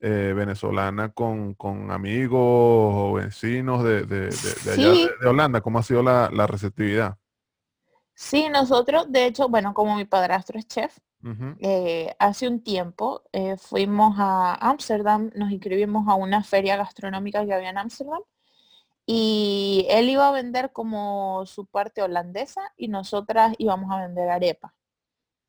venezolana 0.01 1.11
con, 1.13 1.55
amigos 1.91 2.41
o 2.41 3.13
vecinos 3.15 3.85
de, 3.85 4.31
allá 4.73 4.91
de, 5.21 5.29
Holanda? 5.29 5.61
¿Cómo 5.61 5.79
ha 5.79 5.83
sido 5.83 6.03
la, 6.03 6.31
la 6.33 6.47
receptividad? 6.47 7.19
Sí, 8.15 8.49
nosotros, 8.51 9.11
de 9.11 9.27
hecho, 9.27 9.49
bueno, 9.49 9.73
como 9.73 9.97
mi 9.97 10.05
padrastro 10.05 10.59
es 10.59 10.67
chef, 10.67 10.99
eh, 11.59 12.15
hace 12.19 12.49
un 12.49 12.63
tiempo 12.63 13.23
eh, 13.33 13.57
fuimos 13.59 14.15
a 14.19 14.55
Ámsterdam, 14.55 15.31
nos 15.35 15.51
inscribimos 15.51 16.09
a 16.09 16.15
una 16.15 16.43
feria 16.43 16.77
gastronómica 16.77 17.45
que 17.45 17.53
había 17.53 17.69
en 17.69 17.77
Ámsterdam 17.77 18.23
y 19.05 19.87
él 19.91 20.09
iba 20.09 20.29
a 20.29 20.33
vender 20.33 20.73
como 20.73 21.45
su 21.45 21.67
parte 21.67 22.01
holandesa 22.01 22.63
y 22.77 22.89
nosotras 22.89 23.55
íbamos 23.59 23.91
a 23.93 24.01
vender 24.01 24.31
arepa. 24.31 24.75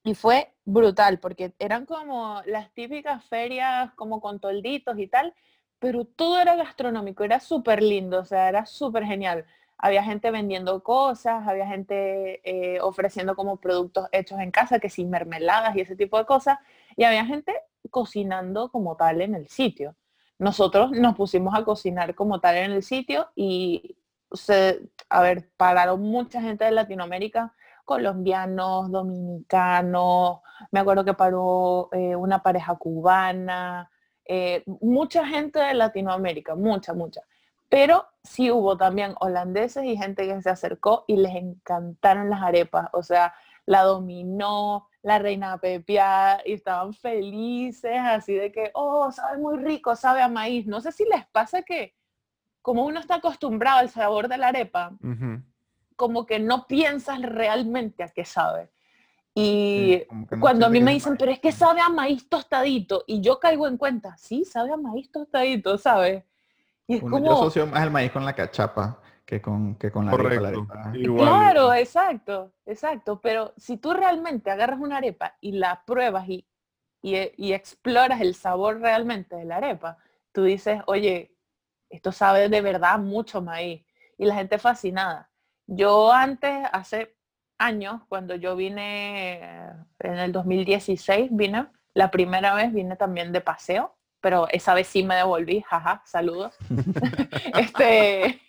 Y 0.03 0.15
fue 0.15 0.53
brutal 0.65 1.19
porque 1.19 1.53
eran 1.59 1.85
como 1.85 2.41
las 2.45 2.71
típicas 2.73 3.23
ferias 3.25 3.93
como 3.95 4.19
con 4.19 4.39
tolditos 4.39 4.97
y 4.97 5.07
tal, 5.07 5.33
pero 5.79 6.05
todo 6.05 6.39
era 6.39 6.55
gastronómico, 6.55 7.23
era 7.23 7.39
súper 7.39 7.81
lindo, 7.83 8.19
o 8.19 8.25
sea, 8.25 8.49
era 8.49 8.65
súper 8.65 9.03
genial 9.05 9.45
había 9.81 10.03
gente 10.03 10.29
vendiendo 10.29 10.83
cosas, 10.83 11.47
había 11.47 11.67
gente 11.67 12.39
eh, 12.43 12.79
ofreciendo 12.81 13.35
como 13.35 13.57
productos 13.57 14.07
hechos 14.11 14.39
en 14.39 14.51
casa, 14.51 14.79
que 14.79 14.89
sin 14.89 15.09
mermeladas 15.09 15.75
y 15.75 15.81
ese 15.81 15.95
tipo 15.95 16.17
de 16.19 16.25
cosas, 16.25 16.59
y 16.95 17.03
había 17.03 17.25
gente 17.25 17.53
cocinando 17.89 18.69
como 18.69 18.95
tal 18.95 19.21
en 19.21 19.33
el 19.33 19.47
sitio. 19.47 19.95
Nosotros 20.37 20.91
nos 20.91 21.15
pusimos 21.15 21.55
a 21.55 21.63
cocinar 21.65 22.13
como 22.13 22.39
tal 22.39 22.57
en 22.57 22.71
el 22.71 22.83
sitio 22.83 23.29
y, 23.35 23.97
se, 24.31 24.81
a 25.09 25.21
ver, 25.21 25.49
pararon 25.57 25.99
mucha 26.01 26.41
gente 26.41 26.63
de 26.63 26.71
Latinoamérica, 26.71 27.53
colombianos, 27.83 28.91
dominicanos, 28.91 30.39
me 30.71 30.79
acuerdo 30.79 31.05
que 31.05 31.13
paró 31.13 31.89
eh, 31.91 32.15
una 32.15 32.43
pareja 32.43 32.75
cubana, 32.75 33.89
eh, 34.25 34.63
mucha 34.81 35.25
gente 35.25 35.59
de 35.59 35.73
Latinoamérica, 35.73 36.55
mucha, 36.55 36.93
mucha. 36.93 37.21
Pero 37.69 38.05
sí 38.23 38.51
hubo 38.51 38.77
también 38.77 39.15
holandeses 39.19 39.85
y 39.85 39.97
gente 39.97 40.27
que 40.27 40.41
se 40.41 40.49
acercó 40.49 41.05
y 41.07 41.15
les 41.17 41.35
encantaron 41.35 42.29
las 42.29 42.41
arepas. 42.41 42.89
O 42.93 43.01
sea, 43.01 43.33
la 43.65 43.83
dominó, 43.83 44.87
la 45.01 45.19
reina 45.19 45.57
Pepia 45.57 46.41
y 46.45 46.53
estaban 46.53 46.93
felices, 46.93 47.97
así 47.97 48.33
de 48.33 48.51
que, 48.51 48.71
oh, 48.73 49.11
sabe 49.11 49.37
muy 49.37 49.57
rico, 49.57 49.95
sabe 49.95 50.21
a 50.21 50.27
maíz. 50.27 50.67
No 50.67 50.81
sé 50.81 50.91
si 50.91 51.05
les 51.05 51.25
pasa 51.27 51.61
que 51.61 51.95
como 52.61 52.85
uno 52.85 52.99
está 52.99 53.15
acostumbrado 53.15 53.79
al 53.79 53.89
sabor 53.89 54.27
de 54.27 54.37
la 54.37 54.49
arepa, 54.49 54.91
como 56.01 56.25
que 56.25 56.39
no 56.39 56.65
piensas 56.65 57.21
realmente 57.21 58.01
a 58.01 58.07
qué 58.07 58.25
sabe. 58.25 58.71
Y 59.35 60.01
cuando 60.39 60.65
a 60.65 60.69
mí 60.69 60.81
me 60.81 60.93
dicen, 60.93 61.15
pero 61.15 61.31
es 61.31 61.39
que 61.39 61.51
sabe 61.51 61.79
a 61.79 61.89
maíz 61.89 62.27
tostadito, 62.27 63.03
y 63.05 63.21
yo 63.21 63.39
caigo 63.39 63.67
en 63.67 63.77
cuenta, 63.77 64.17
sí, 64.17 64.43
sabe 64.43 64.73
a 64.73 64.77
maíz 64.77 65.11
tostadito, 65.11 65.77
¿sabes? 65.77 66.23
Yo 66.87 67.31
asocio 67.31 67.67
más 67.67 67.83
el 67.83 67.91
maíz 67.91 68.11
con 68.11 68.25
la 68.25 68.33
cachapa 68.33 68.99
que 69.23 69.39
con, 69.39 69.75
que 69.75 69.91
con 69.91 70.07
la 70.07 70.13
arepa. 70.13 70.91
Claro, 70.91 71.71
exacto, 71.71 72.51
exacto. 72.65 73.21
Pero 73.21 73.53
si 73.57 73.77
tú 73.77 73.93
realmente 73.93 74.49
agarras 74.49 74.79
una 74.79 74.97
arepa 74.97 75.37
y 75.39 75.51
la 75.51 75.83
pruebas 75.85 76.27
y, 76.27 76.47
y, 77.03 77.53
exploras 77.53 78.21
el 78.21 78.33
sabor 78.33 78.81
realmente 78.81 79.35
de 79.35 79.45
la 79.45 79.57
arepa, 79.57 79.99
tú 80.31 80.43
dices, 80.45 80.81
oye, 80.87 81.37
esto 81.89 82.11
sabe 82.11 82.49
de 82.49 82.61
verdad 82.61 82.97
mucho 82.97 83.39
maíz. 83.39 83.85
Y 84.17 84.25
la 84.25 84.35
gente 84.35 84.57
fascinada. 84.57 85.30
Yo 85.73 86.11
antes, 86.11 86.67
hace 86.71 87.15
años, 87.57 88.01
cuando 88.09 88.35
yo 88.35 88.55
vine 88.55 89.39
en 89.99 90.17
el 90.19 90.31
2016, 90.31 91.29
vine, 91.31 91.67
la 91.93 92.11
primera 92.11 92.53
vez 92.55 92.73
vine 92.73 92.95
también 92.95 93.31
de 93.31 93.41
paseo 93.41 93.95
pero 94.21 94.47
esa 94.49 94.73
vez 94.73 94.87
sí 94.87 95.03
me 95.03 95.15
devolví, 95.15 95.61
jaja, 95.61 96.01
saludos. 96.05 96.55
este, 97.57 98.39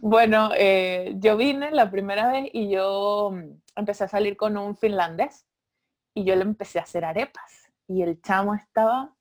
bueno, 0.00 0.50
eh, 0.56 1.14
yo 1.16 1.36
vine 1.36 1.72
la 1.72 1.90
primera 1.90 2.30
vez 2.30 2.48
y 2.52 2.70
yo 2.70 3.32
mm, 3.32 3.60
empecé 3.74 4.04
a 4.04 4.08
salir 4.08 4.36
con 4.36 4.56
un 4.56 4.76
finlandés 4.76 5.46
y 6.14 6.24
yo 6.24 6.36
le 6.36 6.42
empecé 6.42 6.78
a 6.78 6.82
hacer 6.82 7.04
arepas 7.04 7.70
y 7.88 8.02
el 8.02 8.22
chamo 8.22 8.54
estaba 8.54 9.14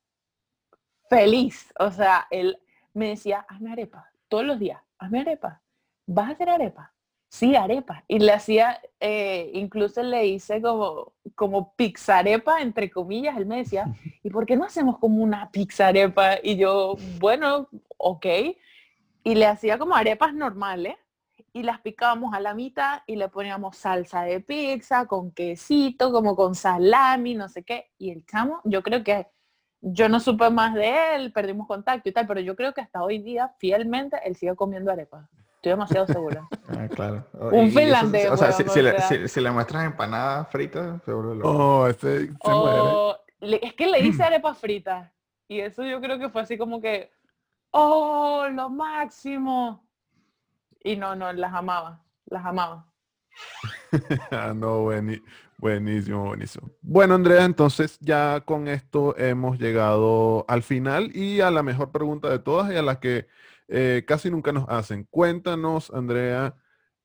feliz, 1.09 1.73
o 1.77 1.91
sea, 1.91 2.27
él 2.31 2.57
me 2.93 3.09
decía, 3.09 3.45
hazme 3.49 3.73
arepa, 3.73 4.09
todos 4.27 4.45
los 4.45 4.59
días, 4.59 4.81
hazme 4.97 5.21
arepa, 5.21 5.61
vas 6.07 6.29
a 6.29 6.31
hacer 6.31 6.49
arepa, 6.49 6.93
sí, 7.29 7.55
arepa. 7.55 8.03
Y 8.07 8.19
le 8.19 8.31
hacía, 8.31 8.81
eh, 8.99 9.51
incluso 9.53 10.03
le 10.03 10.25
hice 10.27 10.61
como, 10.61 11.13
como 11.35 11.73
pizzarepa, 11.75 12.61
entre 12.61 12.89
comillas. 12.89 13.37
Él 13.37 13.45
me 13.45 13.57
decía, 13.57 13.85
¿y 14.23 14.29
por 14.29 14.45
qué 14.45 14.55
no 14.55 14.65
hacemos 14.65 14.97
como 14.99 15.21
una 15.21 15.49
pizzarepa? 15.51 16.35
Y 16.43 16.57
yo, 16.57 16.95
bueno, 17.19 17.69
ok. 17.97 18.25
Y 19.23 19.35
le 19.35 19.47
hacía 19.47 19.77
como 19.77 19.95
arepas 19.95 20.33
normales 20.33 20.95
y 21.51 21.63
las 21.63 21.79
picábamos 21.79 22.33
a 22.33 22.41
la 22.41 22.53
mitad 22.53 23.01
y 23.07 23.15
le 23.15 23.29
poníamos 23.29 23.77
salsa 23.77 24.23
de 24.23 24.41
pizza 24.41 25.05
con 25.05 25.31
quesito, 25.31 26.11
como 26.11 26.35
con 26.35 26.53
salami, 26.53 27.33
no 27.33 27.47
sé 27.47 27.63
qué. 27.63 27.91
Y 27.97 28.11
el 28.11 28.25
chamo, 28.25 28.59
yo 28.65 28.83
creo 28.83 29.03
que 29.03 29.27
yo 29.81 30.09
no 30.09 30.19
supe 30.19 30.49
más 30.49 30.73
de 30.73 31.15
él, 31.15 31.31
perdimos 31.31 31.67
contacto 31.67 32.09
y 32.09 32.11
tal, 32.11 32.27
pero 32.27 32.41
yo 32.41 32.55
creo 32.55 32.73
que 32.73 32.81
hasta 32.81 33.03
hoy 33.03 33.19
día, 33.19 33.53
fielmente, 33.59 34.17
él 34.25 34.35
sigue 34.35 34.55
comiendo 34.55 34.91
arepas. 34.91 35.29
Estoy 35.65 35.71
demasiado 35.71 36.05
segura. 36.05 36.47
Ah, 36.67 36.87
claro. 36.89 37.25
Un 37.51 37.71
finlandés. 37.71 38.29
o 38.29 38.37
sea, 38.37 38.51
si, 38.51 38.63
le, 38.81 39.27
si, 39.27 39.39
le, 39.39 39.51
muestras 39.51 39.85
empanadas 39.85 40.49
fritas, 40.49 41.01
seguro 41.03 41.33
lo. 41.33 41.47
Oh, 41.47 41.87
este 41.87 42.27
se 42.27 42.33
oh, 42.43 43.15
es 43.39 43.73
que 43.73 43.87
le 43.87 43.99
hice 43.99 44.23
arepas 44.23 44.57
fritas. 44.57 45.11
Y 45.47 45.59
eso 45.59 45.83
yo 45.83 46.01
creo 46.01 46.19
que 46.19 46.29
fue 46.29 46.41
así 46.41 46.57
como 46.57 46.81
que, 46.81 47.11
oh, 47.71 48.47
lo 48.51 48.69
máximo. 48.69 49.87
Y 50.83 50.97
no, 50.97 51.15
no, 51.15 51.31
las 51.33 51.53
amaba, 51.53 52.03
las 52.25 52.45
amaba. 52.45 52.87
Ah, 54.31 54.53
no, 54.53 54.81
buenísimo, 55.57 56.25
buenísimo. 56.25 56.69
Bueno, 56.81 57.15
Andrea, 57.15 57.45
entonces 57.45 57.97
ya 58.01 58.41
con 58.41 58.67
esto 58.67 59.17
hemos 59.17 59.57
llegado 59.57 60.45
al 60.47 60.61
final 60.61 61.15
y 61.15 61.41
a 61.41 61.49
la 61.49 61.63
mejor 61.63 61.91
pregunta 61.91 62.29
de 62.29 62.39
todas 62.39 62.71
y 62.71 62.75
a 62.75 62.81
la 62.81 62.99
que 62.99 63.27
eh, 63.67 64.03
casi 64.07 64.29
nunca 64.29 64.51
nos 64.51 64.69
hacen. 64.69 65.07
Cuéntanos, 65.09 65.91
Andrea, 65.91 66.55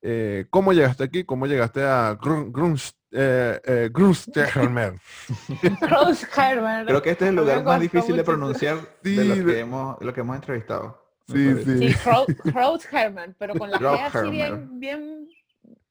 eh, 0.03 0.47
¿cómo 0.51 0.73
llegaste 0.73 1.05
aquí? 1.05 1.25
¿Cómo 1.25 1.47
llegaste 1.47 1.83
a 1.83 2.19
Grunst, 2.21 2.97
eh, 3.13 3.61
eh 3.65 3.91
Creo 6.87 7.03
que 7.03 7.11
este 7.11 7.25
es 7.25 7.29
el 7.29 7.37
lugar 7.37 7.65
más 7.65 7.81
difícil 7.81 8.17
de 8.17 8.25
pronunciar 8.25 8.79
de, 9.03 9.25
lo 9.25 9.47
que 9.47 9.61
hemos, 9.61 9.97
lo 10.01 10.15
que 10.15 10.21
hemos 10.21 10.37
entrevistado. 10.37 10.99
Sí, 11.29 11.55
sí. 11.65 11.91
Sí, 11.91 11.95
pero 13.39 13.55
con 13.55 13.71
la 13.71 13.79
G 13.79 14.01
así 14.13 14.31
bien, 14.31 14.81
bien, 14.81 15.29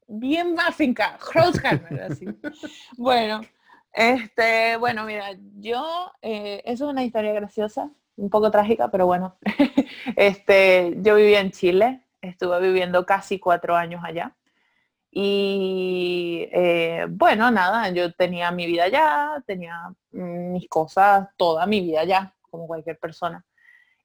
bien 0.06 0.54
finca. 0.76 1.18
así. 2.08 2.26
bueno, 2.96 3.40
este, 3.92 4.76
bueno, 4.76 5.04
mira, 5.04 5.30
yo, 5.56 6.12
eso 6.20 6.84
es 6.84 6.90
una 6.90 7.04
historia 7.04 7.32
graciosa 7.32 7.90
un 8.16 8.30
poco 8.30 8.50
trágica, 8.50 8.90
pero 8.90 9.06
bueno. 9.06 9.38
este, 10.16 10.94
yo 10.98 11.16
vivía 11.16 11.40
en 11.40 11.50
Chile, 11.50 12.04
estuve 12.20 12.60
viviendo 12.60 13.06
casi 13.06 13.38
cuatro 13.38 13.76
años 13.76 14.02
allá. 14.04 14.36
Y 15.10 16.48
eh, 16.52 17.06
bueno, 17.10 17.50
nada, 17.50 17.90
yo 17.90 18.12
tenía 18.14 18.50
mi 18.52 18.66
vida 18.66 18.84
allá, 18.84 19.42
tenía 19.46 19.92
mis 20.12 20.68
cosas, 20.68 21.28
toda 21.36 21.66
mi 21.66 21.80
vida 21.80 22.00
allá, 22.02 22.34
como 22.42 22.66
cualquier 22.66 22.98
persona. 22.98 23.44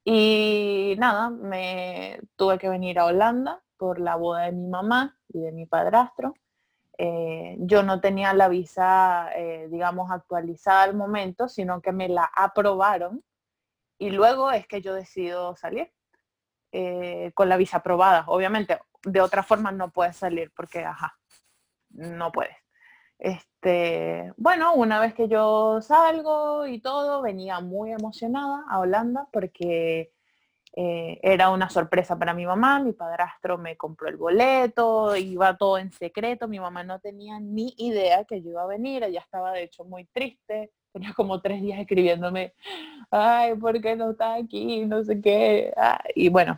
Y 0.03 0.95
nada, 0.97 1.29
me 1.29 2.19
tuve 2.35 2.57
que 2.57 2.69
venir 2.69 2.99
a 2.99 3.05
Holanda 3.05 3.63
por 3.77 3.99
la 3.99 4.15
boda 4.15 4.43
de 4.43 4.51
mi 4.53 4.67
mamá 4.67 5.17
y 5.29 5.39
de 5.39 5.51
mi 5.51 5.65
padrastro. 5.65 6.33
Eh, 6.97 7.57
yo 7.59 7.83
no 7.83 7.99
tenía 7.99 8.33
la 8.33 8.47
visa, 8.47 9.29
eh, 9.35 9.67
digamos, 9.69 10.11
actualizada 10.11 10.83
al 10.83 10.95
momento, 10.95 11.49
sino 11.49 11.81
que 11.81 11.91
me 11.91 12.07
la 12.07 12.29
aprobaron 12.35 13.23
y 13.97 14.09
luego 14.09 14.51
es 14.51 14.67
que 14.67 14.81
yo 14.81 14.93
decido 14.93 15.55
salir 15.55 15.91
eh, 16.71 17.31
con 17.33 17.49
la 17.49 17.57
visa 17.57 17.77
aprobada. 17.77 18.25
Obviamente, 18.27 18.79
de 19.03 19.21
otra 19.21 19.43
forma 19.43 19.71
no 19.71 19.91
puedes 19.91 20.17
salir 20.17 20.51
porque, 20.55 20.83
ajá, 20.83 21.17
no 21.89 22.31
puedes. 22.31 22.55
Este, 23.17 24.33
bueno, 24.35 24.73
una 24.73 24.99
vez 24.99 25.13
que 25.13 25.27
yo 25.27 25.81
salgo 25.81 26.67
y 26.67 26.81
todo, 26.81 27.21
venía 27.21 27.61
muy 27.61 27.91
emocionada 27.91 28.65
a 28.69 28.79
Holanda 28.79 29.27
porque 29.31 30.11
eh, 30.77 31.19
era 31.23 31.49
una 31.51 31.69
sorpresa 31.69 32.19
para 32.19 32.33
mi 32.33 32.45
mamá, 32.45 32.79
mi 32.79 32.91
padrastro 32.91 33.57
me 33.57 33.77
compró 33.77 34.09
el 34.09 34.17
boleto, 34.17 35.15
iba 35.15 35.55
todo 35.55 35.77
en 35.77 35.93
secreto, 35.93 36.49
mi 36.49 36.59
mamá 36.59 36.83
no 36.83 36.99
tenía 36.99 37.39
ni 37.39 37.73
idea 37.77 38.25
que 38.25 38.41
yo 38.41 38.49
iba 38.49 38.63
a 38.63 38.67
venir, 38.67 39.03
ella 39.03 39.21
estaba 39.21 39.53
de 39.53 39.63
hecho 39.63 39.85
muy 39.85 40.05
triste, 40.07 40.73
tenía 40.95 41.13
como 41.13 41.41
tres 41.41 41.61
días 41.61 41.77
escribiéndome, 41.79 42.53
ay, 43.11 43.53
¿por 43.55 43.81
qué 43.81 43.97
no 43.97 44.11
está 44.11 44.35
aquí? 44.35 44.85
No 44.85 45.03
sé 45.03 45.19
qué. 45.19 45.73
Ah, 45.75 46.01
y 46.15 46.29
bueno, 46.29 46.57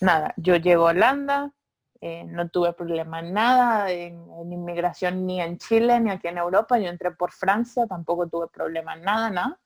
nada, 0.00 0.34
yo 0.36 0.56
llego 0.56 0.88
a 0.88 0.90
Holanda, 0.90 1.52
eh, 2.00 2.24
no 2.24 2.48
tuve 2.48 2.72
problema 2.72 3.22
nada 3.22 3.88
en, 3.92 4.20
inmigración 4.50 5.24
ni 5.26 5.40
en 5.40 5.58
Chile 5.58 6.00
ni 6.00 6.10
aquí 6.10 6.26
en 6.26 6.38
Europa, 6.38 6.76
yo 6.80 6.88
entré 6.88 7.12
por 7.12 7.30
Francia, 7.30 7.86
tampoco 7.86 8.26
tuve 8.26 8.48
problema 8.48 8.94
en 8.94 9.02
nada, 9.02 9.30
nada. 9.30 9.60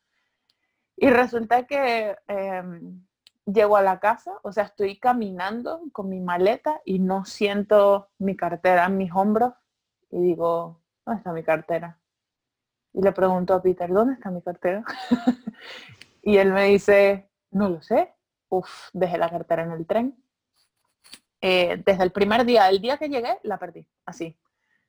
Y 0.98 1.08
resulta 1.08 1.66
que 1.66 2.16
em, 2.28 3.02
llego 3.46 3.78
a 3.78 3.82
la 3.82 3.98
casa, 3.98 4.32
o 4.42 4.52
sea, 4.52 4.64
estoy 4.64 4.98
caminando 4.98 5.80
con 5.92 6.10
mi 6.10 6.20
maleta 6.20 6.82
y 6.84 6.98
no 6.98 7.24
siento 7.24 8.08
mi 8.18 8.36
cartera 8.36 8.84
en 8.86 8.98
mis 8.98 9.12
hombros 9.14 9.54
y 10.10 10.20
digo, 10.20 10.82
¿dónde 11.06 11.18
está 11.20 11.32
mi 11.32 11.42
cartera? 11.42 11.98
Y 12.96 13.02
le 13.02 13.12
pregunto 13.12 13.52
a 13.52 13.60
Peter, 13.60 13.92
¿dónde 13.92 14.14
está 14.14 14.30
mi 14.30 14.40
cartera? 14.40 14.82
y 16.22 16.38
él 16.38 16.50
me 16.50 16.64
dice, 16.64 17.28
no 17.50 17.68
lo 17.68 17.82
sé. 17.82 18.14
Uf, 18.48 18.88
dejé 18.94 19.18
la 19.18 19.28
cartera 19.28 19.64
en 19.64 19.72
el 19.72 19.86
tren. 19.86 20.16
Eh, 21.42 21.82
desde 21.84 22.02
el 22.02 22.10
primer 22.10 22.46
día, 22.46 22.70
el 22.70 22.80
día 22.80 22.96
que 22.96 23.10
llegué, 23.10 23.38
la 23.42 23.58
perdí, 23.58 23.86
así. 24.06 24.34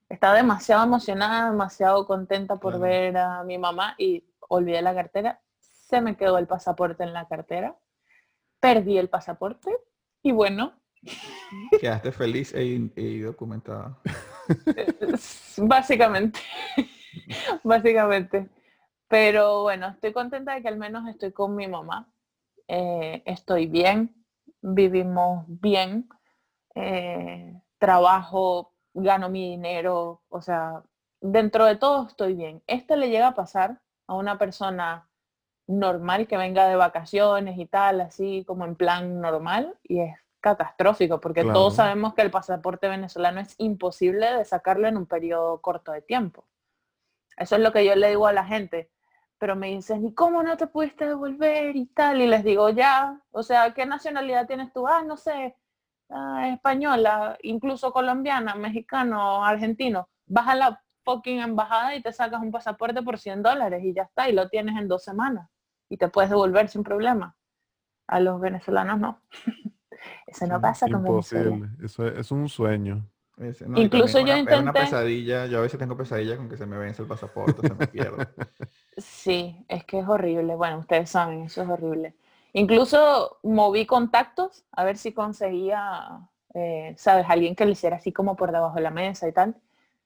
Estaba 0.08 0.36
demasiado 0.36 0.86
emocionada, 0.86 1.52
demasiado 1.52 2.08
contenta 2.08 2.56
por 2.56 2.80
ver 2.80 3.18
a 3.18 3.44
mi 3.44 3.58
mamá 3.58 3.94
y 3.98 4.24
olvidé 4.48 4.82
la 4.82 4.96
cartera. 4.96 5.42
Se 5.60 6.00
me 6.00 6.16
quedó 6.16 6.38
el 6.38 6.48
pasaporte 6.48 7.04
en 7.04 7.12
la 7.12 7.28
cartera. 7.28 7.76
Perdí 8.62 8.98
el 8.98 9.10
pasaporte 9.10 9.70
y 10.24 10.32
bueno. 10.32 10.80
Quedaste 11.82 12.14
feliz 12.14 12.54
e, 12.54 12.90
e 12.96 13.22
documentada. 13.22 13.98
Básicamente. 15.58 16.40
básicamente. 17.64 18.50
Pero 19.08 19.64
bueno, 19.64 19.88
estoy 19.88 20.14
contenta 20.14 20.54
de 20.54 20.62
que 20.62 20.68
al 20.68 20.78
menos 20.78 21.08
estoy 21.08 21.32
con 21.32 21.56
mi 21.56 21.68
mamá. 21.68 22.10
Eh, 22.68 23.24
estoy 23.26 23.68
bien, 23.68 24.14
vivimos 24.62 25.46
bien, 25.48 26.10
eh, 26.76 27.54
trabajo, 27.78 28.74
gano 28.94 29.30
mi 29.30 29.52
dinero, 29.52 30.22
o 30.30 30.42
sea, 30.42 30.84
dentro 31.22 31.66
de 31.66 31.78
todo 31.78 32.08
estoy 32.08 32.34
bien. 32.34 32.62
Esto 32.68 32.96
le 32.96 33.10
llega 33.10 33.30
a 33.30 33.36
pasar 33.36 33.80
a 34.08 34.16
una 34.16 34.38
persona 34.38 35.10
normal 35.68 36.28
que 36.28 36.38
venga 36.38 36.68
de 36.68 36.76
vacaciones 36.76 37.58
y 37.58 37.66
tal, 37.66 38.02
así 38.02 38.44
como 38.46 38.66
en 38.66 38.76
plan 38.76 39.22
normal, 39.22 39.78
y 39.84 40.00
es 40.00 40.16
catastrófico, 40.40 41.20
porque 41.20 41.44
todos 41.44 41.76
sabemos 41.76 42.14
que 42.14 42.22
el 42.22 42.32
pasaporte 42.32 42.88
venezolano 42.88 43.42
es 43.42 43.56
imposible 43.58 44.34
de 44.34 44.46
sacarlo 44.46 44.88
en 44.88 44.98
un 44.98 45.06
periodo 45.06 45.62
corto 45.62 45.92
de 45.92 46.02
tiempo. 46.02 46.46
Eso 47.38 47.56
es 47.56 47.62
lo 47.62 47.72
que 47.72 47.86
yo 47.86 47.96
le 47.96 48.10
digo 48.10 48.28
a 48.28 48.34
la 48.34 48.44
gente. 48.44 48.92
Pero 49.38 49.56
me 49.56 49.68
dicen, 49.68 50.06
¿y 50.06 50.14
cómo 50.14 50.42
no 50.42 50.58
te 50.58 50.68
pudiste 50.68 51.06
devolver 51.06 51.76
y 51.76 51.86
tal? 51.88 52.22
Y 52.22 52.28
les 52.28 52.44
digo, 52.44 52.70
ya, 52.70 53.22
o 53.32 53.44
sea, 53.44 53.74
¿qué 53.74 53.86
nacionalidad 53.86 54.48
tienes 54.48 54.74
tú? 54.74 54.88
Ah, 54.88 55.04
no 55.06 55.16
sé, 55.16 55.56
ah, 56.10 56.50
española, 56.50 57.38
incluso 57.44 57.92
colombiana, 57.92 58.56
mexicano, 58.56 59.46
argentino. 59.46 60.10
Vas 60.26 60.48
a 60.48 60.56
la 60.56 60.84
fucking 61.04 61.40
embajada 61.40 61.96
y 61.96 62.02
te 62.02 62.12
sacas 62.12 62.42
un 62.42 62.52
pasaporte 62.52 63.04
por 63.04 63.20
100 63.20 63.44
dólares 63.44 63.84
y 63.84 63.94
ya 63.94 64.04
está, 64.04 64.28
y 64.28 64.34
lo 64.34 64.50
tienes 64.50 64.76
en 64.76 64.88
dos 64.88 65.04
semanas. 65.04 65.50
Y 65.88 65.98
te 65.98 66.10
puedes 66.10 66.32
devolver 66.32 66.68
sin 66.68 66.84
problema. 66.84 67.38
A 68.08 68.20
los 68.20 68.42
venezolanos 68.42 69.00
no. 69.00 69.22
Eso 70.26 70.48
no 70.48 70.60
pasa 70.60 70.88
con 70.90 71.04
Venezuela. 71.04 71.70
Eso 71.84 72.08
es 72.08 72.32
un 72.32 72.50
sueño. 72.50 73.08
Incluso 73.76 74.20
yo 74.20 74.36
intenté... 74.36 74.60
una 74.60 74.74
pesadilla, 74.74 75.46
yo 75.46 75.60
a 75.60 75.62
veces 75.62 75.80
tengo 75.80 75.96
pesadilla 75.96 76.38
con 76.38 76.50
que 76.50 76.58
se 76.58 76.66
me 76.66 76.78
vence 76.78 77.04
el 77.04 77.08
pasaporte, 77.08 77.68
se 77.68 77.74
me 77.74 77.88
pierde. 77.88 78.28
Sí, 78.98 79.64
es 79.68 79.84
que 79.86 80.00
es 80.00 80.08
horrible. 80.08 80.56
Bueno, 80.56 80.80
ustedes 80.80 81.12
saben, 81.12 81.44
eso 81.44 81.62
es 81.62 81.70
horrible. 81.70 82.16
Incluso 82.54 83.38
moví 83.44 83.86
contactos 83.86 84.66
a 84.72 84.84
ver 84.84 84.98
si 84.98 85.14
conseguía, 85.14 86.28
eh, 86.56 86.96
¿sabes? 86.98 87.28
Alguien 87.30 87.56
que 87.56 87.66
le 87.66 87.74
hiciera 87.74 87.98
así 87.98 88.12
como 88.12 88.36
por 88.36 88.52
debajo 88.52 88.74
de 88.74 88.82
la 88.82 88.90
mesa 88.90 89.28
y 89.28 89.34
tal. 89.34 89.56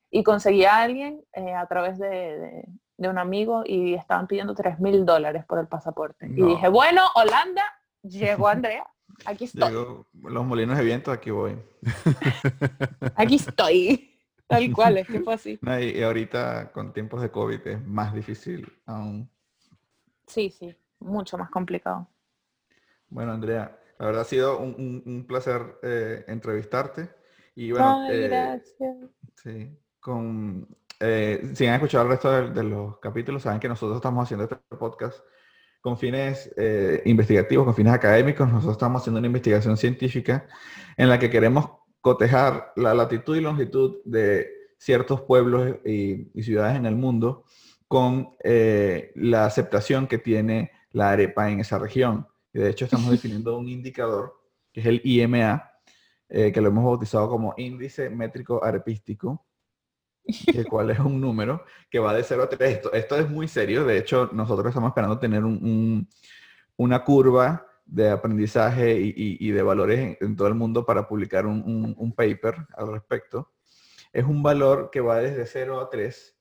Y 0.09 0.23
conseguí 0.23 0.65
a 0.65 0.79
alguien 0.79 1.23
eh, 1.32 1.53
a 1.53 1.65
través 1.67 1.97
de, 1.97 2.65
un 2.97 3.17
amigo 3.17 3.63
y 3.65 3.93
estaban 3.93 4.27
pidiendo 4.27 4.53
3 4.53 4.82
mil 4.82 5.05
dólares 5.05 5.45
por 5.45 5.59
el 5.59 5.67
pasaporte. 5.67 6.27
Y 6.27 6.43
dije, 6.43 6.67
bueno, 6.67 7.01
Holanda, 7.15 7.63
llegó 8.03 8.49
Andrea. 8.49 8.86
Aquí 9.26 9.45
estoy. 9.45 9.74
los 10.24 10.45
molinos 10.45 10.78
de 10.78 10.84
viento, 10.84 11.12
aquí 11.12 11.32
voy. 11.32 11.57
Aquí 13.16 13.36
estoy. 13.36 14.07
Tal 14.47 14.72
cual, 14.74 14.97
es 14.97 15.07
que 15.07 15.22
fue 15.22 15.34
así. 15.34 15.59
y, 15.62 16.01
ahorita 16.01 16.72
con 16.74 16.91
tiempos 16.91 17.22
de 17.22 17.32
COVID 17.32 17.68
es 17.68 17.88
más 17.88 18.14
difícil 18.14 18.72
aún. 18.86 19.30
Sí, 20.28 20.49
sí, 20.49 20.76
mucho 20.99 21.38
más 21.38 21.49
complicado. 21.49 22.09
Bueno, 23.09 23.32
Andrea, 23.32 23.80
la 23.97 24.05
verdad 24.05 24.22
ha 24.22 24.26
sido 24.26 24.59
un, 24.59 25.26
placer 25.28 25.80
eh, 25.84 26.26
entrevistarte. 26.28 27.09
Y 27.55 27.72
bueno, 27.72 28.01
Ay, 28.01 28.16
eh, 28.16 28.28
gracias. 28.28 28.97
Sí, 29.36 29.78
con, 29.99 30.68
eh, 30.99 31.51
si 31.55 31.66
han 31.66 31.76
escuchado 31.76 32.03
el 32.05 32.12
resto 32.12 32.49
de, 32.49 32.64
los 32.64 32.99
capítulos, 32.99 33.41
saben 33.41 33.59
que 33.59 33.68
nosotros 33.68 33.97
estamos 33.97 34.24
haciendo 34.24 34.43
este 34.43 34.57
podcast 34.78 35.20
con 35.82 35.97
fines 35.97 36.51
eh, 36.57 37.01
investigativos, 37.05 37.65
con 37.65 37.75
fines 37.75 37.93
académicos. 37.93 38.47
Nosotros 38.47 38.73
estamos 38.73 39.01
haciendo 39.01 39.19
una 39.19 39.27
investigación 39.27 39.75
científica 39.75 40.47
en 40.95 41.09
la 41.09 41.19
que 41.19 41.29
queremos 41.29 41.71
cotejar 41.99 42.71
la 42.75 42.93
latitud 42.93 43.36
y 43.36 43.41
longitud 43.41 43.97
de 44.05 44.47
ciertos 44.77 45.21
pueblos 45.21 45.77
y, 45.86 46.29
ciudades 46.41 46.77
en 46.77 46.86
el 46.86 46.95
mundo 46.95 47.45
con 47.88 48.36
eh, 48.43 49.11
la 49.15 49.45
aceptación 49.45 50.07
que 50.07 50.17
tiene 50.17 50.71
la 50.91 51.11
arepa 51.11 51.49
en 51.49 51.59
esa 51.59 51.77
región. 51.77 52.27
Y 52.53 52.59
de 52.59 52.69
hecho 52.69 52.86
estamos 52.86 53.11
definiendo 53.11 53.57
un 53.57 53.67
indicador, 53.67 54.34
que 54.71 54.82
es 54.82 54.86
el 54.86 55.01
IMA, 55.03 55.71
eh, 56.29 56.51
que 56.51 56.61
lo 56.61 56.69
hemos 56.69 56.86
bautizado 56.86 57.27
como 57.27 57.53
índice 57.57 58.09
métrico 58.09 58.63
arepístico, 58.63 59.45
que 60.26 60.65
cuál 60.65 60.91
es 60.91 60.99
un 60.99 61.19
número 61.19 61.63
que 61.89 61.99
va 61.99 62.13
de 62.13 62.24
0 62.24 62.43
a 62.43 62.49
3. 62.49 62.72
Esto, 62.72 62.93
esto 62.93 63.17
es 63.17 63.30
muy 63.30 63.47
serio. 63.47 63.86
De 63.86 63.97
hecho, 63.97 64.30
nosotros 64.34 64.67
estamos 64.69 64.89
esperando 64.89 65.19
tener 65.19 65.43
una 66.78 67.03
curva 67.03 67.67
de 67.86 68.09
aprendizaje 68.09 68.97
y, 68.99 69.51
de 69.51 69.61
valores 69.63 70.17
en, 70.22 70.36
todo 70.36 70.47
el 70.47 70.55
mundo 70.55 70.86
para 70.86 71.07
publicar 71.07 71.45
un, 71.45 72.13
paper 72.15 72.67
al 72.76 72.91
respecto. 72.91 73.51
Es 74.13 74.26
un 74.26 74.41
valor 74.43 74.89
que 74.91 75.01
va 75.01 75.19
desde 75.19 75.45
0 75.45 75.82
a 75.82 75.89
3 75.89 76.38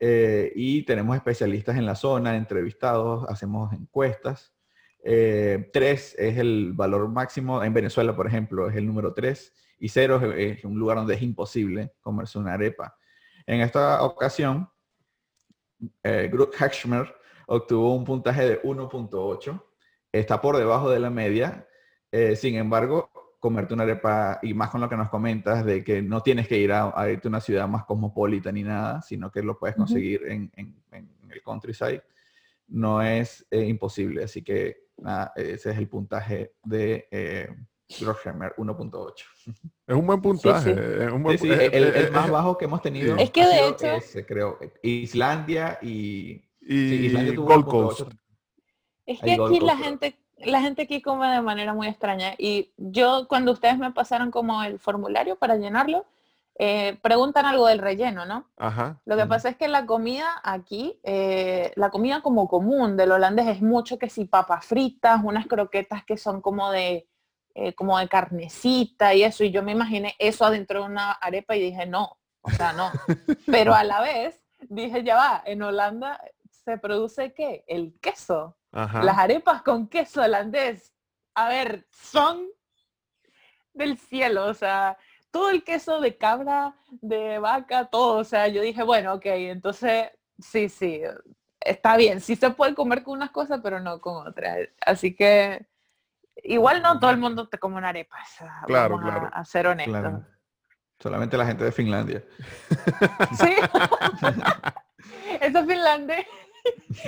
eh, 0.00 0.52
y 0.54 0.84
tenemos 0.84 1.16
especialistas 1.16 1.76
en 1.76 1.86
la 1.86 1.94
zona, 1.94 2.36
entrevistados, 2.36 3.24
hacemos 3.28 3.72
encuestas. 3.72 4.54
3 5.02 5.04
eh, 5.04 5.70
es 5.72 6.38
el 6.38 6.72
valor 6.74 7.08
máximo, 7.08 7.62
en 7.64 7.74
Venezuela, 7.74 8.14
por 8.14 8.28
ejemplo, 8.28 8.68
es 8.68 8.76
el 8.76 8.86
número 8.86 9.12
3 9.12 9.52
y 9.80 9.88
0 9.88 10.34
es, 10.36 10.58
es 10.58 10.64
un 10.64 10.78
lugar 10.78 10.96
donde 10.98 11.14
es 11.14 11.22
imposible 11.22 11.92
comerse 12.00 12.38
una 12.38 12.54
arepa. 12.54 12.96
En 13.46 13.60
esta 13.60 14.02
ocasión, 14.02 14.68
eh, 16.02 16.28
Groot 16.32 16.54
obtuvo 17.46 17.94
un 17.94 18.04
puntaje 18.04 18.48
de 18.48 18.62
1.8. 18.62 19.62
Está 20.12 20.40
por 20.40 20.56
debajo 20.56 20.90
de 20.90 21.00
la 21.00 21.10
media. 21.10 21.66
Eh, 22.10 22.36
sin 22.36 22.56
embargo, 22.56 23.10
comerte 23.40 23.74
una 23.74 23.82
arepa, 23.82 24.38
y 24.42 24.54
más 24.54 24.70
con 24.70 24.80
lo 24.80 24.88
que 24.88 24.96
nos 24.96 25.08
comentas, 25.08 25.64
de 25.64 25.82
que 25.82 26.02
no 26.02 26.22
tienes 26.22 26.46
que 26.46 26.58
ir 26.58 26.72
a, 26.72 27.10
irte 27.10 27.28
a 27.28 27.30
una 27.30 27.40
ciudad 27.40 27.66
más 27.66 27.84
cosmopolita 27.84 28.52
ni 28.52 28.62
nada, 28.62 29.02
sino 29.02 29.30
que 29.30 29.42
lo 29.42 29.58
puedes 29.58 29.74
conseguir 29.74 30.22
en, 30.26 30.52
el 30.52 31.42
countryside, 31.42 32.02
no 32.68 33.02
es 33.02 33.46
eh, 33.50 33.64
imposible. 33.64 34.24
Así 34.24 34.42
que 34.42 34.88
ese 35.34 35.70
es 35.70 35.78
el 35.78 35.88
puntaje 35.88 36.54
de 36.62 37.08
eh, 38.00 38.04
1.8. 38.04 39.14
Es 39.86 39.96
un 39.96 40.06
buen 40.06 40.22
puntaje. 40.22 40.70
el, 40.72 42.10
más 42.12 42.30
bajo 42.30 42.56
que 42.56 42.64
hemos 42.64 42.82
tenido. 42.82 43.16
Es 43.16 43.30
que 43.30 43.46
de 43.46 43.68
hecho. 43.68 43.86
creo. 44.26 44.58
Islandia 44.82 45.78
y. 45.82 46.42
y 46.60 47.34
Gold 47.34 47.66
Coast. 47.66 48.12
Es 49.06 49.20
que 49.20 49.32
aquí 49.32 49.60
la 49.60 49.76
gente, 49.76 50.16
la 50.38 50.60
gente 50.60 50.82
aquí 50.82 51.02
come 51.02 51.28
de 51.28 51.42
manera 51.42 51.74
muy 51.74 51.88
extraña. 51.88 52.34
Y 52.38 52.72
yo, 52.76 53.26
cuando 53.28 53.52
ustedes 53.52 53.78
me 53.78 53.90
pasaron 53.90 54.30
como 54.30 54.62
el 54.62 54.78
formulario 54.78 55.36
para 55.36 55.56
llenarlo, 55.56 56.06
eh, 56.58 56.98
preguntan 57.02 57.46
algo 57.46 57.66
del 57.66 57.78
relleno, 57.78 58.26
¿no? 58.26 58.46
Ajá. 58.56 59.00
Lo 59.06 59.16
que 59.16 59.26
pasa 59.26 59.48
es 59.48 59.56
que 59.56 59.68
la 59.68 59.86
comida 59.86 60.40
aquí, 60.44 61.00
eh, 61.02 61.72
la 61.76 61.90
comida 61.90 62.20
como 62.20 62.46
común 62.46 62.96
del 62.96 63.12
holandés 63.12 63.48
es 63.48 63.62
mucho 63.62 63.98
que 63.98 64.10
si 64.10 64.26
papas 64.26 64.66
fritas, 64.66 65.22
unas 65.24 65.46
croquetas 65.46 66.04
que 66.04 66.16
son 66.16 66.40
como 66.40 66.70
de 66.70 67.08
eh, 67.54 67.74
como 67.74 67.98
de 67.98 68.08
carnecita 68.08 69.14
y 69.14 69.24
eso, 69.24 69.44
y 69.44 69.50
yo 69.50 69.62
me 69.62 69.72
imaginé 69.72 70.14
eso 70.18 70.44
adentro 70.44 70.80
de 70.80 70.86
una 70.86 71.12
arepa 71.12 71.56
y 71.56 71.60
dije, 71.60 71.86
no, 71.86 72.18
o 72.40 72.50
sea, 72.50 72.72
no. 72.72 72.90
Pero 73.46 73.74
a 73.74 73.84
la 73.84 74.00
vez 74.00 74.42
dije, 74.60 75.02
ya 75.04 75.16
va, 75.16 75.42
en 75.44 75.62
Holanda 75.62 76.20
se 76.64 76.78
produce 76.78 77.32
qué? 77.34 77.64
El 77.66 77.98
queso. 78.00 78.56
Las 78.70 79.18
arepas 79.18 79.62
con 79.62 79.86
queso 79.86 80.22
holandés. 80.22 80.94
a 81.34 81.48
ver, 81.48 81.86
son 81.90 82.46
del 83.74 83.98
cielo, 83.98 84.46
o 84.46 84.54
sea, 84.54 84.96
todo 85.30 85.50
el 85.50 85.64
queso 85.64 86.00
de 86.00 86.16
cabra, 86.16 86.74
de 86.90 87.38
vaca, 87.38 87.86
todo, 87.86 88.18
o 88.18 88.24
sea, 88.24 88.48
yo 88.48 88.62
dije, 88.62 88.82
bueno, 88.82 89.14
ok, 89.14 89.26
entonces, 89.26 90.10
sí, 90.38 90.68
sí, 90.68 91.02
está 91.60 91.96
bien, 91.96 92.20
sí 92.20 92.36
se 92.36 92.50
puede 92.50 92.74
comer 92.74 93.02
con 93.02 93.16
unas 93.16 93.30
cosas, 93.30 93.60
pero 93.62 93.80
no 93.80 94.00
con 94.00 94.26
otras. 94.26 94.68
Así 94.84 95.14
que 95.14 95.66
igual 96.36 96.82
no 96.82 96.98
todo 96.98 97.10
el 97.10 97.18
mundo 97.18 97.48
te 97.48 97.58
come 97.58 97.76
una 97.76 97.88
arepa, 97.90 98.16
claro, 98.66 98.98
claro. 98.98 99.30
A, 99.32 99.44
ser 99.44 99.66
honesto. 99.66 100.24
Solamente 101.00 101.36
la 101.36 101.46
gente 101.46 101.64
de 101.64 101.72
Finlandia. 101.72 102.24
Sí. 103.38 103.54
Esa 105.40 105.64
Finlandia 105.64 106.24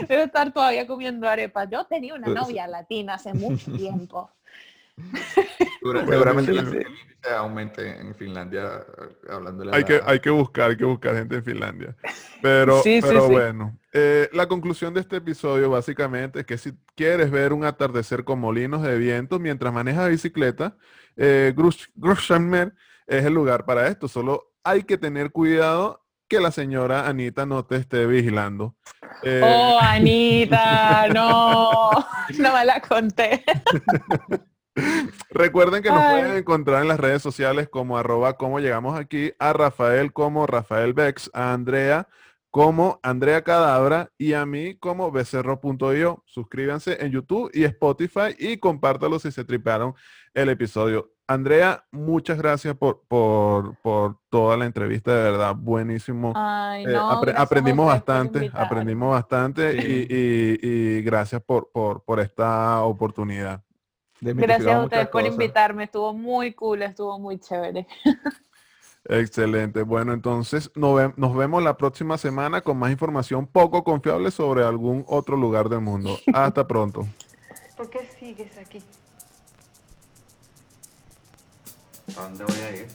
debe 0.09 0.25
estar 0.25 0.53
todavía 0.53 0.87
comiendo 0.87 1.29
arepas. 1.29 1.69
Yo 1.71 1.85
tenía 1.85 2.15
una 2.15 2.25
pues, 2.25 2.37
novia 2.37 2.67
latina 2.67 3.15
hace 3.15 3.33
mucho 3.35 3.73
tiempo. 3.77 4.31
Seguramente 5.85 6.53
índice 6.55 6.87
aumente 7.37 8.01
en 8.01 8.15
Finlandia 8.15 8.85
hablando 9.29 9.65
hay 9.73 9.85
que 9.85 10.01
Hay 10.05 10.21
que 10.21 10.31
buscar, 10.31 10.71
hay 10.71 10.77
que 10.77 10.85
buscar 10.85 11.15
gente 11.15 11.37
en 11.37 11.45
Finlandia. 11.45 11.97
Pero, 12.43 12.83
pero 12.85 13.29
bueno, 13.29 13.79
eh, 13.93 14.29
la 14.33 14.47
conclusión 14.47 14.93
de 14.95 15.01
este 15.01 15.17
episodio 15.17 15.71
básicamente 15.71 16.41
es 16.41 16.47
que 16.47 16.59
si 16.59 16.73
quieres 16.95 17.31
ver 17.31 17.53
un 17.53 17.65
atardecer 17.65 18.25
con 18.25 18.41
molinos 18.41 18.83
de 18.83 18.99
viento 18.99 19.39
mientras 19.39 19.73
manejas 19.73 20.11
bicicleta, 20.11 20.77
eh, 21.17 21.55
es 23.07 23.25
el 23.25 23.35
lugar 23.35 23.65
para 23.65 23.89
esto. 23.89 24.09
Solo 24.09 24.53
hay 24.63 24.85
que 24.85 24.99
tener 24.99 25.31
cuidado 25.31 26.05
que 26.29 26.41
la 26.41 26.51
señora 26.51 27.07
Anita 27.07 27.47
no 27.47 27.65
te 27.65 27.77
esté 27.77 28.07
vigilando. 28.07 28.77
Eh, 29.23 29.41
oh, 29.43 29.79
Anita, 29.83 31.09
no, 31.09 31.91
no 32.39 32.53
me 32.53 32.65
la 32.65 32.81
conté. 32.81 33.45
Recuerden 35.31 35.83
que 35.83 35.91
nos 35.91 36.03
pueden 36.03 36.37
encontrar 36.37 36.83
en 36.83 36.89
las 36.89 37.01
redes 37.01 37.23
sociales 37.23 37.69
como 37.69 37.97
arroba 37.97 38.37
como 38.37 38.61
llegamos 38.61 38.99
aquí, 38.99 39.33
a 39.39 39.53
Rafael 39.53 40.13
como 40.13 40.47
Rafael 40.47 40.93
Bex, 40.93 41.31
a 41.33 41.53
Andrea 41.53 42.09
como 42.55 43.01
Andrea 43.03 43.43
Cadabra 43.43 44.13
y 44.17 44.35
a 44.35 44.47
mí 44.47 44.77
como 44.77 45.11
becerro.io. 45.11 46.23
Suscríbanse 46.25 47.05
en 47.05 47.11
YouTube 47.11 47.51
y 47.53 47.65
Spotify 47.65 48.37
y 48.39 48.59
compártalo 48.59 49.19
si 49.19 49.33
se 49.33 49.45
triparon 49.45 49.93
el 50.35 50.49
episodio. 50.51 51.11
Andrea, 51.27 51.85
muchas 51.91 52.39
gracias 52.39 52.77
por, 52.77 53.03
por, 53.09 54.19
toda 54.29 54.57
la 54.57 54.67
entrevista, 54.67 55.13
de 55.17 55.33
verdad, 55.33 55.57
buenísimo. 55.57 56.33
Eh, 56.87 56.97
aprendimos 57.35 57.87
bastante, 57.87 58.49
aprendimos 58.55 59.11
bastante 59.11 59.75
y, 59.77 61.03
gracias 61.03 61.43
por, 61.43 61.73
por, 61.73 62.21
esta 62.21 62.83
oportunidad. 62.83 63.65
Gracias 64.21 64.75
a 64.75 64.85
ustedes 64.85 65.09
por 65.09 65.27
invitarme, 65.27 65.85
estuvo 65.85 66.15
muy 66.15 66.53
cool, 66.53 66.83
estuvo 66.83 67.19
muy 67.19 67.39
chévere. 67.39 67.87
Excelente. 69.07 69.83
Bueno, 69.83 70.15
entonces 70.15 70.71
nos, 70.75 71.37
vemos 71.37 71.63
la 71.63 71.77
próxima 71.77 72.17
semana 72.17 72.63
con 72.63 72.79
más 72.79 72.91
información 72.91 73.47
poco 73.47 73.85
confiable 73.85 74.31
sobre 74.31 74.65
algún 74.65 75.05
otro 75.07 75.37
lugar 75.37 75.69
del 75.69 75.81
mundo. 75.81 76.19
Hasta 76.33 76.67
pronto. 76.69 77.07
¿Por 77.77 77.91
qué 77.91 78.09
sigues 78.19 78.57
aquí? 78.57 78.83
¿A 82.17 82.23
dónde 82.23 82.45
voy 82.45 82.61
a 82.61 82.77
ir? 82.77 82.87